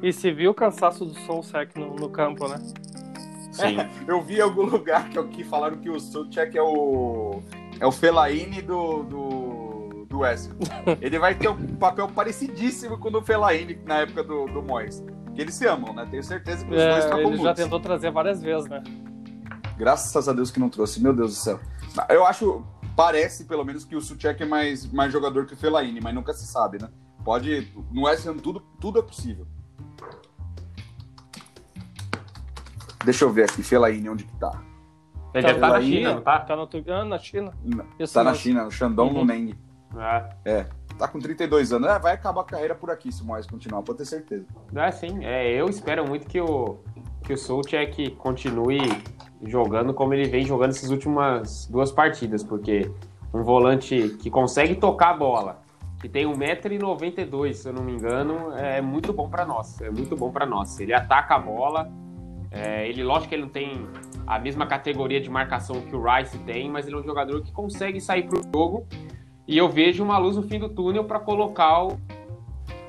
E 0.02 0.12
se 0.12 0.32
viu 0.32 0.52
o 0.52 0.54
cansaço 0.54 1.06
do 1.06 1.14
Solsec 1.22 1.80
no, 1.80 1.96
no 1.96 2.10
campo, 2.10 2.48
né? 2.48 2.58
Sim. 3.52 3.80
É, 3.80 3.90
eu 4.12 4.22
vi 4.22 4.38
em 4.38 4.42
algum 4.42 4.64
lugar 4.64 5.10
que, 5.10 5.24
que 5.28 5.44
falaram 5.44 5.78
que 5.78 5.90
o 5.90 6.00
Solsec 6.00 6.58
é 6.58 6.62
o. 6.62 7.42
é 7.80 7.86
o 7.86 7.92
Felaine 7.92 8.62
do, 8.62 9.04
do, 9.04 9.43
do 10.14 10.20
West. 10.20 10.52
Ele 11.02 11.18
vai 11.18 11.34
ter 11.34 11.50
um 11.50 11.76
papel 11.76 12.08
parecidíssimo 12.08 12.98
com 13.00 13.08
o 13.08 13.12
do 13.12 13.22
Felaine 13.22 13.80
na 13.84 14.02
época 14.02 14.24
do, 14.24 14.46
do 14.46 14.62
Moyes. 14.62 15.04
Que 15.34 15.42
eles 15.42 15.56
se 15.56 15.66
amam, 15.66 15.94
né? 15.94 16.08
Tenho 16.10 16.24
certeza 16.24 16.64
que 16.64 16.72
os 16.72 16.80
é, 16.80 16.92
dois 16.92 17.06
trocam 17.06 17.34
Ele 17.34 17.44
já 17.44 17.54
tentou 17.56 17.80
trazer 17.80 18.12
várias 18.12 18.42
vezes, 18.42 18.70
né? 18.70 18.84
Graças 19.76 20.30
a 20.30 20.34
Deus 20.34 20.52
que 20.52 20.60
não 20.60 20.70
trouxe, 20.70 21.02
meu 21.02 21.14
Deus 21.14 21.32
do 21.32 21.38
céu. 21.38 21.60
Eu 22.08 22.26
acho, 22.26 22.64
parece 22.96 23.46
pelo 23.46 23.66
menos 23.66 23.84
que 23.84 23.96
o 23.96 24.02
Suchek 24.02 24.44
é 24.44 24.46
mais, 24.46 24.90
mais 24.92 25.12
jogador 25.12 25.48
que 25.48 25.56
o 25.56 25.58
Fellaini, 25.58 26.00
mas 26.00 26.14
nunca 26.14 26.32
se 26.32 26.46
sabe, 26.46 26.80
né? 26.80 26.90
Pode, 27.26 27.74
no 27.92 28.04
West 28.04 28.28
Ham 28.28 28.38
tudo, 28.38 28.60
tudo 28.80 29.00
é 29.00 29.02
possível. 29.02 29.48
Deixa 33.04 33.26
eu 33.26 33.32
ver 33.32 33.46
aqui, 33.46 33.64
Fellaini, 33.64 34.08
onde 34.08 34.24
que 34.26 34.36
tá? 34.38 34.62
Ele 35.34 35.48
tá, 35.48 35.60
tá 35.60 35.70
na 35.70 35.82
China, 35.82 36.22
tá? 36.22 36.40
Tá 36.42 36.56
no, 36.56 36.70
ah, 36.90 37.06
na 37.06 37.18
China. 37.18 37.52
Isso 37.98 38.14
tá 38.14 38.24
na 38.24 38.36
China, 38.36 38.66
no 38.66 38.72
Shandong 38.72 39.12
uhum. 39.12 39.22
Luneng. 39.22 39.56
É. 39.98 40.30
é. 40.46 40.66
Tá 40.98 41.08
com 41.08 41.20
32 41.20 41.74
anos. 41.74 41.90
É, 41.90 42.00
vai 42.00 42.14
acabar 42.14 42.42
a 42.42 42.44
carreira 42.44 42.76
por 42.76 42.92
aqui 42.92 43.12
se 43.12 43.24
o 43.24 43.26
Moyes 43.26 43.48
continuar, 43.48 43.82
pode 43.82 44.00
ter 44.00 44.06
certeza. 44.06 44.46
É, 44.76 44.92
sim. 44.92 45.24
É, 45.24 45.52
eu 45.52 45.68
espero 45.68 46.08
muito 46.08 46.28
que 46.28 46.40
o, 46.40 46.78
que 47.24 47.34
o 47.34 47.38
Soucek 47.38 48.12
continue 48.12 48.80
jogando 49.42 49.94
como 49.94 50.14
ele 50.14 50.28
vem 50.28 50.46
jogando 50.46 50.72
essas 50.72 50.90
últimas 50.90 51.68
duas 51.68 51.92
partidas, 51.92 52.44
porque 52.44 52.92
um 53.34 53.44
volante 53.44 54.10
que 54.22 54.30
consegue 54.30 54.76
tocar 54.76 55.12
a 55.12 55.18
bola, 55.18 55.62
que 56.00 56.08
tem 56.08 56.26
1,92m, 56.26 57.54
se 57.54 57.68
eu 57.68 57.74
não 57.74 57.84
me 57.84 57.94
engano, 57.94 58.52
é 58.54 58.82
muito 58.82 59.12
bom 59.12 59.30
para 59.30 59.46
nós. 59.46 59.82
É 59.82 59.90
muito 59.90 60.16
bom 60.16 60.32
para 60.32 60.46
nós. 60.46 60.80
Ele 60.80 60.94
ataca 60.94 61.36
a 61.36 61.40
bola, 61.40 61.92
é, 62.52 62.88
ele, 62.88 63.04
lógico 63.04 63.30
que 63.30 63.36
ele 63.36 63.44
não 63.44 63.50
tem 63.50 63.88
a 64.28 64.38
mesma 64.38 64.68
categoria 64.68 65.20
de 65.20 65.30
marcação 65.30 65.82
que 65.82 65.96
o 65.96 66.04
Rice 66.04 66.38
tem, 66.40 66.70
mas 66.70 66.86
ele 66.86 66.96
é 66.96 67.00
um 67.00 67.04
jogador 67.04 67.42
que 67.42 67.52
consegue 67.52 68.00
sair 68.00 68.24
pro 68.24 68.42
jogo. 68.54 68.86
E 69.48 69.58
eu 69.58 69.70
vejo 69.70 70.04
uma 70.04 70.18
luz 70.18 70.36
no 70.36 70.44
fim 70.44 70.60
do 70.60 70.70
túnel 70.70 71.04
para 71.04 71.20
colocar 71.20 71.84
o. 71.84 71.98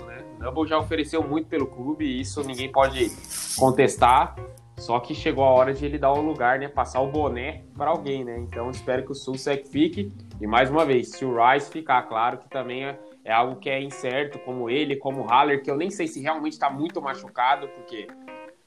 Né? 0.06 0.24
Double 0.38 0.66
já 0.66 0.78
ofereceu 0.78 1.22
muito 1.22 1.48
pelo 1.48 1.66
clube, 1.66 2.04
e 2.04 2.20
isso 2.20 2.42
ninguém 2.44 2.70
pode 2.70 3.10
contestar. 3.58 4.36
Só 4.76 4.98
que 4.98 5.14
chegou 5.14 5.44
a 5.44 5.50
hora 5.50 5.72
de 5.72 5.84
ele 5.84 5.98
dar 5.98 6.12
o 6.12 6.20
lugar, 6.20 6.58
né? 6.58 6.68
Passar 6.68 7.00
o 7.00 7.06
boné 7.06 7.64
para 7.76 7.90
alguém, 7.90 8.24
né? 8.24 8.38
Então 8.38 8.70
espero 8.70 9.04
que 9.04 9.12
o 9.12 9.14
Sulsec 9.14 9.68
fique. 9.68 10.12
E 10.40 10.46
mais 10.46 10.68
uma 10.68 10.84
vez, 10.84 11.10
se 11.10 11.24
o 11.24 11.34
Rice 11.34 11.70
ficar, 11.70 12.02
claro 12.02 12.38
que 12.38 12.48
também 12.48 12.84
é, 12.84 12.98
é 13.24 13.32
algo 13.32 13.56
que 13.56 13.70
é 13.70 13.80
incerto, 13.80 14.38
como 14.40 14.68
ele, 14.68 14.96
como 14.96 15.22
o 15.22 15.26
Haller, 15.26 15.62
que 15.62 15.70
eu 15.70 15.76
nem 15.76 15.90
sei 15.90 16.08
se 16.08 16.20
realmente 16.20 16.54
está 16.54 16.68
muito 16.68 17.00
machucado, 17.00 17.68
porque 17.68 18.08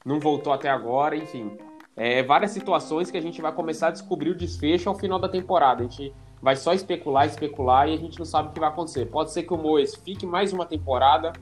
não 0.04 0.18
voltou 0.18 0.52
até 0.52 0.70
agora, 0.70 1.14
enfim. 1.14 1.56
É, 1.94 2.22
várias 2.22 2.52
situações 2.52 3.10
que 3.10 3.18
a 3.18 3.20
gente 3.20 3.42
vai 3.42 3.52
começar 3.52 3.88
a 3.88 3.90
descobrir 3.90 4.30
o 4.30 4.34
desfecho 4.34 4.88
ao 4.88 4.94
final 4.94 5.18
da 5.18 5.28
temporada. 5.28 5.82
A 5.82 5.86
gente 5.86 6.14
vai 6.42 6.56
só 6.56 6.72
especular, 6.72 7.26
especular 7.26 7.88
e 7.88 7.94
a 7.94 7.96
gente 7.96 8.18
não 8.18 8.26
sabe 8.26 8.48
o 8.48 8.52
que 8.52 8.60
vai 8.60 8.68
acontecer. 8.68 9.06
Pode 9.06 9.32
ser 9.32 9.42
que 9.42 9.52
o 9.52 9.56
Moes 9.56 9.94
fique 9.96 10.26
mais 10.26 10.52
uma 10.52 10.64
temporada, 10.66 11.32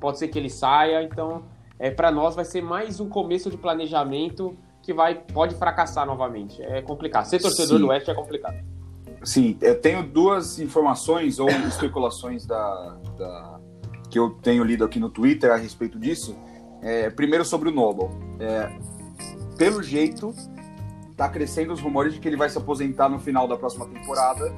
pode 0.00 0.18
ser 0.18 0.28
que 0.28 0.38
ele 0.38 0.50
saia, 0.50 1.02
então 1.02 1.42
é, 1.78 1.90
para 1.90 2.10
nós 2.10 2.34
vai 2.34 2.44
ser 2.44 2.62
mais 2.62 3.00
um 3.00 3.08
começo 3.08 3.50
de 3.50 3.56
planejamento 3.56 4.56
que 4.82 4.94
vai 4.94 5.14
pode 5.14 5.54
fracassar 5.56 6.06
novamente. 6.06 6.62
É 6.62 6.80
complicado. 6.80 7.24
Ser 7.26 7.40
torcedor 7.40 7.78
Sim. 7.78 7.84
do 7.84 7.88
Oeste 7.88 8.10
é 8.10 8.14
complicado. 8.14 8.56
Sim, 9.24 9.58
eu 9.60 9.80
tenho 9.80 10.02
duas 10.04 10.58
informações 10.60 11.38
ou 11.40 11.48
especulações 11.66 12.46
da, 12.46 12.96
da- 13.18 13.60
que 14.08 14.18
eu 14.18 14.30
tenho 14.30 14.62
lido 14.62 14.84
aqui 14.84 15.00
no 15.00 15.10
Twitter 15.10 15.50
a 15.50 15.56
respeito 15.56 15.98
disso. 15.98 16.36
É, 16.80 17.10
primeiro 17.10 17.44
sobre 17.44 17.68
o 17.68 17.72
Noble. 17.72 18.08
É, 18.38 18.70
pelo 19.58 19.82
jeito, 19.82 20.32
tá 21.16 21.28
crescendo 21.28 21.72
os 21.72 21.80
rumores 21.80 22.14
de 22.14 22.20
que 22.20 22.28
ele 22.28 22.36
vai 22.36 22.48
se 22.48 22.58
aposentar 22.58 23.08
no 23.08 23.18
final 23.18 23.48
da 23.48 23.56
próxima 23.56 23.86
temporada 23.86 24.52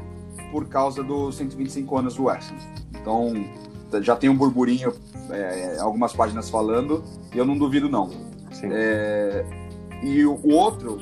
por 0.50 0.66
causa 0.68 1.02
dos 1.02 1.36
125 1.36 1.98
anos 1.98 2.16
do 2.16 2.24
West 2.24 2.50
Ham. 2.50 2.56
Então, 3.00 3.32
já 4.02 4.16
tem 4.16 4.28
um 4.28 4.36
burburinho, 4.36 4.92
é, 5.30 5.78
algumas 5.78 6.12
páginas 6.12 6.50
falando, 6.50 7.04
e 7.32 7.38
eu 7.38 7.44
não 7.44 7.56
duvido 7.56 7.88
não. 7.88 8.10
É, 8.64 9.44
e 10.02 10.24
o, 10.24 10.34
o 10.34 10.52
outro 10.52 10.98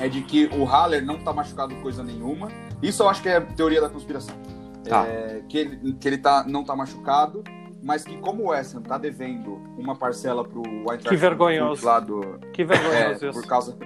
é 0.00 0.08
de 0.08 0.22
que 0.22 0.46
o 0.46 0.64
Haller 0.64 1.04
não 1.04 1.18
tá 1.18 1.32
machucado 1.32 1.74
coisa 1.76 2.02
nenhuma. 2.02 2.48
Isso 2.82 3.02
eu 3.02 3.08
acho 3.08 3.22
que 3.22 3.28
é 3.28 3.40
teoria 3.40 3.80
da 3.80 3.88
conspiração. 3.88 4.34
Tá. 4.88 5.06
É, 5.06 5.42
que 5.48 5.58
ele, 5.58 5.92
que 5.94 6.08
ele 6.08 6.18
tá, 6.18 6.44
não 6.46 6.64
tá 6.64 6.74
machucado, 6.74 7.44
mas 7.82 8.04
que 8.04 8.16
como 8.18 8.44
o 8.44 8.48
West 8.48 8.74
Ham 8.74 8.82
tá 8.82 8.98
devendo 8.98 9.60
uma 9.78 9.94
parcela 9.96 10.44
pro 10.44 10.62
Eintracht 10.62 11.08
Que 11.08 11.16
vergonhoso. 11.16 11.84
lá 11.84 12.00
do, 12.00 12.38
Que 12.52 12.62
é, 12.62 12.64
vergonhoso 12.64 13.20
por 13.20 13.40
isso. 13.40 13.46
causa 13.48 13.76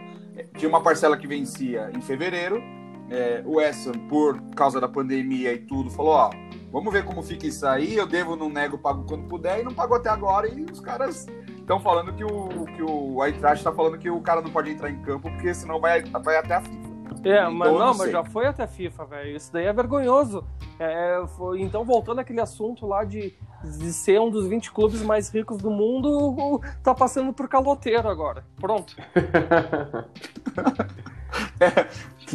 tinha 0.57 0.69
uma 0.69 0.83
parcela 0.83 1.17
que 1.17 1.27
vencia 1.27 1.91
em 1.95 2.01
fevereiro. 2.01 2.63
É, 3.11 3.43
o 3.45 3.61
Ham, 3.61 4.09
por 4.09 4.41
causa 4.57 4.81
da 4.81 4.89
pandemia 4.89 5.53
e 5.53 5.59
tudo, 5.59 5.91
falou: 5.91 6.13
ó, 6.13 6.31
vamos 6.73 6.93
ver 6.93 7.05
como 7.05 7.23
fica 7.23 7.47
isso 7.47 7.67
aí. 7.67 7.97
Eu 7.97 8.07
devo, 8.07 8.35
não 8.35 8.49
nego, 8.49 8.79
pago 8.79 9.05
quando 9.07 9.29
puder. 9.29 9.61
E 9.61 9.63
não 9.63 9.75
pagou 9.75 9.97
até 9.97 10.09
agora. 10.09 10.49
E 10.49 10.65
os 10.65 10.81
caras 10.81 11.27
estão 11.59 11.79
falando 11.81 12.13
que 12.15 12.25
o 12.25 12.65
que 12.67 12.83
o 12.83 13.25
Eintracht 13.25 13.59
está 13.59 13.73
falando 13.73 13.99
que 13.99 14.11
o 14.11 14.21
cara 14.21 14.41
não 14.41 14.51
pode 14.51 14.71
entrar 14.71 14.91
em 14.91 15.01
campo 15.03 15.31
porque 15.31 15.55
senão 15.55 15.81
vai, 15.81 16.03
vai 16.03 16.37
até 16.37 16.55
a 16.55 16.61
FIFA. 16.61 16.84
É, 17.25 17.39
Então, 17.41 17.55
mas 17.55 17.73
não, 17.73 17.79
não 17.79 17.95
mas 17.97 18.11
já 18.11 18.25
foi 18.25 18.47
até 18.47 18.67
FIFA, 18.67 19.05
velho. 19.07 19.37
Isso 19.37 19.53
daí 19.53 19.67
é 19.67 19.73
vergonhoso. 19.73 20.45
É, 20.79 21.23
foi- 21.37 21.61
então, 21.63 21.85
voltando 21.85 22.21
àquele 22.21 22.41
assunto 22.41 22.87
lá 22.87 23.05
de, 23.05 23.33
de 23.63 23.93
ser 23.93 24.21
um 24.21 24.31
dos 24.31 24.47
20 24.47 24.73
clubes 24.73 25.03
mais 25.03 25.29
ricos 25.31 25.59
do 25.59 25.71
mundo, 25.71 26.61
tá 26.83 26.95
passando 26.95 27.33
por 27.33 27.49
caloteiro 27.49 28.09
agora. 28.09 28.45
Pronto. 28.61 28.95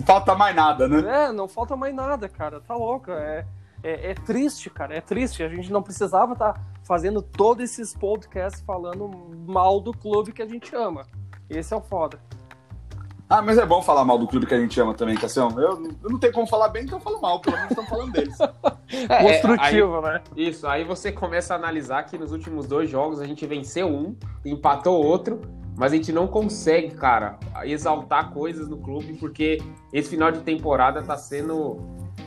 Falta 0.06 0.36
mais 0.36 0.56
nada, 0.56 0.88
né? 0.88 1.25
É, 1.28 1.32
não 1.32 1.47
falta 1.47 1.75
mais 1.75 1.93
nada, 1.93 2.28
cara. 2.30 2.60
Tá 2.62 2.75
louco. 2.75 3.12
É, 3.12 3.45
é, 3.84 4.12
é 4.12 4.13
triste, 4.13 4.69
cara. 4.69 4.95
É 4.95 5.02
triste. 5.02 5.43
A 5.43 5.49
gente 5.49 5.71
não 5.71 5.82
precisava 5.82 6.34
estar 6.34 6.62
fazendo 6.84 7.21
todos 7.21 7.63
esses 7.63 7.93
podcasts 7.93 8.62
falando 8.62 9.10
mal 9.47 9.80
do 9.80 9.91
clube 9.93 10.32
que 10.32 10.41
a 10.41 10.47
gente 10.47 10.75
ama. 10.75 11.06
Esse 11.49 11.73
é 11.73 11.78
o 11.78 11.82
foda. 11.82 12.19
Ah, 13.30 13.44
mas 13.44 13.60
é 13.60 13.65
bom 13.65 13.80
falar 13.80 14.04
mal 14.04 14.18
do 14.18 14.26
clube 14.28 14.48
que 14.48 14.56
a 14.56 14.60
gente 14.60 14.80
ama 14.82 14.96
também, 14.96 15.15
Cassião. 15.15 15.50
Eu, 15.52 15.84
eu 16.04 16.10
não 16.10 16.18
tenho 16.18 16.34
como 16.34 16.48
falar 16.48 16.70
bem, 16.70 16.84
então 16.84 16.98
eu 16.98 17.02
falo 17.04 17.22
mal. 17.22 17.39
Pelo 17.39 17.56
menos 17.58 17.70
estamos 17.72 17.89
falando 17.89 18.12
deles. 18.12 18.38
É, 19.08 19.22
Construtivo, 19.22 20.02
né? 20.02 20.20
aí- 20.36 20.48
isso, 20.48 20.68
aí 20.68 20.84
você 20.84 21.12
começa 21.12 21.54
a 21.54 21.58
analisar 21.58 22.02
que 22.08 22.18
nos 22.18 22.32
últimos 22.32 22.65
dois 22.65 22.89
jogos 22.89 23.22
a 23.22 23.26
gente 23.26 23.46
venceu 23.46 23.88
um, 23.88 24.15
empatou 24.44 25.06
outro, 25.06 25.39
mas 25.78 25.94
a 25.94 25.96
gente 25.96 26.12
não 26.12 26.26
consegue, 26.26 26.96
cara, 26.96 27.38
exaltar 27.65 28.32
coisas 28.32 28.68
no 28.68 28.78
clube, 28.78 29.13
porque 29.20 29.62
esse 29.94 30.10
final 30.10 30.32
de 30.32 30.39
temporada 30.39 31.04
tá 31.04 31.15
sendo, 31.15 31.78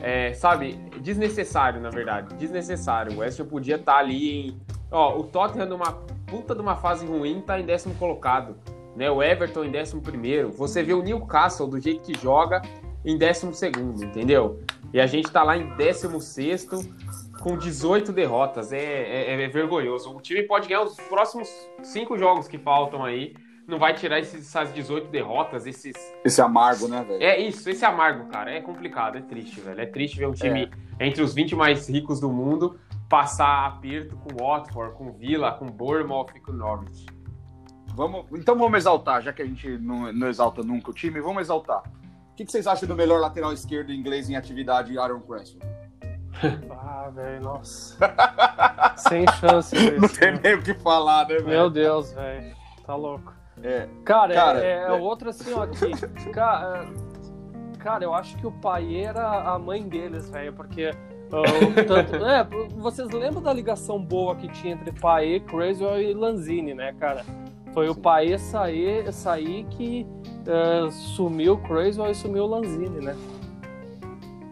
é, 0.01 0.33
sabe, 0.33 0.75
desnecessário, 1.01 1.81
na 1.81 1.89
verdade. 1.89 2.33
Desnecessário. 2.35 3.17
O 3.17 3.19
West 3.19 3.37
Ham 3.41 3.45
podia 3.45 3.75
estar 3.75 3.97
ali 3.97 4.47
em. 4.47 4.61
Ó, 4.89 5.17
o 5.19 5.23
Tottenham 5.23 5.67
numa 5.67 5.91
puta 6.25 6.55
de 6.55 6.61
uma 6.61 6.77
fase 6.77 7.05
ruim 7.05 7.41
tá 7.41 7.59
em 7.59 7.65
décimo 7.65 7.93
colocado. 7.95 8.55
Né, 8.95 9.09
o 9.09 9.23
Everton 9.23 9.63
em 9.63 9.71
décimo 9.71 10.01
primeiro. 10.01 10.51
Você 10.51 10.83
vê 10.83 10.93
o 10.93 11.01
Newcastle 11.01 11.67
do 11.67 11.79
jeito 11.79 12.01
que 12.01 12.17
joga 12.19 12.61
em 13.03 13.17
décimo 13.17 13.53
segundo, 13.53 14.03
entendeu? 14.03 14.61
E 14.93 15.01
a 15.01 15.07
gente 15.07 15.31
tá 15.31 15.43
lá 15.43 15.57
em 15.57 15.75
16 15.75 16.67
com 17.41 17.57
18 17.57 18.11
derrotas. 18.13 18.71
É, 18.71 18.77
é- 18.77 19.41
é 19.43 19.47
vergonhoso. 19.47 20.15
O 20.15 20.21
time 20.21 20.43
pode 20.43 20.67
ganhar 20.67 20.83
os 20.83 20.95
próximos 20.95 21.49
cinco 21.81 22.17
jogos 22.17 22.47
que 22.47 22.57
faltam 22.59 23.03
aí. 23.03 23.33
Não 23.67 23.79
vai 23.79 23.93
tirar 23.95 24.19
esses- 24.19 24.41
essas 24.45 24.73
18 24.73 25.07
derrotas, 25.09 25.65
esses. 25.65 25.95
Esse 26.23 26.41
amargo, 26.41 26.87
né, 26.87 27.03
velho? 27.07 27.23
É 27.23 27.39
isso, 27.39 27.67
esse 27.69 27.83
amargo, 27.83 28.27
cara. 28.29 28.51
É 28.51 28.61
complicado, 28.61 29.17
é 29.17 29.21
triste, 29.21 29.59
velho. 29.61 29.81
É 29.81 29.85
triste 29.85 30.17
ver 30.19 30.27
um 30.27 30.33
time 30.33 30.69
entre 30.99 31.23
os 31.23 31.33
20 31.33 31.55
mais 31.55 31.89
ricos 31.89 32.19
do 32.19 32.29
mundo 32.29 32.77
passar 33.09 33.65
aperto 33.67 34.15
com 34.17 34.33
o 34.43 34.47
Watford, 34.47 34.95
com 34.95 35.07
o 35.07 35.11
Villa, 35.13 35.51
com 35.53 35.65
Bournemouth 35.65 36.27
e 36.35 36.39
com 36.39 36.51
o 36.51 36.55
Norwich. 36.55 37.05
Vamos, 37.95 38.25
então 38.33 38.57
vamos 38.57 38.77
exaltar, 38.77 39.21
já 39.21 39.31
que 39.31 39.41
a 39.41 39.45
gente 39.45 39.77
não, 39.77 40.11
não 40.11 40.27
exalta 40.27 40.63
nunca 40.63 40.89
o 40.91 40.93
time, 40.93 41.21
vamos 41.21 41.41
exaltar. 41.41 41.83
O 42.31 42.35
que, 42.35 42.43
que 42.45 42.51
vocês 42.51 42.65
acham 42.65 42.87
do 42.87 42.95
melhor 42.95 43.19
lateral 43.21 43.53
esquerdo 43.53 43.91
inglês 43.91 44.29
em 44.29 44.35
atividade, 44.35 44.97
Aaron 44.97 45.19
Cranston? 45.21 45.59
Ah, 46.85 47.09
velho, 47.13 47.41
nossa. 47.43 47.97
Sem 48.97 49.25
chance. 49.39 49.75
velho. 49.75 50.01
Não 50.01 50.07
tem 50.07 50.39
nem 50.39 50.55
o 50.55 50.63
que 50.63 50.73
falar, 50.75 51.27
né, 51.27 51.35
velho? 51.35 51.47
Meu 51.47 51.69
Deus, 51.69 52.11
velho. 52.13 52.55
Tá 52.85 52.95
louco. 52.95 53.33
É, 53.61 53.87
Cara, 54.03 54.33
Cara, 54.33 54.59
é, 54.65 54.71
é 54.71 54.81
é- 54.87 54.91
outro 54.91 55.29
assim, 55.29 55.53
ó, 55.53 55.65
que, 55.67 56.29
cara, 56.31 56.85
cara, 57.79 58.03
eu 58.03 58.13
acho 58.13 58.35
que 58.37 58.47
o 58.47 58.51
pai 58.51 58.95
era 58.95 59.53
a 59.53 59.59
mãe 59.59 59.87
deles, 59.87 60.29
velho, 60.29 60.53
porque 60.53 60.91
tanto, 61.29 62.15
é, 62.25 62.43
vocês 62.77 63.09
lembram 63.11 63.41
da 63.41 63.53
ligação 63.53 64.03
boa 64.03 64.35
que 64.35 64.47
tinha 64.49 64.73
entre 64.73 64.91
Paê, 64.91 65.39
Crazy 65.39 65.83
e 65.83 66.13
Lanzini, 66.13 66.73
né, 66.73 66.93
cara? 66.99 67.23
Foi 67.73 67.89
o 67.89 67.93
Sim. 67.93 68.01
Paê 68.01 68.37
sair, 68.37 69.11
sair 69.11 69.65
que 69.71 70.05
ah, 70.47 70.89
sumiu 70.91 71.53
o 71.53 71.57
Crazy 71.57 72.01
e 72.01 72.13
sumiu 72.15 72.43
o 72.43 72.47
Lanzini, 72.47 72.99
né? 73.03 73.15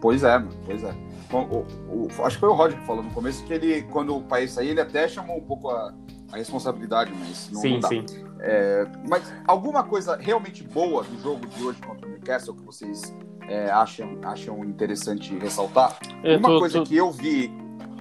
pois 0.00 0.24
é, 0.24 0.36
mano, 0.38 0.50
pois 0.66 0.82
é. 0.82 0.92
Bom, 1.30 1.64
o- 1.88 2.06
o- 2.06 2.24
acho 2.24 2.36
que 2.36 2.40
foi 2.40 2.48
o 2.48 2.52
Roger 2.54 2.78
que 2.78 2.84
falou 2.86 3.02
no 3.02 3.10
começo 3.10 3.44
que 3.44 3.52
ele, 3.54 3.82
quando 3.84 4.16
o 4.16 4.22
país 4.22 4.50
saiu, 4.50 4.70
ele 4.70 4.80
até 4.80 5.06
chamou 5.08 5.38
um 5.38 5.42
pouco 5.42 5.70
a, 5.70 5.94
a 6.32 6.36
responsabilidade, 6.36 7.12
mas 7.18 7.48
não, 7.52 7.60
sim, 7.60 7.72
não 7.74 7.80
dá. 7.80 7.88
sim. 7.88 8.04
É, 8.40 8.86
mas 9.08 9.32
alguma 9.46 9.84
coisa 9.84 10.16
realmente 10.16 10.64
boa 10.64 11.04
do 11.04 11.16
jogo 11.22 11.46
de 11.46 11.62
hoje 11.62 11.78
contra 11.80 12.06
o 12.06 12.10
Newcastle 12.10 12.54
que 12.56 12.64
vocês 12.64 13.14
é, 13.48 13.70
acham, 13.70 14.18
acham 14.24 14.64
interessante 14.64 15.32
ressaltar? 15.38 15.96
É, 16.24 16.36
Uma 16.36 16.48
tu- 16.48 16.58
coisa 16.58 16.80
tu- 16.80 16.84
que 16.88 16.96
eu 16.96 17.10
vi, 17.12 17.50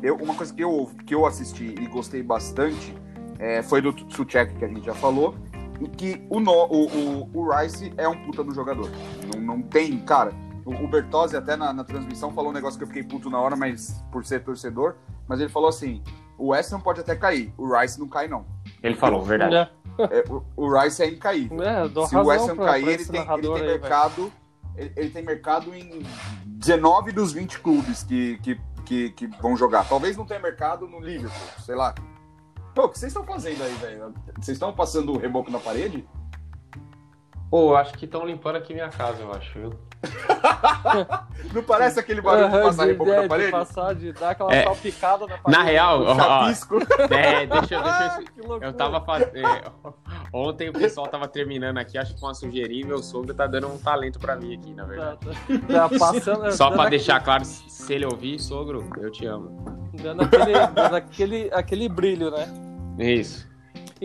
eu, 0.01 0.15
uma 0.15 0.33
coisa 0.33 0.51
que 0.53 0.63
eu, 0.63 0.89
que 1.05 1.13
eu 1.13 1.25
assisti 1.25 1.75
e 1.79 1.85
gostei 1.87 2.23
bastante 2.23 2.93
é, 3.41 3.63
foi 3.63 3.81
do 3.81 3.93
Suchek, 4.07 4.53
que 4.53 4.63
a 4.63 4.67
gente 4.67 4.85
já 4.85 4.93
falou, 4.93 5.35
e 5.81 5.87
que 5.89 6.21
o, 6.29 6.39
no, 6.39 6.51
o, 6.51 6.85
o, 6.85 7.29
o 7.33 7.51
Rice 7.51 7.91
é 7.97 8.07
um 8.07 8.23
puta 8.23 8.43
do 8.43 8.53
jogador. 8.53 8.89
Não, 9.33 9.41
não 9.41 9.61
tem, 9.63 9.97
cara. 9.99 10.31
O, 10.63 10.75
o 10.75 10.87
Bertozzi 10.87 11.35
até 11.35 11.55
na, 11.55 11.73
na 11.73 11.83
transmissão 11.83 12.31
falou 12.31 12.51
um 12.51 12.53
negócio 12.53 12.77
que 12.77 12.83
eu 12.83 12.87
fiquei 12.87 13.03
puto 13.03 13.31
na 13.31 13.39
hora, 13.39 13.55
mas 13.55 13.99
por 14.11 14.23
ser 14.23 14.43
torcedor, 14.43 14.95
mas 15.27 15.39
ele 15.39 15.49
falou 15.49 15.69
assim: 15.69 16.03
o 16.37 16.49
West 16.49 16.71
não 16.71 16.79
pode 16.79 16.99
até 16.99 17.15
cair, 17.15 17.51
o 17.57 17.75
Rice 17.75 17.99
não 17.99 18.07
cai, 18.07 18.27
não. 18.27 18.45
Ele 18.83 18.95
falou, 18.95 19.23
verdade. 19.23 19.55
É, 19.55 19.69
É, 19.97 20.23
o, 20.29 20.43
o 20.55 20.79
Rice 20.79 21.01
é 21.01 21.09
incaível. 21.09 21.61
é, 21.63 21.89
Se 22.07 22.15
o 22.15 22.25
West 22.25 22.45
pra, 22.55 22.65
cair, 22.65 22.87
ele 22.87 23.05
tem, 23.05 23.21
ele 23.21 23.41
tem 23.41 23.53
aí, 23.55 23.67
mercado. 23.67 24.31
Ele, 24.77 24.93
ele 24.95 25.09
tem 25.09 25.23
mercado 25.23 25.75
em 25.75 26.03
19 26.45 27.11
dos 27.11 27.33
20 27.33 27.59
clubes 27.59 28.03
que, 28.03 28.37
que, 28.37 28.61
que, 28.85 29.09
que 29.11 29.27
vão 29.41 29.57
jogar. 29.57 29.87
Talvez 29.89 30.15
não 30.15 30.25
tenha 30.25 30.39
mercado 30.39 30.87
no 30.87 30.99
Liverpool, 30.99 31.59
sei 31.59 31.75
lá. 31.75 31.93
Pô, 32.73 32.85
o 32.85 32.89
que 32.89 32.97
vocês 32.97 33.11
estão 33.11 33.25
fazendo 33.25 33.61
aí, 33.63 33.73
velho? 33.75 34.13
Vocês 34.35 34.55
estão 34.55 34.73
passando 34.73 35.11
o 35.11 35.17
reboco 35.17 35.51
na 35.51 35.59
parede? 35.59 36.07
Pô, 37.49 37.75
acho 37.75 37.93
que 37.93 38.05
estão 38.05 38.25
limpando 38.25 38.55
aqui 38.55 38.73
minha 38.73 38.89
casa, 38.89 39.21
eu 39.21 39.31
acho? 39.33 39.71
Não 41.53 41.61
parece 41.63 41.99
aquele 41.99 42.21
barulho 42.21 42.49
de 42.49 42.55
Aham, 42.55 42.63
passar 42.65 42.83
de- 42.85 42.91
reboco 42.91 43.11
é, 43.11 43.15
na 43.17 43.21
de 43.23 43.27
parede? 43.27 43.51
passar, 43.51 43.95
de 43.95 44.13
dar 44.13 44.29
aquela 44.31 44.53
É. 44.53 44.63
salpicada 44.63 45.27
na 45.27 45.33
Na 45.35 45.39
parede. 45.41 45.63
real, 45.71 46.01
ó, 46.03 46.11
ó, 46.11 46.15
Chapisco. 46.15 46.75
é, 47.13 47.45
deixa, 47.45 47.75
eu- 47.75 47.83
deixa 47.83 47.83
Ah, 47.83 48.17
eu 48.19 48.25
que 48.33 48.41
loucura. 48.41 48.67
Eu 48.67 48.73
tava 48.73 49.01
fazendo. 49.01 49.73
ontem 50.33 50.69
o 50.69 50.73
pessoal 50.73 51.07
tava 51.07 51.27
terminando 51.27 51.77
aqui, 51.77 51.97
acho 51.97 52.13
que 52.15 52.19
com 52.21 52.27
uma 52.27 52.33
sujeirinha, 52.33 52.85
meu 52.87 53.03
sogro 53.03 53.33
tá 53.33 53.45
dando 53.47 53.67
um 53.67 53.77
talento 53.77 54.17
pra 54.19 54.35
mim 54.35 54.55
aqui, 54.55 54.73
na 54.73 54.85
verdade. 54.85 55.17
Tá, 55.19 55.31
tá, 55.67 55.89
tá 55.89 55.99
passando, 55.99 56.51
Só 56.51 56.67
pra 56.71 56.83
aquele- 56.83 56.89
deixar 56.97 57.19
claro, 57.21 57.43
se 57.45 57.93
ele 57.93 58.05
ouvir, 58.05 58.39
sogro, 58.39 58.89
eu 58.97 59.11
te 59.11 59.25
amo. 59.25 59.89
Dando 60.01 60.23
aquele, 60.23 60.67
dando 60.67 60.95
aquele, 60.95 61.49
aquele 61.53 61.89
brilho, 61.89 62.31
né? 62.31 62.47
Isso. 62.97 63.50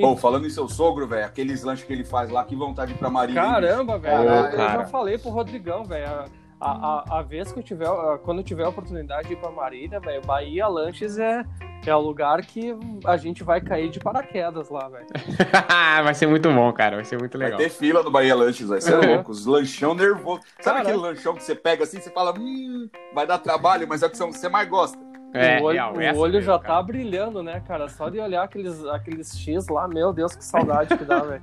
Pô, 0.00 0.16
falando 0.16 0.46
em 0.46 0.50
seu 0.50 0.68
sogro, 0.68 1.06
velho, 1.06 1.24
aqueles 1.24 1.62
lanches 1.62 1.86
que 1.86 1.92
ele 1.92 2.04
faz 2.04 2.30
lá, 2.30 2.44
que 2.44 2.54
vontade 2.54 2.92
pra 2.94 3.08
Marília. 3.10 3.42
Caramba, 3.42 3.98
velho. 3.98 4.16
Caralho, 4.26 4.46
eu 4.52 4.56
cara. 4.56 4.78
já 4.80 4.86
falei 4.86 5.18
pro 5.18 5.30
Rodrigão, 5.30 5.84
velho. 5.84 6.06
a, 6.06 6.24
a, 6.60 7.18
a 7.18 7.22
vez 7.22 7.52
que 7.52 7.58
eu 7.58 7.62
tiver, 7.62 7.88
quando 8.24 8.38
eu 8.38 8.44
tiver 8.44 8.64
a 8.64 8.68
oportunidade 8.68 9.28
de 9.28 9.34
ir 9.34 9.36
pra 9.36 9.50
Marília, 9.50 10.00
velho, 10.00 10.22
Bahia 10.24 10.66
Lanches 10.66 11.18
é, 11.18 11.44
é 11.86 11.94
o 11.94 12.00
lugar 12.00 12.40
que 12.42 12.74
a 13.04 13.16
gente 13.16 13.44
vai 13.44 13.60
cair 13.60 13.90
de 13.90 13.98
paraquedas 14.00 14.68
lá, 14.70 14.88
velho. 14.88 15.06
vai 16.02 16.14
ser 16.14 16.26
muito 16.26 16.50
bom, 16.50 16.72
cara. 16.72 16.96
Vai 16.96 17.04
ser 17.04 17.18
muito 17.18 17.36
legal. 17.36 17.58
Vai 17.58 17.66
ter 17.68 17.72
fila 17.74 18.02
no 18.02 18.10
Bahia 18.10 18.34
Lanches, 18.34 18.68
vai 18.68 18.80
ser 18.80 19.02
É. 19.02 19.14
louco. 19.14 19.30
Os 19.32 19.44
lanchão 19.46 19.94
nervoso. 19.94 20.40
Sabe 20.60 20.78
Caraca. 20.78 20.82
aquele 20.88 20.98
lanchão 20.98 21.34
que 21.34 21.42
você 21.42 21.54
pega 21.54 21.84
assim, 21.84 22.00
você 22.00 22.10
fala, 22.10 22.34
hum, 22.38 22.88
vai 23.14 23.26
dar 23.26 23.38
trabalho, 23.38 23.86
mas 23.88 24.02
é 24.02 24.06
o 24.06 24.10
que 24.10 24.16
você 24.16 24.48
mais 24.48 24.68
gosta. 24.68 24.98
É, 25.34 25.60
o 25.60 25.64
olho, 25.64 25.74
real, 25.76 25.92
o 26.14 26.18
olho 26.18 26.32
mesmo, 26.34 26.46
já 26.46 26.58
cara. 26.58 26.74
tá 26.74 26.82
brilhando, 26.82 27.42
né, 27.42 27.60
cara? 27.60 27.88
Só 27.88 28.08
de 28.08 28.18
olhar 28.18 28.42
aqueles, 28.42 28.84
aqueles 28.86 29.36
X 29.38 29.68
lá, 29.68 29.86
meu 29.86 30.12
Deus, 30.12 30.34
que 30.34 30.44
saudade 30.44 30.96
que 30.96 31.04
dá, 31.04 31.20
velho. 31.20 31.42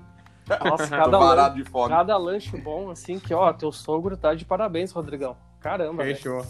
Nossa, 0.64 0.88
cada, 0.96 1.18
lan- 1.18 1.28
parado 1.28 1.56
de 1.56 1.64
fome. 1.70 1.90
cada 1.90 2.18
lanche 2.18 2.58
bom, 2.58 2.90
assim, 2.90 3.20
que, 3.20 3.34
ó, 3.34 3.52
teu 3.54 3.72
sogro 3.72 4.18
tá 4.18 4.34
de 4.34 4.46
parabéns, 4.46 4.92
Rodrigão. 4.92 5.36
Caramba, 5.60 6.04
velho. 6.04 6.16
Fechou. 6.16 6.46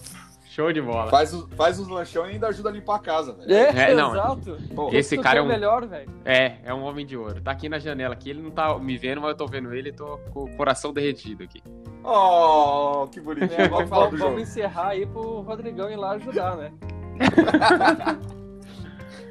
Show 0.46 0.72
de 0.72 0.82
bola. 0.82 1.10
Faz, 1.10 1.34
os- 1.34 1.48
faz 1.56 1.80
os 1.80 1.88
lanchão 1.88 2.28
e 2.28 2.34
ainda 2.34 2.48
ajuda 2.48 2.70
a 2.70 2.72
limpar 2.72 2.96
a 2.96 3.00
casa, 3.00 3.34
velho. 3.34 3.52
É, 3.52 3.92
É, 3.92 3.94
não, 3.96 4.12
exato. 4.14 4.58
Pô, 4.76 4.90
Esse 4.94 5.18
cara 5.18 5.40
é 5.40 5.42
um- 5.42 5.48
melhor, 5.48 5.86
velho. 5.88 6.10
É, 6.24 6.58
é 6.64 6.74
um 6.74 6.84
homem 6.84 7.06
de 7.06 7.18
ouro. 7.18 7.42
Tá 7.42 7.52
aqui 7.52 7.68
na 7.68 7.80
janela 7.80 8.14
aqui, 8.14 8.30
ele 8.30 8.42
não 8.42 8.52
tá 8.52 8.78
me 8.78 8.96
vendo, 8.98 9.20
mas 9.20 9.32
eu 9.32 9.38
tô 9.38 9.48
vendo 9.48 9.74
ele 9.74 9.90
e 9.90 9.94
tô 9.94 10.18
com 10.32 10.44
o 10.44 10.56
coração 10.56 10.94
derretido 10.94 11.44
aqui. 11.44 11.62
Oh, 12.04 13.08
que 13.12 13.20
bonitinho. 13.20 13.50
É, 13.62 13.68
Vamos 13.68 13.90
falar 13.90 14.06
vamos, 14.06 14.20
do 14.20 14.24
vamos 14.26 14.40
jogo. 14.40 14.40
encerrar 14.40 14.90
aí 14.90 15.06
pro 15.08 15.42
Rodrigão 15.42 15.90
ir 15.90 15.96
lá 15.96 16.12
ajudar, 16.12 16.56
né? 16.56 16.72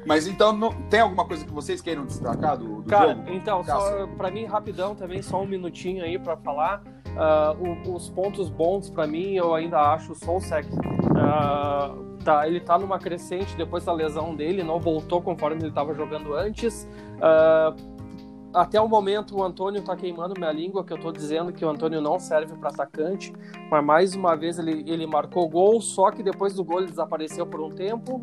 Mas 0.05 0.27
então, 0.27 0.51
não- 0.51 0.73
tem 0.89 0.99
alguma 0.99 1.25
coisa 1.25 1.45
que 1.45 1.51
vocês 1.53 1.81
queiram 1.81 2.05
destacar 2.05 2.57
do, 2.57 2.81
do 2.81 2.89
Cara, 2.89 3.09
jogo? 3.15 3.23
então, 3.31 3.63
pra 4.17 4.29
mim, 4.29 4.43
rapidão 4.45 4.93
também, 4.93 5.21
só 5.21 5.41
um 5.41 5.45
minutinho 5.45 6.03
aí 6.03 6.19
pra 6.19 6.35
falar. 6.35 6.83
Ah, 7.15 7.55
o- 7.57 7.93
os 7.95 8.09
pontos 8.09 8.49
bons 8.49 8.89
pra 8.89 9.07
mim, 9.07 9.33
eu 9.35 9.53
ainda 9.55 9.79
acho 9.93 10.11
o 10.11 10.15
Solsec. 10.15 10.67
Ah, 11.15 11.93
tá, 12.23 12.45
ele 12.47 12.59
tá 12.59 12.77
numa 12.77 12.99
crescente 12.99 13.55
depois 13.55 13.85
da 13.85 13.93
lesão 13.93 14.35
dele, 14.35 14.61
não 14.61 14.77
voltou 14.79 15.21
conforme 15.21 15.61
ele 15.63 15.71
tava 15.71 15.93
jogando 15.93 16.33
antes. 16.33 16.85
Ah, 17.21 17.73
até 18.53 18.79
o 18.79 18.87
momento, 18.87 19.35
o 19.35 19.43
Antônio 19.43 19.81
tá 19.81 19.95
queimando 19.95 20.35
minha 20.37 20.51
língua, 20.51 20.83
que 20.83 20.93
eu 20.93 20.99
tô 20.99 21.11
dizendo 21.11 21.51
que 21.51 21.65
o 21.65 21.69
Antônio 21.69 21.99
não 21.99 22.19
serve 22.19 22.55
para 22.55 22.69
atacante, 22.69 23.33
mas 23.69 23.83
mais 23.83 24.15
uma 24.15 24.35
vez 24.35 24.59
ele, 24.59 24.83
ele 24.87 25.07
marcou 25.07 25.49
gol, 25.49 25.81
só 25.81 26.11
que 26.11 26.21
depois 26.21 26.53
do 26.53 26.63
gol 26.63 26.79
ele 26.79 26.89
desapareceu 26.89 27.45
por 27.45 27.61
um 27.61 27.69
tempo. 27.69 28.21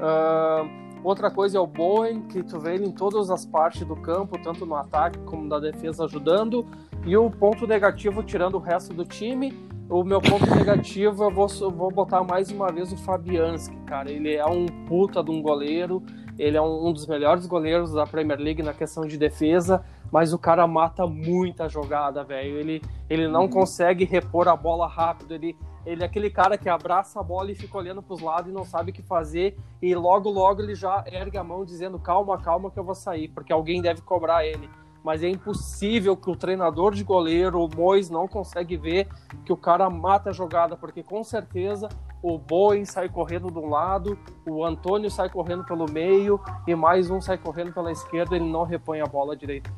Ah, 0.00 0.64
outra 1.02 1.30
coisa 1.30 1.58
é 1.58 1.60
o 1.60 1.66
Bowen, 1.66 2.22
que 2.22 2.42
tu 2.42 2.58
vê 2.60 2.74
ele 2.74 2.86
em 2.86 2.92
todas 2.92 3.30
as 3.30 3.46
partes 3.46 3.84
do 3.84 3.96
campo, 3.96 4.38
tanto 4.42 4.66
no 4.66 4.74
ataque 4.74 5.18
como 5.20 5.44
na 5.44 5.58
defesa, 5.58 6.04
ajudando. 6.04 6.66
E 7.06 7.16
o 7.16 7.30
ponto 7.30 7.66
negativo, 7.66 8.22
tirando 8.22 8.56
o 8.56 8.60
resto 8.60 8.92
do 8.92 9.04
time, 9.04 9.52
o 9.88 10.04
meu 10.04 10.20
ponto 10.20 10.46
negativo 10.54 11.24
eu 11.24 11.30
vou, 11.30 11.48
vou 11.48 11.90
botar 11.90 12.22
mais 12.22 12.50
uma 12.50 12.70
vez 12.70 12.92
o 12.92 12.96
Fabianski, 12.96 13.76
cara. 13.86 14.10
Ele 14.10 14.34
é 14.34 14.46
um 14.46 14.66
puta 14.86 15.22
de 15.22 15.30
um 15.30 15.42
goleiro, 15.42 16.02
ele 16.40 16.56
é 16.56 16.62
um, 16.62 16.88
um 16.88 16.92
dos 16.92 17.06
melhores 17.06 17.46
goleiros 17.46 17.92
da 17.92 18.06
Premier 18.06 18.38
League 18.40 18.62
na 18.62 18.72
questão 18.72 19.06
de 19.06 19.18
defesa, 19.18 19.84
mas 20.10 20.32
o 20.32 20.38
cara 20.38 20.66
mata 20.66 21.06
muita 21.06 21.68
jogada, 21.68 22.24
velho. 22.24 22.56
Ele, 22.58 22.82
ele 23.10 23.28
não 23.28 23.46
consegue 23.46 24.06
repor 24.06 24.48
a 24.48 24.56
bola 24.56 24.88
rápido, 24.88 25.34
ele, 25.34 25.54
ele 25.84 26.02
é 26.02 26.06
aquele 26.06 26.30
cara 26.30 26.56
que 26.56 26.68
abraça 26.68 27.20
a 27.20 27.22
bola 27.22 27.52
e 27.52 27.54
fica 27.54 27.76
olhando 27.76 28.02
pros 28.02 28.22
lados 28.22 28.50
e 28.50 28.54
não 28.54 28.64
sabe 28.64 28.90
o 28.90 28.94
que 28.94 29.02
fazer, 29.02 29.54
e 29.82 29.94
logo, 29.94 30.30
logo 30.30 30.62
ele 30.62 30.74
já 30.74 31.04
ergue 31.06 31.36
a 31.36 31.44
mão 31.44 31.62
dizendo 31.62 31.98
calma, 31.98 32.38
calma 32.38 32.70
que 32.70 32.78
eu 32.78 32.84
vou 32.84 32.94
sair, 32.94 33.28
porque 33.28 33.52
alguém 33.52 33.82
deve 33.82 34.00
cobrar 34.00 34.44
ele. 34.46 34.68
Mas 35.04 35.22
é 35.22 35.28
impossível 35.28 36.16
que 36.16 36.30
o 36.30 36.36
treinador 36.36 36.94
de 36.94 37.04
goleiro, 37.04 37.62
o 37.62 37.68
Mois, 37.74 38.08
não 38.08 38.26
consegue 38.26 38.76
ver 38.78 39.08
que 39.44 39.52
o 39.52 39.56
cara 39.56 39.88
mata 39.90 40.30
a 40.30 40.32
jogada, 40.32 40.76
porque 40.76 41.02
com 41.02 41.22
certeza 41.22 41.88
o 42.22 42.38
Bowen 42.38 42.84
sai 42.84 43.08
correndo 43.08 43.50
de 43.50 43.58
um 43.58 43.68
lado, 43.68 44.18
o 44.46 44.64
Antônio 44.64 45.10
sai 45.10 45.30
correndo 45.30 45.64
pelo 45.64 45.90
meio 45.90 46.40
e 46.66 46.74
mais 46.74 47.10
um 47.10 47.20
sai 47.20 47.38
correndo 47.38 47.72
pela 47.72 47.90
esquerda, 47.90 48.36
ele 48.36 48.44
não 48.50 48.64
repõe 48.64 49.00
a 49.00 49.06
bola 49.06 49.36
direita. 49.36 49.70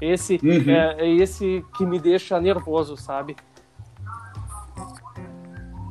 Esse 0.00 0.38
Uhum. 0.42 0.70
é, 0.70 0.96
é 1.00 1.08
esse 1.08 1.64
que 1.76 1.86
me 1.86 1.98
deixa 1.98 2.38
nervoso, 2.40 2.96
sabe? 2.96 3.34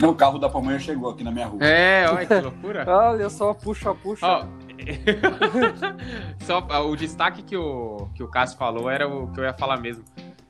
O 0.04 0.14
carro 0.14 0.38
da 0.38 0.50
pamonha 0.50 0.78
chegou 0.78 1.10
aqui 1.10 1.24
na 1.24 1.32
minha 1.32 1.48
rua. 1.48 1.64
É, 1.64 2.06
olha 2.10 2.26
que 2.26 2.40
loucura. 2.42 2.86
Olha 2.88 3.30
só, 3.30 3.54
puxa, 3.54 3.96
puxa. 3.96 4.28
Ó, 4.28 4.46
só 6.44 6.60
o 6.86 6.96
destaque 6.98 7.42
que 7.42 7.56
o, 7.56 8.10
que 8.14 8.22
o 8.22 8.28
Cássio 8.28 8.58
falou 8.58 8.90
era 8.90 9.08
o 9.08 9.32
que 9.32 9.40
eu 9.40 9.46
ia 9.46 9.54
falar 9.54 9.78
mesmo. 9.78 10.04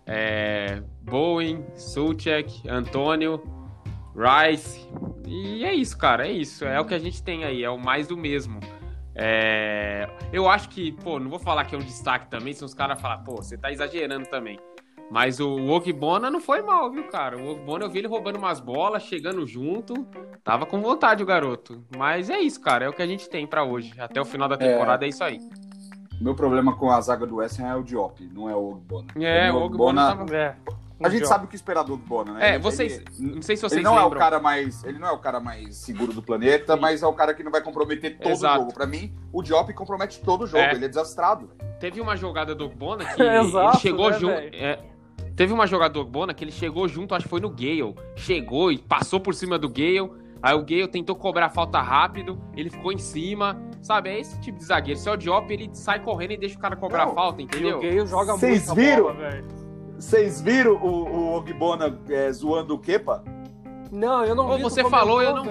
É, 0.06 0.82
Bowen, 1.02 1.64
Sulchek, 1.76 2.68
Antônio, 2.68 3.42
Rice. 4.16 4.88
E 5.28 5.66
é 5.66 5.74
isso, 5.74 5.98
cara, 5.98 6.28
é 6.28 6.32
isso. 6.32 6.66
É 6.66 6.80
o 6.80 6.86
que 6.86 6.94
a 6.94 7.00
gente 7.00 7.22
tem 7.22 7.44
aí, 7.44 7.64
é 7.64 7.70
o 7.70 7.78
mais 7.78 8.08
do 8.08 8.16
mesmo. 8.16 8.60
É, 9.14 10.10
eu 10.34 10.50
acho 10.50 10.70
que, 10.70 10.92
pô, 10.92 11.20
não 11.20 11.30
vou 11.30 11.40
falar 11.40 11.66
que 11.66 11.76
é 11.76 11.78
um 11.78 11.82
destaque 11.82 12.30
também, 12.30 12.54
se 12.54 12.64
os 12.64 12.74
caras 12.74 13.00
falar, 13.00 13.20
pô, 13.20 13.38
você 13.38 13.58
tá 13.58 13.72
exagerando 13.72 14.28
também. 14.28 14.60
Mas 15.10 15.40
o 15.40 15.68
Ogbona 15.68 16.32
não 16.32 16.42
foi 16.42 16.62
mal, 16.62 16.92
viu, 16.92 17.04
cara? 17.06 17.38
O 17.38 17.52
Ogbona 17.52 17.86
eu 17.86 17.90
vi 17.90 18.00
ele 18.00 18.08
roubando 18.08 18.38
umas 18.38 18.60
bolas, 18.60 19.04
chegando 19.04 19.46
junto. 19.46 20.06
Tava 20.44 20.66
com 20.66 20.82
vontade 20.82 21.22
o 21.22 21.26
garoto. 21.26 21.84
Mas 21.96 22.30
é 22.30 22.40
isso, 22.40 22.60
cara. 22.60 22.86
É 22.86 22.90
o 22.90 22.94
que 22.94 23.04
a 23.04 23.08
gente 23.08 23.30
tem 23.30 23.46
pra 23.46 23.64
hoje. 23.64 23.94
Até 24.00 24.20
o 24.20 24.26
final 24.26 24.50
da 24.50 24.58
temporada 24.58 25.06
é, 25.06 25.10
isso 25.10 25.24
aí. 25.24 25.40
Meu 26.20 26.34
problema 26.34 26.76
com 26.76 26.90
a 26.90 27.00
zaga 27.02 27.26
do 27.28 27.36
West 27.36 27.60
Ham 27.60 27.68
é 27.68 27.76
o 27.76 27.84
Diop, 27.84 28.28
não 28.34 28.50
é 28.50 28.56
o 28.56 28.72
Ogbona. 28.72 29.08
É, 29.20 29.52
o 29.52 29.58
Ogbona 29.58 30.16
tava... 30.16 30.36
É, 30.36 30.56
A 31.04 31.10
gente 31.10 31.28
sabe 31.28 31.46
o 31.46 31.48
que 31.48 31.56
esperar 31.56 31.84
do 31.84 31.94
Ogbona, 31.94 32.34
né? 32.34 32.46
É, 32.46 32.50
Ele- 32.56 32.60
vocês. 32.60 32.94
ele- 33.20 33.36
Não 33.36 33.42
sei 33.42 33.56
se 33.58 33.62
vocês 33.62 33.74
Ele 33.74 33.84
não 33.84 33.98
é 33.98 34.02
o 34.02 34.04
lembram. 34.06 34.20
cara 34.20 34.40
mais, 34.40 34.84
ele 34.86 34.98
não 34.98 35.08
é 35.08 35.12
o 35.12 35.18
cara 35.18 35.40
mais 35.42 35.76
seguro 35.76 36.14
do 36.14 36.22
planeta, 36.22 36.78
mas 36.78 37.04
é 37.04 37.08
o 37.08 37.14
cara 37.14 37.34
que 37.34 37.44
não 37.44 37.52
vai 37.52 37.62
comprometer 37.62 38.18
todo 38.18 38.32
Exato. 38.32 38.56
o 38.56 38.60
jogo. 38.62 38.74
Pra 38.74 38.86
mim, 38.86 39.14
o 39.34 39.42
Diop 39.44 39.74
compromete 39.74 40.22
todo 40.22 40.44
o 40.44 40.48
jogo. 40.48 40.64
É. 40.64 40.74
Ele 40.74 40.86
é 40.86 40.88
desastrado. 40.88 41.50
Teve 41.80 42.00
uma 42.00 42.16
jogada 42.16 42.56
do 42.56 42.66
Ogbona 42.66 43.04
que 43.06 43.22
Exato, 43.22 43.76
ele 43.76 43.80
chegou 43.82 44.10
né, 44.10 44.18
junto. 44.20 44.34
é, 44.34 44.80
teve 45.36 45.52
uma 45.52 45.68
jogada 45.68 45.94
do 45.94 46.00
Ogbona 46.00 46.34
que 46.34 46.44
ele 46.44 46.52
chegou 46.52 46.88
junto, 46.88 47.14
acho 47.14 47.24
que 47.26 47.30
foi 47.30 47.42
no 47.42 47.50
Gale. 47.50 47.94
Chegou 48.16 48.72
e 48.72 48.78
passou 48.78 49.20
por 49.20 49.36
cima 49.36 49.60
do 49.60 49.68
Gale. 49.68 50.10
Aí 50.42 50.54
o 50.56 50.60
Gale 50.64 50.88
tentou 50.88 51.16
cobrar 51.16 51.48
a 51.48 51.50
falta 51.50 51.82
rápido, 51.82 52.40
ele 52.56 52.70
ficou 52.70 52.92
em 52.94 53.00
cima. 53.00 53.60
Sabe, 53.82 54.10
é 54.10 54.20
esse 54.20 54.40
tipo 54.42 54.58
de 54.58 54.64
zagueiro. 54.66 55.00
Se 55.00 55.10
é 55.10 55.12
o 55.12 55.18
Diop, 55.18 55.52
ele 55.52 55.70
sai 55.74 56.00
correndo 56.02 56.32
e 56.32 56.38
deixa 56.38 56.56
o 56.56 56.60
cara 56.60 56.76
cobrar 56.76 57.06
Não, 57.06 57.12
a 57.12 57.16
falta, 57.16 57.42
E 57.42 57.44
o 57.44 57.48
entendeu? 57.48 57.80
Gale 57.82 58.06
joga 58.08 58.34
Vocês 58.34 58.66
muita 58.68 58.76
viram? 58.82 59.04
bola. 59.04 59.65
Vocês 59.98 60.42
viram 60.42 60.74
o, 60.74 61.08
o 61.08 61.36
Ogbona 61.36 61.98
é, 62.10 62.32
zoando 62.32 62.76
o 62.76 62.80
Kepa? 62.80 63.24
Não, 63.92 64.26
eu 64.26 64.36
não 64.36 64.50
Ô, 64.50 64.58
vi. 64.58 64.64
você 64.64 64.84
falou, 64.90 65.22
eu 65.22 65.36
não 65.36 65.44
vi. 65.44 65.50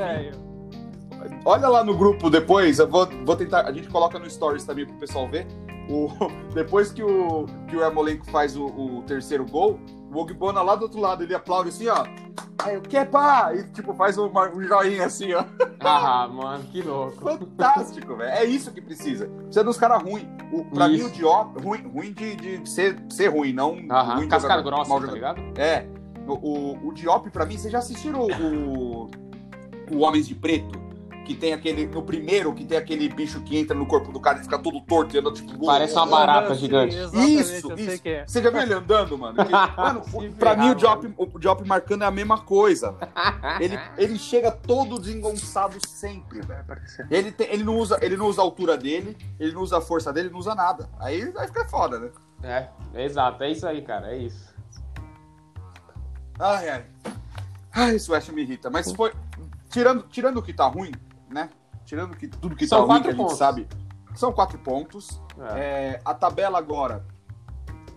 Olha 1.45 1.68
lá 1.68 1.82
no 1.82 1.97
grupo 1.97 2.28
depois, 2.28 2.78
eu 2.78 2.88
vou, 2.88 3.07
vou 3.24 3.36
tentar. 3.36 3.66
A 3.66 3.72
gente 3.72 3.88
coloca 3.88 4.18
no 4.18 4.28
Stories 4.28 4.64
também 4.64 4.86
pro 4.86 4.97
pessoal 4.97 5.28
ver. 5.28 5.47
O, 5.88 6.09
depois 6.55 6.92
que 6.92 7.03
o, 7.03 7.47
que 7.68 7.76
o 7.76 7.82
Ermolenko 7.82 8.26
faz 8.30 8.57
o, 8.57 8.66
o 8.66 9.03
terceiro 9.07 9.47
gol, 9.47 9.78
o 10.14 10.18
Ogbona 10.22 10.62
lá 10.62 10.76
do 10.76 10.82
outro 10.82 11.00
lado, 11.00 11.22
ele 11.22 11.34
aplaude 11.34 11.70
assim, 11.70 11.88
ó. 11.88 12.04
Aí 12.62 12.76
o 12.76 12.80
Kepa! 12.80 13.52
E 13.54 13.64
tipo, 13.72 13.92
faz 13.94 14.16
um 14.16 14.30
joinha 14.62 15.06
assim, 15.06 15.32
ó. 15.34 15.44
Ah, 15.86 16.26
mano, 16.32 16.64
que 16.64 16.80
louco. 16.80 17.20
Fantástico, 17.20 18.16
velho. 18.16 18.30
É 18.30 18.44
isso 18.44 18.72
que 18.72 18.80
precisa. 18.80 19.26
Precisa 19.26 19.62
dos 19.62 19.76
caras 19.76 20.02
ruins. 20.02 20.26
Pra 20.72 20.88
Isso. 20.88 21.04
mim, 21.04 21.10
o 21.10 21.12
Diop, 21.12 21.62
ruim, 21.62 21.82
ruim 21.82 22.12
de, 22.12 22.36
de 22.36 22.70
ser, 22.70 22.96
ser 23.10 23.28
ruim, 23.28 23.52
não 23.52 23.76
Aham, 23.90 24.14
ruim 24.14 24.22
de 24.22 24.28
casca 24.28 24.48
jogador, 24.48 24.70
grossa, 24.70 24.88
mau 24.88 25.00
tá 25.00 25.12
ligado? 25.12 25.40
É. 25.56 25.86
O, 26.26 26.32
o, 26.32 26.88
o 26.88 26.94
Diop, 26.94 27.28
pra 27.30 27.44
mim, 27.44 27.58
vocês 27.58 27.70
já 27.70 27.80
assistiram 27.80 28.20
o, 28.20 29.10
o 29.92 29.98
Homens 29.98 30.26
de 30.26 30.34
Preto? 30.34 30.84
Que 31.25 31.35
tem 31.35 31.53
aquele. 31.55 31.87
No 31.87 32.03
primeiro, 32.03 32.53
que 32.53 32.64
tem 32.64 32.77
aquele 32.77 33.09
bicho 33.09 33.41
que 33.41 33.57
entra 33.59 33.75
no 33.75 33.87
corpo 33.87 34.12
do 34.12 34.20
cara 34.20 34.39
e 34.39 34.43
fica 34.43 34.59
todo 34.59 34.81
torto 34.83 35.16
e 35.16 35.18
anda 35.18 35.33
tipo. 35.33 35.64
Parece 35.64 35.95
uma 35.95 36.07
barata 36.07 36.53
Ah, 36.53 36.55
sim, 36.55 36.61
gigante. 36.61 36.95
exatamente, 36.97 37.33
Isso, 37.41 37.70
eu 37.72 37.77
sei 37.79 37.87
isso. 37.95 38.03
que 38.03 38.09
é. 38.11 38.27
Você 38.27 38.43
já 38.43 38.51
viu 38.51 38.61
ele 38.61 38.75
andando, 38.75 39.16
mano? 39.18 39.37
Que- 39.45 39.53
mano, 39.81 40.03
pra 40.39 40.55
mim 40.55 40.70
o 40.70 40.75
Diop, 40.75 41.14
o 41.16 41.39
Diop 41.39 41.66
marcando 41.66 42.03
é 42.03 42.07
a 42.07 42.11
mesma 42.11 42.39
coisa. 42.43 42.93
velho. 42.93 43.11
Ele, 43.61 43.79
ele 43.97 44.18
chega 44.18 44.51
todo 44.51 44.99
desengonçado 44.99 45.77
sempre, 45.89 46.41
velho. 46.43 46.64
Ele, 47.11 47.33
tem- 47.33 47.49
ele, 47.51 47.62
não 47.64 47.79
usa, 47.79 47.99
ele 48.03 48.16
não 48.16 48.27
usa 48.27 48.41
a 48.41 48.45
altura 48.45 48.77
dele, 48.77 49.16
ele 49.41 49.53
não 49.53 49.62
usa 49.62 49.79
a 49.79 49.81
força 49.81 50.12
dele, 50.12 50.27
ele 50.27 50.33
não 50.33 50.41
usa 50.41 50.55
nada. 50.55 50.89
Aí 50.99 51.31
vai 51.31 51.47
ficar 51.47 51.68
foda, 51.68 51.99
né? 51.99 52.11
É, 52.43 52.68
é 52.95 53.05
exato, 53.05 53.43
é 53.43 53.51
isso 53.51 53.66
aí, 53.66 53.81
cara, 53.83 54.12
é 54.12 54.18
isso. 54.18 54.53
Ai, 56.39 56.68
ai. 56.68 56.85
Ai, 57.72 57.97
isso 57.97 58.12
West 58.12 58.29
me 58.31 58.43
irrita. 58.43 58.68
Mas 58.70 58.93
foi. 58.93 59.12
Tirando, 59.70 60.05
tirando 60.09 60.37
o 60.39 60.43
que 60.43 60.53
tá 60.53 60.66
ruim, 60.66 60.93
né? 61.35 61.51
Tirando 61.85 62.16
que, 62.16 62.28
tudo 62.28 62.57
que 62.57 62.66
São 62.66 62.87
tá 62.87 62.95
ruim, 62.95 63.03
que 63.03 63.09
a 63.09 63.12
gente 63.12 63.35
sabe. 63.35 63.68
São 64.14 64.32
quatro 64.32 64.59
pontos. 64.59 65.20
É. 65.57 65.61
É, 65.61 66.01
a 66.05 66.14
tabela 66.14 66.57
agora, 66.57 67.05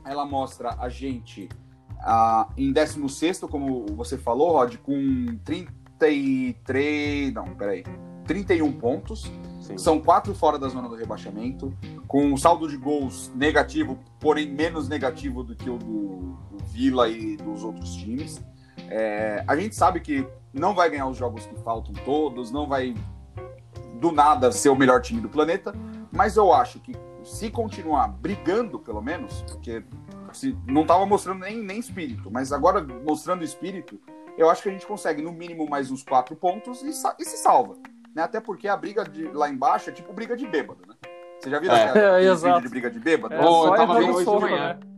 ela 0.03 0.25
mostra 0.25 0.75
a 0.79 0.89
gente 0.89 1.47
ah, 1.99 2.49
em 2.57 2.71
16, 2.71 3.41
como 3.41 3.85
você 3.95 4.17
falou, 4.17 4.51
Rod, 4.53 4.75
com 4.77 5.37
33. 5.45 7.33
Não, 7.33 7.55
peraí. 7.55 7.83
31 8.25 8.73
pontos. 8.73 9.31
Sim. 9.61 9.77
São 9.77 9.99
quatro 9.99 10.33
fora 10.33 10.57
da 10.57 10.67
zona 10.69 10.87
do 10.87 10.95
rebaixamento, 10.95 11.73
com 12.07 12.25
um 12.25 12.37
saldo 12.37 12.67
de 12.69 12.77
gols 12.77 13.31
negativo, 13.35 13.99
porém 14.19 14.49
menos 14.49 14.87
negativo 14.87 15.43
do 15.43 15.55
que 15.55 15.69
o 15.69 15.77
do, 15.77 16.37
do 16.49 16.63
Vila 16.65 17.09
e 17.09 17.35
dos 17.37 17.63
outros 17.63 17.93
times. 17.95 18.41
É, 18.89 19.43
a 19.45 19.55
gente 19.57 19.75
sabe 19.75 19.99
que 19.99 20.25
não 20.53 20.73
vai 20.73 20.89
ganhar 20.89 21.07
os 21.07 21.17
jogos 21.17 21.45
que 21.45 21.55
faltam 21.63 21.93
todos, 22.05 22.51
não 22.51 22.65
vai 22.67 22.95
do 23.99 24.11
nada 24.11 24.51
ser 24.51 24.69
o 24.69 24.75
melhor 24.75 25.01
time 25.01 25.21
do 25.21 25.29
planeta, 25.29 25.73
mas 26.11 26.37
eu 26.37 26.53
acho 26.53 26.79
que 26.79 26.93
se 27.23 27.49
continuar 27.49 28.07
brigando, 28.07 28.79
pelo 28.79 29.01
menos, 29.01 29.43
porque 29.43 29.83
se, 30.31 30.57
não 30.65 30.83
estava 30.83 31.05
mostrando 31.05 31.41
nem, 31.41 31.61
nem 31.61 31.79
espírito, 31.79 32.31
mas 32.31 32.51
agora 32.53 32.81
mostrando 32.81 33.43
espírito, 33.43 33.99
eu 34.37 34.49
acho 34.49 34.63
que 34.63 34.69
a 34.69 34.71
gente 34.71 34.85
consegue 34.85 35.21
no 35.21 35.31
mínimo 35.31 35.67
mais 35.69 35.91
uns 35.91 36.03
quatro 36.03 36.35
pontos 36.35 36.81
e, 36.81 36.89
e 36.89 37.25
se 37.25 37.37
salva. 37.37 37.75
Né? 38.15 38.23
Até 38.23 38.39
porque 38.39 38.67
a 38.67 38.77
briga 38.77 39.03
de, 39.03 39.27
lá 39.29 39.49
embaixo 39.49 39.89
é 39.89 39.93
tipo 39.93 40.13
briga 40.13 40.37
de 40.37 40.47
bêbado, 40.47 40.79
né? 40.87 40.95
Você 41.39 41.49
já 41.49 41.59
viu 41.59 41.71
É, 41.71 42.23
é, 42.23 42.23
exato. 42.23 42.55
vídeo 42.55 42.61
de 42.61 42.69
briga 42.69 42.89
de 42.89 42.99
bêbado? 42.99 43.33
É, 43.33 43.41
só 43.41 43.67
eu 43.67 43.75
tava 43.75 43.99
vendo 43.99 44.11
o 44.11 44.15
hoje 44.15 44.25
de 44.25 44.39
manhã. 44.39 44.73
né? 44.73 44.96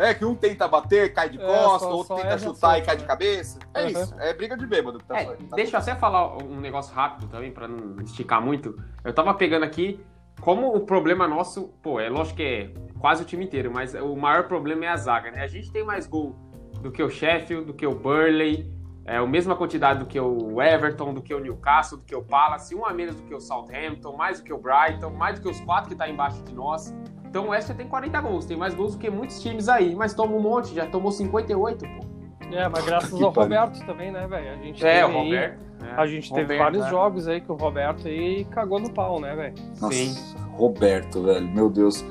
É, 0.00 0.14
que 0.14 0.24
um 0.24 0.34
tenta 0.34 0.66
bater, 0.66 1.12
cai 1.12 1.28
de 1.28 1.38
É, 1.38 1.44
costa, 1.46 1.80
só- 1.80 1.90
outro 1.92 2.06
só 2.06 2.14
tenta 2.16 2.28
erra 2.28 2.38
chutar 2.38 2.78
e 2.78 2.82
cai 2.82 2.96
de 2.96 3.02
né? 3.02 3.08
cabeça. 3.08 3.58
É 3.74 3.82
Uhum. 3.82 3.88
isso, 3.90 4.14
é 4.18 4.32
briga 4.32 4.56
de 4.56 4.66
bêbado. 4.66 4.98
que 4.98 5.04
tá- 5.04 5.20
É, 5.20 5.24
tá 5.26 5.56
deixa 5.56 5.76
eu 5.76 5.80
até 5.80 5.94
falar 5.94 6.38
um 6.38 6.58
negócio 6.58 6.94
rápido 6.94 7.28
também, 7.28 7.52
pra 7.52 7.68
não 7.68 8.00
esticar 8.02 8.40
muito. 8.40 8.74
Eu 9.04 9.12
tava 9.12 9.34
pegando 9.34 9.64
aqui, 9.64 10.00
como 10.40 10.74
o 10.74 10.80
problema 10.86 11.28
nosso, 11.28 11.68
pô, 11.82 12.00
é 12.00 12.08
lógico 12.08 12.38
que 12.38 12.42
é 12.42 12.70
quase 12.98 13.22
o 13.22 13.26
time 13.26 13.44
inteiro, 13.44 13.70
mas 13.70 13.92
o 13.94 14.16
maior 14.16 14.44
problema 14.48 14.86
é 14.86 14.88
a 14.88 14.96
zaga, 14.96 15.30
né? 15.30 15.42
A 15.42 15.46
gente 15.46 15.70
tem 15.70 15.84
mais 15.84 16.06
gol 16.06 16.34
do 16.80 16.90
que 16.90 17.02
o 17.02 17.10
Sheffield, 17.10 17.66
do 17.66 17.74
que 17.74 17.86
o 17.86 17.94
Burley, 17.94 18.72
é 19.04 19.18
a 19.18 19.26
mesma 19.26 19.54
quantidade 19.54 19.98
do 19.98 20.06
que 20.06 20.18
o 20.18 20.62
Everton, 20.62 21.12
do 21.12 21.20
que 21.20 21.34
o 21.34 21.40
Newcastle, 21.40 21.98
do 21.98 22.04
que 22.04 22.14
o 22.16 22.22
Palace, 22.22 22.74
um 22.74 22.86
a 22.86 22.92
menos 22.94 23.16
do 23.16 23.22
que 23.24 23.34
o 23.34 23.40
Southampton, 23.40 24.16
mais 24.16 24.38
do 24.40 24.44
que 24.44 24.52
o 24.52 24.56
Brighton, 24.58 25.10
mais 25.10 25.38
do 25.38 25.42
que 25.42 25.48
os 25.50 25.60
quatro 25.60 25.90
que 25.90 25.94
tá 25.96 26.08
embaixo 26.08 26.42
de 26.42 26.54
nós. 26.54 26.94
Então 27.30 27.46
o 27.46 27.50
West 27.50 27.70
tem 27.74 27.86
40 27.86 28.20
gols, 28.20 28.44
tem 28.44 28.56
mais 28.56 28.74
gols 28.74 28.92
do 28.94 28.98
que 28.98 29.08
muitos 29.08 29.40
times 29.40 29.68
aí, 29.68 29.94
mas 29.94 30.12
toma 30.12 30.34
um 30.34 30.40
monte, 30.40 30.74
já 30.74 30.84
tomou 30.86 31.12
58, 31.12 31.84
pô. 31.86 32.10
É, 32.52 32.68
mas 32.68 32.84
graças 32.84 33.12
Que 33.16 33.22
ao 33.24 33.32
pariu. 33.32 33.56
Roberto 33.60 33.86
também, 33.86 34.10
né, 34.10 34.26
velho? 34.26 34.50
A 34.50 34.56
gente 34.56 34.84
É, 34.84 35.04
o 35.04 35.08
teve 35.08 35.18
aí- 35.18 35.24
Roberto. 35.24 35.60
né? 35.80 35.94
A 35.96 36.06
gente 36.06 36.28
teve 36.30 36.40
Roberto, 36.42 36.58
vários 36.58 36.82
né? 36.84 36.90
jogos 36.90 37.28
aí 37.28 37.40
que 37.40 37.52
o 37.52 37.54
Roberto 37.54 38.08
aí 38.08 38.44
cagou 38.46 38.80
no 38.80 38.90
pau, 38.92 39.20
né, 39.20 39.36
velho? 39.36 39.54
Sim. 39.92 40.14
Roberto, 40.54 41.22
velho, 41.22 41.46
meu 41.48 41.70
Deus. 41.70 42.04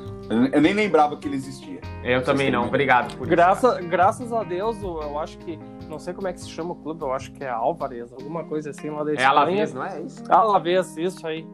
Eu 0.53 0.61
nem 0.61 0.73
lembrava 0.73 1.17
que 1.17 1.27
ele 1.27 1.35
existia. 1.35 1.81
Eu 2.03 2.23
também 2.23 2.49
não, 2.49 2.67
obrigado 2.67 3.13
por 3.17 3.23
isso. 3.23 3.29
Graça, 3.29 3.81
graças 3.81 4.31
a 4.31 4.43
Deus, 4.43 4.81
eu 4.81 5.19
acho 5.19 5.37
que. 5.39 5.59
Não 5.89 5.97
sei 5.99 6.13
como 6.13 6.27
é 6.27 6.33
que 6.33 6.39
se 6.39 6.47
chama 6.49 6.71
o 6.71 6.75
clube, 6.75 7.01
eu 7.01 7.11
acho 7.11 7.31
que 7.33 7.43
é 7.43 7.49
Álvares, 7.49 8.13
alguma 8.13 8.43
coisa 8.45 8.69
assim 8.69 8.89
lá 8.91 9.03
da 9.03 9.13
É. 9.15 9.23
Alavés, 9.25 9.73
não 9.73 9.83
é 9.83 9.99
isso? 10.01 10.23
Alavés, 10.29 10.95
isso 10.97 11.25
aí. 11.27 11.45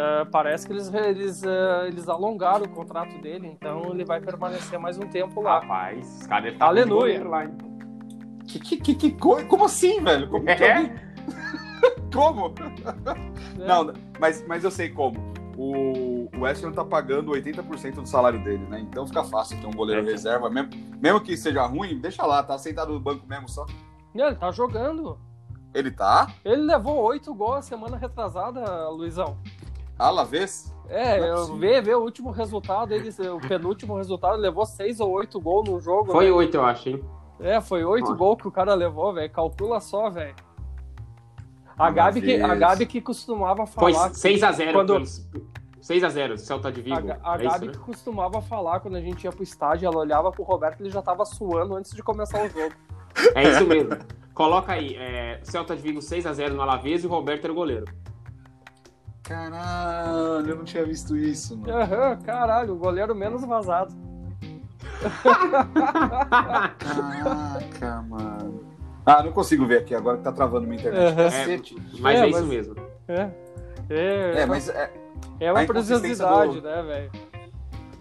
É, 0.00 0.24
parece 0.26 0.64
que 0.64 0.72
eles, 0.72 0.94
eles, 0.94 1.42
é, 1.42 1.88
eles 1.88 2.08
alongaram 2.08 2.64
o 2.66 2.68
contrato 2.68 3.20
dele, 3.20 3.48
então 3.48 3.82
ele 3.90 4.04
vai 4.04 4.20
permanecer 4.20 4.78
mais 4.78 4.96
um 4.96 5.08
tempo 5.08 5.40
lá. 5.42 5.58
Rapaz, 5.58 6.24
caras 6.28 6.44
devem 6.44 6.52
estar 6.52 6.66
Aleluia. 6.66 7.28
lá. 7.28 7.44
hein? 7.44 7.56
Que, 8.46 8.60
que, 8.60 8.76
que, 8.76 8.94
que 8.94 9.10
Como 9.46 9.64
assim, 9.64 10.00
velho? 10.00 10.28
Como? 10.30 10.44
que 10.44 10.50
É? 10.50 10.76
alguém- 10.76 10.92
como? 12.14 12.54
É. 13.60 13.66
Não, 13.66 13.92
mas, 14.20 14.46
mas 14.46 14.62
eu 14.62 14.70
sei 14.70 14.88
como. 14.90 15.18
O, 15.56 16.28
o 16.36 16.42
West 16.42 16.62
Ham 16.64 16.70
tá 16.70 16.84
pagando 16.84 17.32
80% 17.32 17.94
do 17.94 18.06
salário 18.06 18.38
dele, 18.44 18.64
né? 18.70 18.78
Então 18.78 19.04
fica 19.04 19.24
fácil 19.24 19.60
ter 19.60 19.66
um 19.66 19.72
goleiro 19.72 20.06
É. 20.06 20.12
reserva. 20.12 20.48
Mesmo, 20.48 20.70
mesmo 21.02 21.20
que 21.20 21.36
seja 21.36 21.66
ruim, 21.66 21.98
deixa 21.98 22.24
lá, 22.24 22.40
tá 22.44 22.56
sentado 22.56 22.92
no 22.92 23.00
banco 23.00 23.26
mesmo 23.26 23.48
só. 23.48 23.66
Ele 24.14 24.36
tá 24.36 24.52
jogando. 24.52 25.18
Ele 25.74 25.90
tá? 25.90 26.28
Ele 26.44 26.62
levou 26.62 26.96
oito 27.02 27.34
gols 27.34 27.56
a 27.58 27.62
semana 27.62 27.96
retrasada, 27.96 28.88
Luizão. 28.88 29.36
Alavés? 29.98 30.74
É, 30.88 31.18
é 31.18 31.30
eu 31.30 31.56
vê, 31.56 31.80
vê 31.82 31.94
o 31.94 32.00
último 32.00 32.30
resultado, 32.30 32.92
ele, 32.92 33.10
o 33.30 33.40
penúltimo 33.40 33.96
resultado, 33.96 34.36
levou 34.36 34.64
seis 34.64 35.00
ou 35.00 35.10
oito 35.10 35.40
gols 35.40 35.68
no 35.68 35.80
jogo. 35.80 36.12
Foi 36.12 36.26
né? 36.26 36.32
oito, 36.32 36.56
eu 36.56 36.64
acho, 36.64 36.90
hein? 36.90 37.04
É, 37.40 37.60
foi 37.60 37.84
oito 37.84 38.06
Nossa. 38.06 38.16
gols 38.16 38.40
que 38.40 38.48
o 38.48 38.52
cara 38.52 38.74
levou, 38.74 39.12
velho. 39.12 39.30
Calcula 39.30 39.80
só, 39.80 40.08
velho. 40.08 40.34
A 41.78 41.90
Gabi, 41.90 42.20
que, 42.20 42.40
a. 42.40 42.54
Gabi 42.54 42.86
que 42.86 43.00
costumava 43.00 43.64
Foi 43.66 43.92
falar. 43.92 44.10
6x0 44.10 44.72
Quando- 44.72 44.92
pelos... 44.94 45.28
6x0, 45.80 46.36
Celta 46.36 46.72
de 46.72 46.82
Vigo. 46.82 46.96
A, 47.22 47.34
a 47.34 47.36
é 47.36 47.44
isso, 47.44 47.52
Gabi 47.52 47.66
né? 47.66 47.72
que 47.72 47.78
costumava 47.78 48.42
falar 48.42 48.80
quando 48.80 48.96
a 48.96 49.00
gente 49.00 49.24
ia 49.24 49.30
pro 49.30 49.42
estádio, 49.42 49.86
ela 49.86 49.98
olhava 49.98 50.30
pro 50.32 50.42
Roberto 50.42 50.80
ele 50.80 50.90
já 50.90 51.00
tava 51.00 51.24
suando 51.24 51.76
antes 51.76 51.92
de 51.92 52.02
começar 52.02 52.44
o 52.44 52.48
jogo. 52.48 52.74
É 53.34 53.48
isso 53.48 53.66
mesmo. 53.66 53.96
Coloca 54.34 54.72
aí, 54.72 54.94
é, 54.96 55.40
Celta 55.42 55.76
de 55.76 55.82
Vigo 55.82 56.00
6x0 56.00 56.50
no 56.50 56.62
Alavés 56.62 57.04
e 57.04 57.06
o 57.06 57.10
Roberto 57.10 57.44
era 57.44 57.52
o 57.52 57.56
goleiro. 57.56 57.86
Caralho, 59.22 60.48
eu 60.48 60.56
não 60.56 60.64
tinha 60.64 60.84
visto 60.84 61.16
isso, 61.16 61.56
mano. 61.58 61.76
Aham, 61.76 62.16
caralho, 62.22 62.72
o 62.74 62.76
goleiro 62.76 63.14
menos 63.14 63.44
vazado. 63.44 63.94
Caraca, 66.78 68.02
mano. 68.08 68.64
Ah, 69.04 69.22
não 69.22 69.32
consigo 69.32 69.66
ver 69.66 69.78
aqui 69.78 69.94
agora 69.94 70.18
que 70.18 70.24
tá 70.24 70.32
travando 70.32 70.66
minha 70.66 70.78
internet. 70.78 71.02
Aham. 71.12 71.24
Cacete. 71.24 71.76
Mas 72.00 72.18
É, 72.18 72.22
é, 72.24 72.28
isso 72.28 72.38
mas- 72.40 72.48
mesmo. 72.48 72.74
É. 73.08 73.30
É, 73.90 74.32
É, 74.42 74.46
mas 74.46 74.68
é, 74.68 74.92
é 75.40 75.50
uma 75.52 75.64
preciosidade, 75.64 76.60
do- 76.60 76.68
né, 76.68 76.82
velho? 76.82 77.10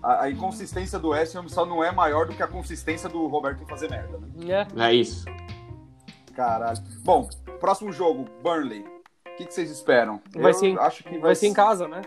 a, 0.03 0.23
a 0.23 0.29
inconsistência 0.31 0.99
do 0.99 1.09
West 1.09 1.33
Ham 1.35 1.47
só 1.47 1.65
não 1.65 1.81
é 1.83 1.91
maior 1.93 2.27
do 2.27 2.33
que 2.35 2.43
a 2.43 2.47
consistência 2.47 3.07
do 3.09 3.25
Roberto 3.27 3.63
em 3.63 3.67
fazer 3.67 3.89
merda, 3.89 4.17
né? 4.17 4.27
É. 4.77 4.87
É 4.89 4.93
isso. 4.93 5.25
Caralho. 6.35 6.77
Bom, 7.03 7.27
próximo 7.59 7.91
jogo, 7.93 8.25
Burnley. 8.43 8.85
O 9.37 9.39
que, 9.39 9.45
que 9.45 9.53
vocês 9.53 9.69
esperam? 9.69 10.19
Vai 10.35 10.49
eu 10.49 10.53
ser 10.55 10.67
em- 10.69 10.77
acho 10.79 11.03
que 11.03 11.11
vai, 11.11 11.19
Vai 11.19 11.35
ser 11.35 11.45
em 11.47 11.53
casa, 11.53 11.87
né? 11.87 12.01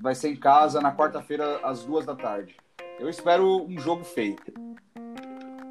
vai 0.00 0.14
ser 0.14 0.28
em 0.30 0.36
casa 0.36 0.80
na 0.80 0.94
quarta-feira 0.94 1.58
às 1.64 1.82
duas 1.82 2.06
da 2.06 2.14
tarde. 2.14 2.56
Eu 3.00 3.08
espero 3.08 3.64
um 3.66 3.76
jogo 3.80 4.04
feio. 4.04 4.36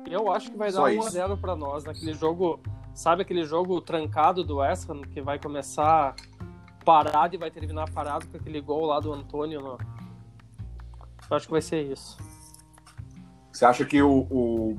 Eu 0.10 0.30
acho 0.32 0.52
que 0.52 0.58
vai 0.58 0.72
Só 0.72 0.84
dar 0.84 0.94
isso. 0.94 1.08
1x0 1.10 1.38
pra 1.40 1.56
nós. 1.56 1.86
Naquele 1.86 2.14
jogo, 2.14 2.60
sabe 2.94 3.22
aquele 3.22 3.46
jogo 3.46 3.80
trancado 3.80 4.44
do 4.44 4.58
West 4.58 4.90
Ham, 4.90 5.04
que 5.04 5.22
vai 5.22 5.40
começar 5.40 6.16
parado 6.84 7.34
e 7.36 7.38
vai 7.38 7.50
terminar 7.50 7.90
parado 7.92 8.28
com 8.28 8.36
aquele 8.36 8.60
gol 8.60 8.86
lá 8.88 9.00
do 9.00 9.14
Antônio? 9.14 9.62
No... 9.62 9.78
Eu 11.30 11.38
acho 11.38 11.46
que 11.46 11.52
vai 11.54 11.62
ser 11.62 11.82
isso. 11.84 12.18
Você 13.54 13.64
acha 13.64 13.86
que 13.86 14.02
o, 14.02 14.28
o- 14.30 14.78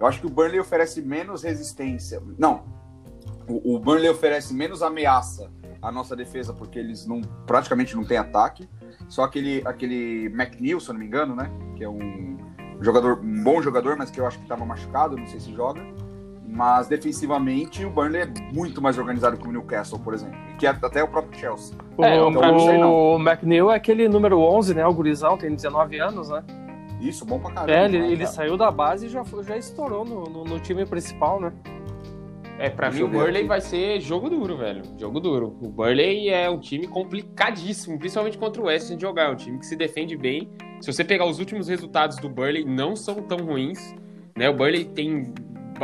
eu 0.00 0.06
acho 0.06 0.18
que 0.20 0.26
o 0.26 0.30
Burnley 0.30 0.58
oferece 0.58 1.00
menos 1.00 1.44
resistência? 1.44 2.20
Não. 2.36 2.64
O, 3.48 3.74
o 3.74 3.78
Burnley 3.78 4.08
oferece 4.08 4.54
menos 4.54 4.82
ameaça 4.82 5.50
à 5.82 5.92
nossa 5.92 6.16
defesa 6.16 6.52
porque 6.52 6.78
eles 6.78 7.06
não 7.06 7.20
praticamente 7.46 7.94
não 7.94 8.04
têm 8.04 8.16
ataque. 8.16 8.68
Só 9.08 9.22
aquele 9.22 9.62
aquele 9.64 10.26
McNeil, 10.26 10.80
se 10.80 10.88
eu 10.88 10.94
não 10.94 11.00
me 11.00 11.06
engano, 11.06 11.34
né? 11.36 11.50
Que 11.76 11.84
é 11.84 11.88
um 11.88 12.38
jogador, 12.80 13.20
um 13.22 13.44
bom 13.44 13.60
jogador, 13.60 13.96
mas 13.96 14.10
que 14.10 14.20
eu 14.20 14.26
acho 14.26 14.38
que 14.38 14.44
estava 14.44 14.64
machucado, 14.64 15.16
não 15.16 15.26
sei 15.26 15.40
se 15.40 15.52
joga. 15.52 15.82
Mas 16.46 16.86
defensivamente 16.86 17.84
o 17.84 17.90
Burnley 17.90 18.22
é 18.22 18.54
muito 18.54 18.80
mais 18.80 18.96
organizado 18.96 19.36
que 19.36 19.46
o 19.46 19.50
Newcastle, 19.50 19.98
por 19.98 20.14
exemplo, 20.14 20.36
e 20.52 20.54
que 20.54 20.66
é 20.66 20.70
até 20.70 21.02
o 21.02 21.08
próprio 21.08 21.38
Chelsea. 21.38 21.76
É, 21.98 22.16
É, 22.16 22.22
o, 22.22 22.30
não. 22.30 22.92
o 22.92 23.16
McNeil 23.18 23.70
é 23.70 23.74
aquele 23.74 24.08
número 24.08 24.38
11, 24.38 24.74
né? 24.74 24.86
O 24.86 24.94
gurizão, 24.94 25.36
tem 25.36 25.54
19 25.54 25.98
anos, 25.98 26.28
né? 26.28 26.44
Isso, 27.00 27.24
bom 27.26 27.38
pra 27.38 27.50
caramba. 27.50 27.72
É, 27.72 27.84
ele, 27.84 27.98
né, 27.98 28.12
ele 28.12 28.26
saiu 28.26 28.56
da 28.56 28.70
base 28.70 29.06
e 29.06 29.08
já, 29.08 29.22
já 29.42 29.56
estourou 29.56 30.04
no, 30.04 30.24
no, 30.24 30.44
no 30.44 30.60
time 30.60 30.86
principal, 30.86 31.40
né? 31.40 31.52
É, 32.58 32.70
pra 32.70 32.88
Deixa 32.88 33.04
mim 33.04 33.10
o 33.10 33.12
Burley 33.12 33.38
aqui. 33.38 33.48
vai 33.48 33.60
ser 33.60 34.00
jogo 34.00 34.30
duro, 34.30 34.56
velho. 34.56 34.82
Jogo 34.98 35.18
duro. 35.18 35.58
O 35.60 35.68
Burley 35.68 36.28
é 36.28 36.48
um 36.48 36.58
time 36.58 36.86
complicadíssimo, 36.86 37.98
principalmente 37.98 38.38
contra 38.38 38.62
o 38.62 38.66
West 38.66 38.94
de 38.94 39.00
jogar. 39.00 39.24
É 39.24 39.32
um 39.32 39.36
time 39.36 39.58
que 39.58 39.66
se 39.66 39.74
defende 39.74 40.16
bem. 40.16 40.48
Se 40.80 40.92
você 40.92 41.04
pegar 41.04 41.26
os 41.26 41.38
últimos 41.38 41.68
resultados 41.68 42.16
do 42.18 42.28
Burley, 42.28 42.64
não 42.64 42.94
são 42.94 43.22
tão 43.22 43.38
ruins. 43.38 43.94
Né? 44.36 44.48
O 44.48 44.54
Burley 44.54 44.84
tem 44.84 45.32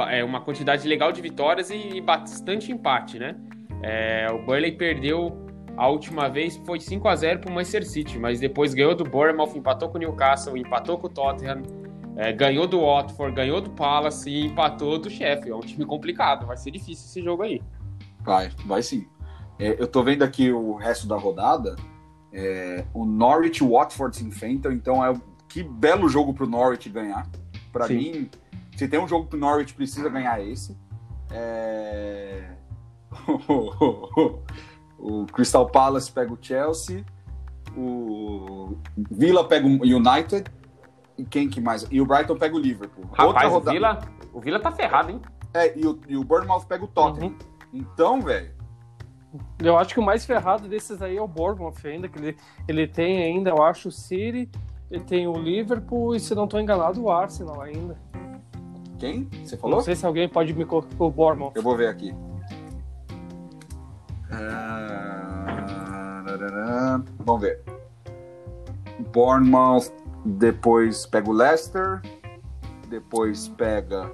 é, 0.09 0.23
uma 0.23 0.41
quantidade 0.41 0.87
legal 0.87 1.11
de 1.13 1.21
vitórias 1.21 1.71
e 1.71 2.01
bastante 2.01 2.71
empate, 2.71 3.19
né? 3.19 3.37
É, 3.83 4.27
o 4.31 4.39
Burley 4.45 4.73
perdeu 4.73 5.33
a 5.77 5.89
última 5.89 6.29
vez, 6.29 6.57
foi 6.67 6.79
5 6.79 7.09
a 7.09 7.17
0 7.17 7.41
pro 7.41 7.51
Manchester 7.51 7.87
City, 7.87 8.19
mas 8.19 8.39
depois 8.39 8.75
ganhou 8.75 8.95
do 8.95 9.05
Bournemouth, 9.05 9.57
empatou 9.57 9.89
com 9.89 9.97
o 9.97 10.01
Newcastle, 10.01 10.57
empatou 10.57 10.99
com 10.99 11.07
o 11.07 11.11
Tottenham, 11.11 11.63
é, 12.17 12.33
ganhou 12.33 12.67
do 12.67 12.81
Watford, 12.81 13.35
ganhou 13.35 13.61
do 13.61 13.71
Palace 13.71 14.29
e 14.29 14.47
empatou 14.47 14.99
do 14.99 15.09
Sheffield. 15.09 15.51
É 15.51 15.57
um 15.57 15.61
time 15.61 15.85
complicado, 15.85 16.47
vai 16.47 16.57
ser 16.57 16.71
difícil 16.71 17.07
esse 17.07 17.23
jogo 17.23 17.43
aí. 17.43 17.63
Vai, 18.23 18.51
vai 18.67 18.83
sim. 18.83 19.07
É, 19.59 19.81
eu 19.81 19.87
tô 19.87 20.03
vendo 20.03 20.23
aqui 20.23 20.51
o 20.51 20.75
resto 20.75 21.07
da 21.07 21.17
rodada. 21.17 21.77
É, 22.33 22.85
o 22.95 23.05
Norwich 23.05 23.63
e 23.63 23.67
o 23.67 23.73
Watford 23.73 24.17
se 24.17 24.25
enfrentam, 24.25 24.73
então 24.73 25.05
é 25.05 25.15
que 25.49 25.63
belo 25.63 26.09
jogo 26.09 26.33
pro 26.33 26.47
Norwich 26.47 26.89
ganhar. 26.89 27.27
Pra 27.73 27.87
Sim. 27.87 27.97
mim, 27.97 28.31
se 28.77 28.89
tem 28.89 29.01
um 29.01 29.09
jogo 29.09 29.29
que 29.29 29.37
o 29.37 29.39
Norwich 29.39 29.75
precisa 29.75 30.09
ganhar 30.09 30.41
é 30.41 30.49
esse. 30.49 30.77
É... 31.31 32.51
o 34.99 35.27
Crystal 35.33 35.67
Palace 35.67 36.11
pega 36.11 36.33
o 36.33 36.39
Chelsea, 36.41 37.05
o 37.77 38.77
Villa 39.11 39.47
pega 39.47 39.67
o 39.67 39.83
United 39.83 40.51
e 41.21 41.25
quem 41.25 41.49
que 41.49 41.61
mais? 41.61 41.87
E 41.91 42.01
o 42.01 42.07
Brighton 42.07 42.37
pega 42.37 42.57
o 42.57 42.59
Liverpool. 42.59 43.05
Rapaz, 43.13 43.53
o 43.53 43.61
Vila, 43.61 43.99
o 44.33 44.41
Vila 44.41 44.59
tá 44.59 44.73
ferrado, 44.73 45.11
hein? 45.11 45.21
É, 45.53 45.79
e 45.79 45.87
o, 45.87 46.01
e 46.09 46.17
o 46.17 46.25
Bournemouth 46.25 46.65
pega 46.67 46.85
o 46.85 46.89
Tottenham. 46.89 47.35
Então, 47.73 48.21
velho, 48.21 48.51
Eu 49.59 49.77
acho 49.77 49.93
que 49.95 50.01
o 50.01 50.03
mais 50.03 50.25
ferrado 50.25 50.67
desses 50.67 51.03
aí 51.03 51.17
é 51.17 51.23
o 51.23 51.29
Bournemouth 51.29 51.75
ainda, 51.85 52.09
que 52.09 52.19
ele, 52.19 52.37
ele 52.67 52.87
tem 52.87 53.23
ainda, 53.23 53.51
eu 53.51 53.63
acho, 53.63 53.89
o 53.89 53.93
City, 53.93 54.51
ele 54.91 55.05
tem 55.05 55.29
o 55.29 55.35
Liverpool 55.35 56.17
e, 56.17 56.21
se 56.21 56.35
não 56.35 56.45
estou 56.45 56.59
enganado, 56.61 57.03
o 57.03 57.11
Arsenal 57.11 57.61
ainda. 57.61 57.97
Quem? 58.99 59.29
Você 59.45 59.57
falou? 59.57 59.77
Não 59.77 59.85
sei 59.85 59.95
se 59.95 60.07
alguém 60.07 60.29
pode 60.29 60.55
me 60.55 60.65
colocar 60.65 60.89
o 60.99 61.11
Bournemouth. 61.11 61.53
Eu 61.55 61.63
vou 61.63 61.77
ver 61.77 61.89
aqui. 61.89 62.15
Ah, 64.33 66.25
Vamos 67.19 67.43
ver. 67.43 67.61
Bournemouth, 69.13 69.91
depois 70.25 71.07
pega 71.07 71.29
o 71.29 71.33
Leicester, 71.33 72.01
depois 72.89 73.49
pega. 73.49 74.11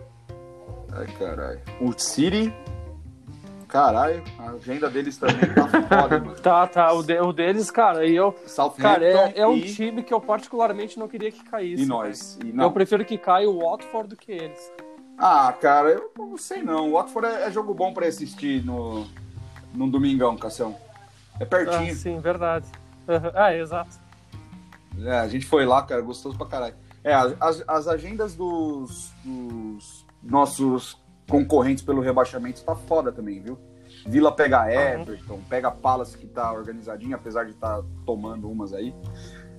Ai, 0.93 1.07
caralho. 1.19 1.61
O 1.81 1.93
City. 1.99 2.53
Caralho, 3.69 4.23
a 4.39 4.51
agenda 4.51 4.89
deles 4.89 5.19
também 5.19 5.53
tá 5.53 5.67
foda, 6.01 6.21
mano. 6.21 6.35
Tá, 6.41 6.67
tá. 6.69 6.93
O, 6.93 7.03
de- 7.03 7.19
o 7.19 7.33
deles, 7.33 7.69
cara, 7.71 8.07
e 8.07 8.15
eu. 8.15 8.33
Cara, 8.81 9.05
é, 9.05 9.33
é 9.41 9.47
um 9.47 9.57
e, 9.57 9.63
time 9.75 10.03
que 10.05 10.15
eu 10.15 10.21
particularmente 10.21 10.99
não 10.99 11.09
queria 11.09 11.33
que 11.33 11.43
caísse. 11.45 11.83
e 11.83 11.87
nós. 11.87 12.39
E. 12.45 12.57
Eu 12.57 12.71
prefiro 12.71 13.05
que 13.05 13.19
caia 13.19 13.51
o 13.51 13.59
Watford 13.59 14.09
do 14.11 14.17
que 14.17 14.31
eles. 14.31 14.73
Ah, 15.19 15.53
cara, 15.61 15.89
eu 15.91 16.11
não 16.17 16.39
sei 16.39 16.63
não. 16.63 16.91
O 16.91 16.93
Watford 16.93 17.27
é, 17.27 17.43
é 17.47 17.51
jogo 17.51 17.75
bom 17.75 17.93
pra 17.93 18.07
assistir 18.07 18.65
no, 18.65 19.05
no 19.75 19.91
domingão, 19.91 20.37
Cassião. 20.37 20.77
É 21.41 21.43
Ah, 21.43 21.47
pertinho. 21.47 21.95
sim, 21.95 22.21
verdade. 22.21 22.67
Aham. 23.09 23.33
Ah, 23.35 23.53
exato. 23.55 24.06
É, 25.05 25.19
a 25.19 25.29
gente 25.29 25.47
foi 25.47 25.65
lá, 25.67 25.83
cara, 25.83 26.01
gostoso 26.01 26.37
pra 26.37 26.47
caralho. 26.47 26.75
É, 27.05 27.13
as, 27.15 27.63
as 27.67 27.89
agendas 27.89 28.35
dos, 28.35 29.13
dos 29.25 30.07
nossos 30.23 31.01
concorrentes 31.29 31.83
pelo 31.85 32.01
rebaixamento 32.01 32.63
tá 32.65 32.75
foda 32.75 33.13
também, 33.13 33.41
viu? 33.41 33.59
Vila 34.07 34.31
pega 34.33 34.71
Everton, 34.71 35.41
pega 35.49 35.71
Palace 35.71 36.17
que 36.17 36.27
tá 36.27 36.53
organizadinho, 36.53 37.15
apesar 37.17 37.45
de 37.45 37.51
estar 37.53 37.83
tomando 38.05 38.49
umas 38.51 38.73
aí. 38.73 38.95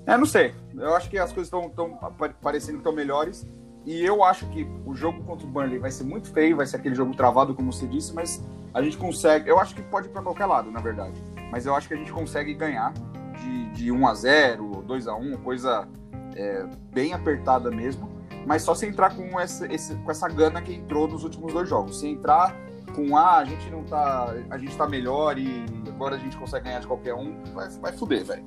É, 0.06 0.18
não 0.18 0.26
sei. 0.26 0.54
Eu 0.74 0.96
acho 0.96 1.10
que 1.10 1.18
as 1.18 1.34
coisas 1.34 1.48
estão 1.48 1.70
tão 1.70 1.98
pa- 1.98 2.30
parecendo 2.42 2.74
que 2.74 2.80
estão 2.80 2.94
melhores. 2.94 3.46
E 3.86 4.04
eu 4.04 4.24
acho 4.24 4.46
que 4.50 4.66
o 4.86 4.94
jogo 4.94 5.24
contra 5.24 5.46
o 5.46 5.50
Burnley 5.50 5.80
vai 5.80 5.92
ser 5.92 6.04
muito 6.04 6.30
feio, 6.32 6.58
vai 6.58 6.66
ser 6.66 6.78
aquele 6.78 6.96
jogo 6.96 7.14
travado, 7.16 7.54
como 7.56 7.72
você 7.72 7.86
disse, 7.88 8.14
mas 8.14 8.42
a 8.74 8.82
gente 8.82 8.98
consegue. 8.98 9.50
Eu 9.50 9.60
acho 9.60 9.74
que 9.76 9.82
pode 9.82 10.08
ir 10.08 10.12
pra 10.12 10.22
qualquer 10.22 10.46
lado, 10.46 10.70
na 10.72 10.80
verdade. 10.82 11.22
Mas 11.52 11.66
eu 11.66 11.74
acho 11.76 11.88
que 11.88 11.94
a 11.94 11.98
gente 11.98 12.12
consegue 12.12 12.54
ganhar 12.54 12.94
de, 13.38 13.70
de 13.72 13.92
1 13.92 14.08
a 14.08 14.14
0 14.14 14.84
2 14.86 15.08
a 15.08 15.16
1 15.16 15.38
coisa 15.38 15.88
é, 16.36 16.66
bem 16.94 17.14
apertada 17.14 17.70
mesmo. 17.72 18.10
Mas 18.46 18.62
só 18.62 18.74
se 18.74 18.86
entrar 18.86 19.16
com 19.16 19.40
essa, 19.40 19.66
esse- 19.72 19.96
com 19.96 20.10
essa 20.12 20.28
gana 20.30 20.62
que 20.62 20.74
entrou 20.74 21.08
nos 21.08 21.24
últimos 21.24 21.52
dois 21.54 21.68
jogos. 21.68 22.00
Se 22.00 22.08
entrar 22.08 22.56
com 22.96 23.16
ah, 23.18 23.38
a 23.40 23.46
gente 23.46 23.70
não 23.70 23.84
tá. 23.84 24.34
A 24.50 24.58
gente 24.58 24.76
tá 24.78 24.88
melhor 24.88 25.38
e 25.38 25.66
agora 25.88 26.16
a 26.16 26.20
gente 26.20 26.38
consegue 26.38 26.66
ganhar 26.66 26.80
de 26.80 26.88
qualquer 26.88 27.14
um, 27.14 27.36
vai, 27.54 27.68
vai 27.70 27.92
fuder, 27.92 28.24
velho. 28.24 28.46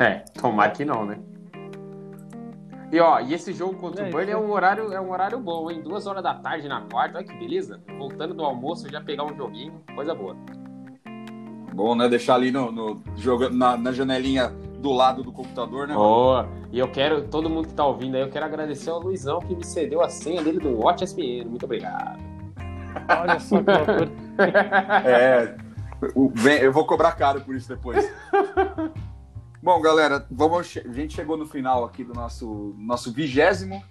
É, 0.00 0.20
tomar 0.40 0.70
que 0.72 0.84
não, 0.84 1.04
né? 1.06 1.18
E 2.90 2.98
ó, 3.00 3.20
e 3.20 3.34
esse 3.34 3.52
jogo 3.52 3.74
contra 3.74 4.06
É, 4.06 4.08
o 4.08 4.10
Burnley 4.12 4.30
é 4.30 4.32
então- 4.36 4.46
um 4.48 4.50
horário, 4.52 4.92
é 4.92 5.00
um 5.00 5.10
horário 5.10 5.38
bom, 5.38 5.70
hein? 5.70 5.82
Duas 5.82 6.06
horas 6.06 6.22
da 6.22 6.34
tarde 6.34 6.66
na 6.68 6.80
quarta, 6.82 7.18
olha 7.18 7.26
que 7.26 7.36
beleza. 7.36 7.80
Voltando 7.98 8.32
do 8.34 8.42
almoço, 8.42 8.88
já 8.90 9.00
pegar 9.00 9.24
um 9.24 9.36
joguinho, 9.36 9.74
coisa 9.94 10.14
boa. 10.14 10.34
Bom, 11.78 11.94
né? 11.94 12.08
Deixar 12.08 12.34
ali 12.34 12.50
no, 12.50 12.72
no 12.72 13.00
jogando 13.16 13.56
na, 13.56 13.76
na 13.76 13.92
janelinha 13.92 14.48
do 14.48 14.90
lado 14.90 15.22
do 15.22 15.30
computador, 15.30 15.86
né? 15.86 15.94
Boa. 15.94 16.48
E 16.72 16.78
eu 16.80 16.90
quero, 16.90 17.28
todo 17.28 17.48
mundo 17.48 17.68
que 17.68 17.74
tá 17.74 17.86
ouvindo 17.86 18.16
aí, 18.16 18.20
eu 18.20 18.28
quero 18.28 18.44
agradecer 18.44 18.90
ao 18.90 18.98
Luizão 18.98 19.38
que 19.38 19.54
me 19.54 19.64
cedeu 19.64 20.02
a 20.02 20.08
senha 20.08 20.42
dele 20.42 20.58
do 20.58 20.76
Watch 20.76 21.04
SPN. 21.04 21.44
Muito 21.44 21.64
obrigado. 21.66 22.18
Olha 23.20 23.38
só 23.38 23.62
que 23.62 23.70
loucura. 23.70 24.10
É. 25.04 25.56
eu 26.64 26.72
vou 26.72 26.84
cobrar 26.84 27.12
caro 27.12 27.42
por 27.42 27.54
isso 27.54 27.68
depois. 27.68 28.12
Bom, 29.62 29.80
galera, 29.80 30.26
vamos, 30.28 30.76
a 30.84 30.92
gente 30.92 31.14
chegou 31.14 31.36
no 31.36 31.46
final 31.46 31.84
aqui 31.84 32.02
do 32.02 32.12
nosso 32.12 32.74
nosso 32.76 33.12
vigésimo 33.12 33.82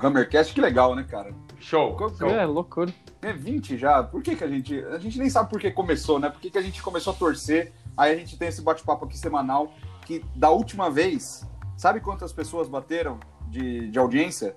Hammercast. 0.00 0.54
Que 0.54 0.60
legal, 0.60 0.94
né, 0.94 1.04
cara? 1.04 1.32
Show. 1.58 1.96
show. 2.18 2.28
É, 2.28 2.44
loucura. 2.44 2.92
É 3.22 3.32
20 3.32 3.76
já. 3.76 4.02
Por 4.02 4.22
que, 4.22 4.36
que 4.36 4.44
a 4.44 4.48
gente. 4.48 4.78
A 4.84 4.98
gente 4.98 5.18
nem 5.18 5.30
sabe 5.30 5.50
por 5.50 5.60
que 5.60 5.70
começou, 5.70 6.18
né? 6.18 6.30
Por 6.30 6.40
que, 6.40 6.50
que 6.50 6.58
a 6.58 6.62
gente 6.62 6.82
começou 6.82 7.12
a 7.12 7.16
torcer? 7.16 7.72
Aí 7.96 8.12
a 8.12 8.16
gente 8.16 8.38
tem 8.38 8.48
esse 8.48 8.62
bate-papo 8.62 9.04
aqui 9.04 9.18
semanal. 9.18 9.72
Que 10.04 10.24
da 10.34 10.50
última 10.50 10.90
vez, 10.90 11.46
sabe 11.76 12.00
quantas 12.00 12.32
pessoas 12.32 12.68
bateram 12.68 13.18
de, 13.48 13.90
de 13.90 13.98
audiência? 13.98 14.54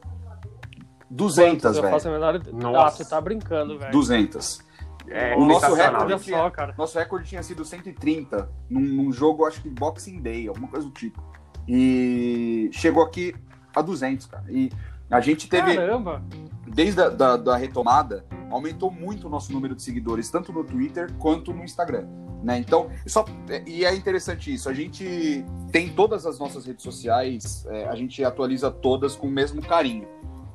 200, 1.09 1.63
eu 1.75 1.81
velho. 1.81 1.95
a 1.95 2.11
menor... 2.11 2.35
Ah, 2.35 2.53
Nossa. 2.53 3.03
tu 3.03 3.09
tá 3.09 3.19
brincando, 3.19 3.79
velho. 3.79 3.91
200. 3.91 4.61
É, 5.07 5.35
O 5.35 5.45
nosso 5.45 5.73
recorde 5.73 6.29
só, 6.29 6.49
cara. 6.51 6.75
Nosso 6.77 6.97
recorde 6.97 7.27
tinha 7.27 7.41
sido 7.41 7.65
130 7.65 8.47
num, 8.69 8.79
num 8.79 9.11
jogo, 9.11 9.45
acho 9.45 9.61
que 9.61 9.69
Boxing 9.69 10.21
Day, 10.21 10.47
alguma 10.47 10.67
coisa 10.67 10.85
do 10.85 10.93
tipo. 10.93 11.23
E 11.67 12.69
chegou 12.71 13.03
aqui 13.03 13.35
a 13.75 13.81
200, 13.81 14.27
cara. 14.27 14.45
E 14.49 14.71
a 15.09 15.21
gente 15.21 15.47
teve, 15.47 15.75
Caramba. 15.75 16.23
desde 16.67 17.01
a 17.01 17.09
da, 17.09 17.37
da 17.37 17.57
retomada, 17.57 18.25
aumentou 18.49 18.91
muito 18.91 19.27
o 19.27 19.29
nosso 19.29 19.51
número 19.51 19.75
de 19.75 19.81
seguidores, 19.81 20.29
tanto 20.29 20.51
no 20.51 20.63
Twitter 20.63 21.11
quanto 21.17 21.53
no 21.53 21.63
Instagram. 21.63 22.07
Né? 22.43 22.57
Então, 22.59 22.89
só, 23.05 23.25
e 23.67 23.83
é 23.83 23.93
interessante 23.93 24.53
isso. 24.53 24.69
A 24.69 24.73
gente 24.73 25.43
tem 25.71 25.89
todas 25.89 26.25
as 26.25 26.39
nossas 26.39 26.65
redes 26.65 26.83
sociais, 26.83 27.65
é, 27.69 27.85
a 27.85 27.95
gente 27.95 28.23
atualiza 28.23 28.71
todas 28.71 29.15
com 29.15 29.27
o 29.27 29.31
mesmo 29.31 29.61
carinho. 29.61 30.07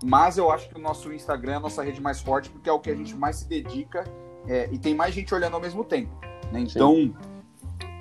Mas 0.03 0.39
eu 0.39 0.51
acho 0.51 0.69
que 0.69 0.77
o 0.77 0.81
nosso 0.81 1.13
Instagram 1.13 1.53
é 1.53 1.57
a 1.57 1.61
nossa 1.61 1.83
rede 1.83 2.01
mais 2.01 2.21
forte, 2.21 2.51
porque 2.51 2.69
é 2.69 2.73
o 2.73 2.79
que 2.79 2.91
a 2.91 2.95
gente 2.95 3.15
mais 3.15 3.37
se 3.37 3.49
dedica 3.49 4.05
é, 4.47 4.69
e 4.71 4.79
tem 4.79 4.95
mais 4.95 5.15
gente 5.15 5.35
olhando 5.35 5.55
ao 5.55 5.61
mesmo 5.61 5.85
tempo. 5.85 6.13
né? 6.53 6.61
Então, 6.61 7.15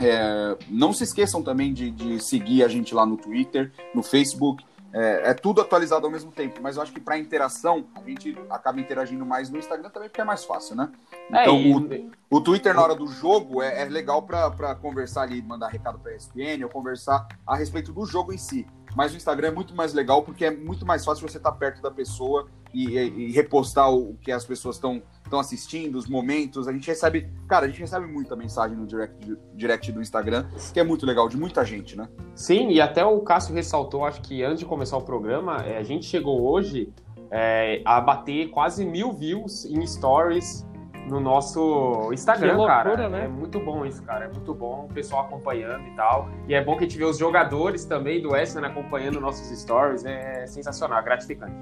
é, 0.02 0.58
não 0.70 0.92
se 0.92 1.04
esqueçam 1.04 1.42
também 1.42 1.74
de, 1.74 1.92
de 1.92 2.22
seguir 2.22 2.64
a 2.64 2.68
gente 2.68 2.94
lá 2.94 3.06
no 3.06 3.18
Twitter, 3.18 3.72
no 3.94 4.04
Facebook. 4.04 4.66
É, 4.94 5.32
é 5.32 5.34
tudo 5.34 5.60
atualizado 5.60 6.06
ao 6.06 6.12
mesmo 6.12 6.32
tempo, 6.32 6.60
mas 6.62 6.76
eu 6.78 6.84
acho 6.84 6.92
que 6.94 7.00
para 7.00 7.18
interação 7.18 7.86
a 7.96 8.02
gente 8.08 8.38
acaba 8.50 8.80
interagindo 8.80 9.26
mais 9.26 9.50
no 9.50 9.58
Instagram 9.58 9.90
também 9.90 10.08
porque 10.08 10.22
é 10.22 10.24
mais 10.24 10.46
fácil, 10.46 10.76
né? 10.76 10.92
É, 11.32 11.42
Então, 11.42 11.58
e- 11.58 12.12
o, 12.30 12.38
o 12.38 12.42
Twitter 12.42 12.76
na 12.76 12.82
hora 12.84 12.94
do 12.96 13.08
jogo 13.08 13.62
é, 13.64 13.82
é 13.82 13.86
legal 13.86 14.22
para 14.22 14.76
conversar 14.76 15.24
ali, 15.24 15.42
mandar 15.42 15.70
recado 15.70 15.98
para 15.98 16.16
ESPN 16.16 16.64
ou 16.64 16.70
conversar 16.70 17.28
a 17.46 17.56
respeito 17.56 17.92
do 17.92 18.06
jogo 18.06 18.32
em 18.32 18.38
si. 18.38 18.68
Mas 18.96 19.14
o 19.14 19.18
Instagram 19.18 19.48
é 19.50 19.52
muito 19.52 19.76
mais 19.76 19.94
legal 19.94 20.24
porque 20.24 20.46
é 20.46 20.52
muito 20.52 20.86
mais 20.86 21.04
fácil 21.04 21.28
você 21.28 21.38
estar 21.38 21.52
perto 21.54 21.82
da 21.82 21.90
pessoa 21.92 22.48
e, 22.74 22.98
e- 22.98 23.28
e 23.28 23.32
repostar 23.32 23.92
o 23.92 24.16
que 24.22 24.32
as 24.32 24.46
pessoas 24.46 24.76
estão 24.76 25.02
estão 25.24 25.40
assistindo, 25.40 25.96
os 25.98 26.06
momentos. 26.08 26.68
A 26.68 26.72
gente 26.74 26.86
recebe, 26.88 27.28
cara, 27.48 27.66
a 27.66 27.68
gente 27.70 27.80
recebe 27.80 28.06
muita 28.06 28.36
mensagem 28.36 28.78
no 28.78 28.86
direct, 28.86 29.36
direct 29.56 29.92
do 29.92 30.00
Instagram, 30.02 30.46
que 30.72 30.80
é 30.80 30.84
muito 30.84 31.06
legal, 31.08 31.28
de 31.28 31.38
muita 31.38 31.66
gente, 31.66 31.96
né? 31.98 32.08
Sim, 32.36 32.70
e 32.70 32.80
até 32.80 33.04
o 33.04 33.20
Cássio 33.22 33.54
ressaltou, 33.56 34.06
acho 34.06 34.22
que 34.22 34.44
antes 34.44 34.60
de 34.60 34.66
começar 34.66 34.96
o 34.98 35.02
programa, 35.02 35.58
é, 35.66 35.78
a 35.78 35.84
gente 35.84 36.06
chegou 36.06 36.42
hoje 36.44 36.94
é, 37.32 37.82
a 37.84 38.00
bater 38.00 38.50
quase 38.50 38.86
mil 38.86 39.12
views 39.12 39.66
em 39.66 39.84
stories 39.88 40.64
no 41.10 41.20
nosso 41.20 42.10
Instagram, 42.14 42.56
loucura, 42.56 42.74
cara. 42.84 43.10
né? 43.10 43.26
É 43.26 43.28
muito 43.28 43.60
bom 43.60 43.86
isso, 43.86 44.02
cara. 44.04 44.26
É 44.26 44.28
muito 44.30 44.54
bom 44.54 44.88
o 44.90 44.94
pessoal 44.94 45.24
acompanhando 45.26 45.86
e 45.88 45.92
tal. 45.96 46.30
E 46.48 46.54
é 46.54 46.64
bom 46.64 46.78
que 46.78 46.86
a 46.86 46.88
gente 46.88 46.98
vê 46.98 47.06
os 47.06 47.18
jogadores 47.18 47.86
também 47.86 48.22
do 48.22 48.32
Western 48.32 48.66
acompanhando 48.68 49.20
nossos 49.20 49.48
stories. 49.60 50.06
É 50.06 50.46
sensacional, 50.48 51.00
é 51.00 51.04
gratificante. 51.04 51.54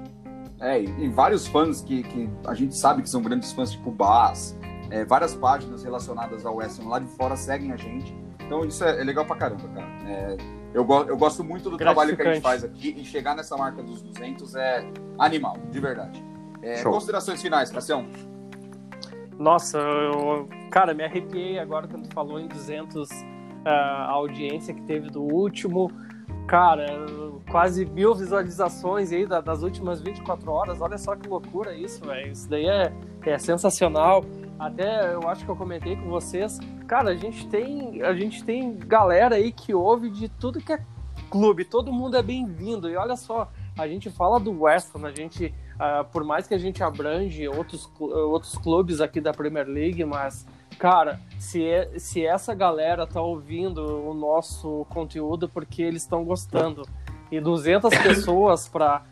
É, 0.60 0.80
e, 0.80 1.08
vários 1.08 1.46
fãs 1.46 1.80
que, 1.80 2.04
que 2.04 2.30
a 2.46 2.54
gente 2.54 2.76
sabe 2.76 3.02
que 3.02 3.10
são 3.10 3.20
grandes 3.20 3.52
fãs, 3.52 3.72
tipo 3.72 3.90
Bass, 3.90 4.56
é, 4.90 5.04
várias 5.04 5.34
páginas 5.34 5.82
relacionadas 5.82 6.46
ao 6.46 6.54
Western 6.56 6.88
lá 6.88 7.00
de 7.00 7.08
fora 7.08 7.34
seguem 7.34 7.72
a 7.72 7.76
gente. 7.76 8.16
Então 8.46 8.64
isso 8.64 8.84
é, 8.84 9.00
é 9.00 9.04
legal 9.04 9.24
pra 9.24 9.34
caramba, 9.34 9.66
cara. 9.74 9.88
É, 10.06 10.36
eu, 10.72 10.84
go- 10.84 11.02
eu 11.02 11.16
gosto 11.16 11.42
muito 11.42 11.68
do 11.68 11.76
trabalho 11.76 12.14
que 12.14 12.22
a 12.22 12.34
gente 12.34 12.42
faz 12.42 12.62
aqui 12.62 12.94
e 12.96 13.04
chegar 13.04 13.34
nessa 13.34 13.56
marca 13.56 13.82
dos 13.82 14.02
200 14.02 14.54
é 14.54 14.84
animal, 15.18 15.56
de 15.68 15.80
verdade. 15.80 16.24
É, 16.62 16.80
considerações 16.84 17.42
finais, 17.42 17.70
Cassião? 17.70 18.06
Nossa, 19.42 19.76
eu, 19.78 20.48
cara, 20.70 20.94
me 20.94 21.02
arrepiei 21.02 21.58
agora 21.58 21.88
quando 21.88 22.08
tu 22.08 22.14
falou 22.14 22.38
em 22.38 22.46
200 22.46 23.08
ah, 23.64 24.06
a 24.06 24.10
audiência 24.12 24.72
que 24.72 24.82
teve 24.82 25.10
do 25.10 25.20
último. 25.20 25.90
Cara, 26.46 26.86
quase 27.50 27.84
mil 27.84 28.14
visualizações 28.14 29.10
aí 29.12 29.26
da- 29.26 29.40
das 29.40 29.64
últimas 29.64 30.00
24 30.00 30.48
horas. 30.50 30.80
Olha 30.80 30.96
só 30.96 31.16
que 31.16 31.28
loucura 31.28 31.74
isso, 31.74 32.04
velho. 32.06 32.30
Isso 32.30 32.48
daí 32.48 32.66
é, 32.68 32.92
é 33.26 33.36
sensacional. 33.38 34.24
Até 34.60 35.12
eu 35.12 35.28
acho 35.28 35.44
que 35.44 35.50
eu 35.50 35.56
comentei 35.56 35.96
com 35.96 36.08
vocês. 36.08 36.60
Cara, 36.86 37.10
a 37.10 37.16
gente 37.16 37.48
tem 37.48 38.00
a 38.02 38.14
gente 38.14 38.44
tem 38.44 38.76
galera 38.76 39.34
aí 39.34 39.50
que 39.50 39.74
ouve 39.74 40.08
de 40.08 40.28
tudo 40.28 40.60
que 40.60 40.72
é 40.72 40.78
clube. 41.30 41.64
Todo 41.64 41.92
mundo 41.92 42.16
é 42.16 42.22
bem-vindo. 42.22 42.88
E 42.88 42.96
olha 42.96 43.16
só, 43.16 43.50
a 43.76 43.88
gente 43.88 44.08
fala 44.08 44.38
do 44.38 44.62
West 44.62 44.88
Ham, 44.94 45.04
a 45.06 45.10
gente 45.10 45.52
ah, 45.84 46.04
por 46.04 46.22
mais 46.22 46.46
que 46.46 46.54
a 46.54 46.58
gente 46.58 46.80
abrange 46.80 47.48
outros, 47.48 47.90
outros 47.98 48.56
clubes 48.56 49.00
aqui 49.00 49.20
da 49.20 49.32
Premier 49.32 49.66
League, 49.66 50.04
mas, 50.04 50.46
cara, 50.78 51.18
se, 51.40 51.66
é- 51.66 51.98
se 51.98 52.24
essa 52.24 52.54
galera 52.54 53.04
tá 53.04 53.20
ouvindo 53.20 53.82
o 54.08 54.14
nosso 54.14 54.86
conteúdo 54.90 55.48
porque 55.48 55.82
eles 55.82 56.02
estão 56.02 56.24
gostando. 56.24 56.86
E 57.32 57.40
200 57.40 57.90
pessoas 57.98 58.68
para 58.68 59.02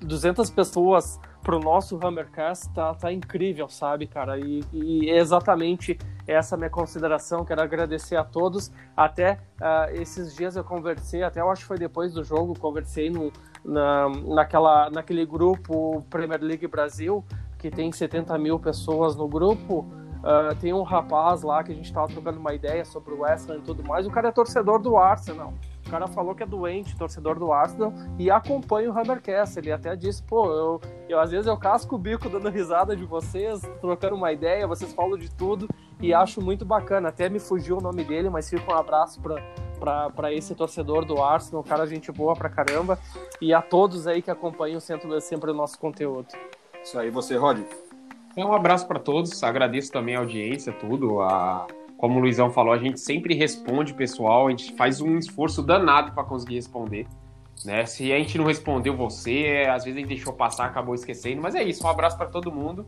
200 0.00 0.48
pessoas 0.48 1.20
pro 1.42 1.58
nosso 1.58 1.98
Hammercast 2.04 2.68
tá, 2.70 2.94
tá 2.94 3.12
incrível, 3.12 3.68
sabe, 3.68 4.06
cara? 4.06 4.38
E, 4.38 4.62
e 4.72 5.10
é 5.10 5.16
exatamente 5.18 5.98
essa 6.26 6.56
minha 6.56 6.70
consideração. 6.70 7.44
Quero 7.44 7.62
agradecer 7.62 8.16
a 8.16 8.24
todos. 8.24 8.70
Até 8.96 9.38
uh, 9.60 9.94
esses 9.94 10.34
dias 10.34 10.56
eu 10.56 10.64
conversei, 10.64 11.22
até 11.22 11.40
eu 11.40 11.50
acho 11.50 11.62
que 11.62 11.68
foi 11.68 11.78
depois 11.78 12.12
do 12.12 12.22
jogo, 12.22 12.58
conversei 12.58 13.10
no, 13.10 13.32
na, 13.64 14.08
naquela, 14.08 14.90
naquele 14.90 15.24
grupo 15.24 16.04
Premier 16.10 16.40
League 16.42 16.66
Brasil, 16.66 17.24
que 17.58 17.70
tem 17.70 17.90
70 17.90 18.36
mil 18.38 18.58
pessoas 18.58 19.16
no 19.16 19.26
grupo. 19.28 19.86
Uh, 20.20 20.54
tem 20.60 20.72
um 20.74 20.82
rapaz 20.82 21.42
lá 21.42 21.64
que 21.64 21.72
a 21.72 21.74
gente 21.74 21.86
estava 21.86 22.06
trocando 22.06 22.38
uma 22.38 22.52
ideia 22.52 22.84
sobre 22.84 23.14
o 23.14 23.20
West 23.20 23.48
e 23.48 23.60
tudo 23.60 23.82
mais. 23.82 24.06
O 24.06 24.10
cara 24.10 24.28
é 24.28 24.32
torcedor 24.32 24.78
do 24.78 24.96
Arsenal. 24.98 25.54
O 25.90 25.92
cara 25.92 26.06
falou 26.06 26.36
que 26.36 26.44
é 26.44 26.46
doente, 26.46 26.96
torcedor 26.96 27.36
do 27.36 27.52
Arsenal, 27.52 27.92
e 28.16 28.30
acompanha 28.30 28.88
o 28.88 28.96
Hammercast. 28.96 29.58
Ele 29.58 29.72
até 29.72 29.96
disse, 29.96 30.22
pô, 30.22 30.46
eu, 30.46 30.80
eu 31.08 31.18
às 31.18 31.32
vezes 31.32 31.48
eu 31.48 31.56
casco 31.56 31.96
o 31.96 31.98
bico 31.98 32.28
dando 32.28 32.48
risada 32.48 32.94
de 32.94 33.04
vocês, 33.04 33.60
trocando 33.80 34.14
uma 34.14 34.30
ideia, 34.30 34.68
vocês 34.68 34.92
falam 34.92 35.18
de 35.18 35.28
tudo, 35.28 35.68
e 36.00 36.14
acho 36.14 36.40
muito 36.40 36.64
bacana. 36.64 37.08
Até 37.08 37.28
me 37.28 37.40
fugiu 37.40 37.78
o 37.78 37.80
nome 37.80 38.04
dele, 38.04 38.30
mas 38.30 38.48
fica 38.48 38.72
um 38.72 38.76
abraço 38.76 39.20
para 39.80 40.32
esse 40.32 40.54
torcedor 40.54 41.04
do 41.04 41.20
Arsenal, 41.20 41.64
cara 41.64 41.84
gente 41.88 42.12
boa 42.12 42.34
pra 42.36 42.48
caramba, 42.48 42.96
e 43.40 43.52
a 43.52 43.60
todos 43.60 44.06
aí 44.06 44.22
que 44.22 44.30
acompanham 44.30 44.78
sempre, 44.78 45.20
sempre 45.20 45.50
o 45.50 45.54
nosso 45.54 45.76
conteúdo. 45.76 46.28
Isso 46.84 46.96
aí, 47.00 47.10
você, 47.10 47.36
Rod. 47.36 47.58
Um 48.36 48.52
abraço 48.52 48.86
para 48.86 49.00
todos, 49.00 49.42
agradeço 49.42 49.90
também 49.90 50.14
a 50.14 50.20
audiência, 50.20 50.72
tudo, 50.72 51.20
a 51.20 51.66
como 52.00 52.18
o 52.18 52.22
Luizão 52.22 52.50
falou, 52.50 52.72
a 52.72 52.78
gente 52.78 52.98
sempre 52.98 53.34
responde, 53.34 53.92
pessoal. 53.92 54.46
A 54.46 54.50
gente 54.50 54.74
faz 54.74 55.02
um 55.02 55.18
esforço 55.18 55.62
danado 55.62 56.12
para 56.12 56.24
conseguir 56.24 56.54
responder. 56.54 57.06
Né? 57.62 57.84
Se 57.84 58.10
a 58.10 58.16
gente 58.16 58.38
não 58.38 58.46
respondeu 58.46 58.96
você, 58.96 59.66
às 59.70 59.84
vezes 59.84 59.98
a 59.98 60.00
gente 60.00 60.08
deixou 60.08 60.32
passar, 60.32 60.64
acabou 60.64 60.94
esquecendo. 60.94 61.42
Mas 61.42 61.54
é 61.54 61.62
isso, 61.62 61.86
um 61.86 61.90
abraço 61.90 62.16
para 62.16 62.28
todo 62.28 62.50
mundo. 62.50 62.86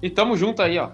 E 0.00 0.08
tamo 0.08 0.36
junto 0.36 0.62
aí, 0.62 0.78
ó. 0.78 0.90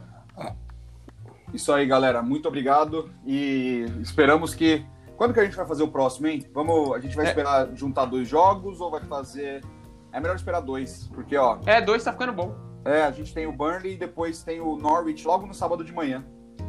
Isso 1.53 1.71
aí, 1.71 1.85
galera. 1.85 2.23
Muito 2.23 2.49
obrigado. 2.49 3.11
E 3.27 3.85
esperamos 4.01 4.55
que. 4.55 4.83
Quando 5.19 5.35
que 5.35 5.41
a 5.41 5.45
gente 5.45 5.57
vai 5.57 5.67
fazer 5.67 5.83
o 5.83 5.89
próximo, 5.89 6.27
hein? 6.27 6.43
Vamos. 6.55 6.95
A 6.95 7.01
gente 7.01 7.15
vai 7.15 7.27
é. 7.27 7.29
esperar 7.29 7.69
juntar 7.75 8.07
dois 8.07 8.27
jogos 8.27 8.81
ou 8.81 8.91
vai 8.91 9.03
fazer. 9.05 9.63
É 10.11 10.19
melhor 10.19 10.37
esperar 10.37 10.61
dois, 10.61 11.07
porque, 11.13 11.37
ó. 11.37 11.59
É, 11.67 11.83
dois 11.83 12.03
tá 12.03 12.13
ficando 12.13 12.33
bom. 12.33 12.57
É, 12.83 13.03
a 13.03 13.11
gente 13.11 13.35
tem 13.35 13.47
o 13.47 13.53
Burnley 13.53 13.93
e 13.93 13.99
depois 13.99 14.43
tem 14.43 14.59
o 14.59 14.75
Norwich 14.77 15.27
logo 15.27 15.47
no 15.47 15.53
sábado 15.53 15.85
de 15.85 15.93
manhã. 15.93 16.25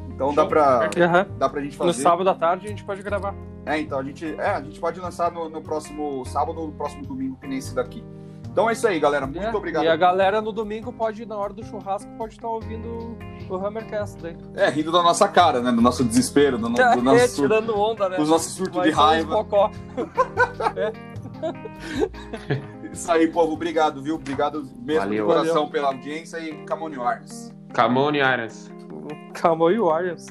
Então 0.10 0.34
dá 0.34 0.46
pra, 0.46 0.90
uhum. 0.98 1.38
dá 1.38 1.48
pra 1.48 1.62
gente 1.62 1.78
fazer. 1.78 1.88
No 1.88 1.94
sábado 1.94 2.30
à 2.30 2.36
tarde 2.36 2.66
a 2.66 2.70
gente 2.70 2.84
pode 2.84 3.02
gravar. 3.02 3.34
É, 3.66 3.80
então 3.80 4.00
a 4.00 4.04
gente, 4.04 4.26
é, 4.26 4.50
a 4.50 4.62
gente 4.62 4.80
pode 4.80 5.00
lançar 5.00 5.32
no, 5.32 5.50
no 5.50 5.62
próximo 5.62 6.26
sábado 6.26 6.60
ou 6.60 6.68
no 6.68 6.74
próximo 6.74 7.06
domingo, 7.06 7.38
que 7.40 7.48
nem 7.48 7.58
esse 7.58 7.74
daqui. 7.74 8.04
Então 8.52 8.70
é 8.70 8.74
isso 8.74 8.88
aí, 8.88 9.00
galera. 9.00 9.26
Muito 9.26 9.42
é, 9.42 9.56
obrigado. 9.56 9.84
E 9.84 9.88
a 9.88 9.96
galera 9.96 10.42
no 10.42 10.52
domingo 10.52 10.92
pode, 10.92 11.26
na 11.26 11.38
hora 11.38 11.54
do 11.54 11.64
churrasco, 11.64 12.10
pode 12.18 12.34
estar 12.34 12.48
ouvindo 12.48 13.18
o 13.48 13.56
Hammercast 13.56 14.18
daí. 14.22 14.36
É, 14.56 14.70
rindo 14.70 14.92
da 14.92 15.04
nossa 15.04 15.28
cara, 15.28 15.62
né? 15.62 15.72
Do 15.72 15.82
nosso 15.82 16.04
desespero, 16.04 16.58
do, 16.58 16.68
do 16.68 16.82
é, 16.82 16.96
nosso. 16.96 17.42
tirando 17.42 17.78
onda, 17.78 18.10
né? 18.10 18.18
Dos 18.18 18.28
nossos 18.28 18.54
surtos 18.54 18.84
de 18.84 18.90
raiva. 18.90 19.36
Pocó. 19.36 19.72
é. 20.76 20.92
Isso 22.92 23.12
aí, 23.12 23.28
povo. 23.28 23.54
Obrigado, 23.54 24.02
viu? 24.02 24.16
Obrigado 24.16 24.68
mesmo 24.80 25.02
Valeu. 25.02 25.28
de 25.28 25.34
coração 25.34 25.54
Valeu. 25.54 25.70
pela 25.70 25.88
audiência 25.90 26.38
e 26.40 26.66
Camone 26.66 26.98
Warriors. 26.98 27.54
Camone 27.72 28.20
Warriors. 28.20 28.72
Calma 29.34 29.70
aí, 29.70 29.80
Warriors. 29.80 30.28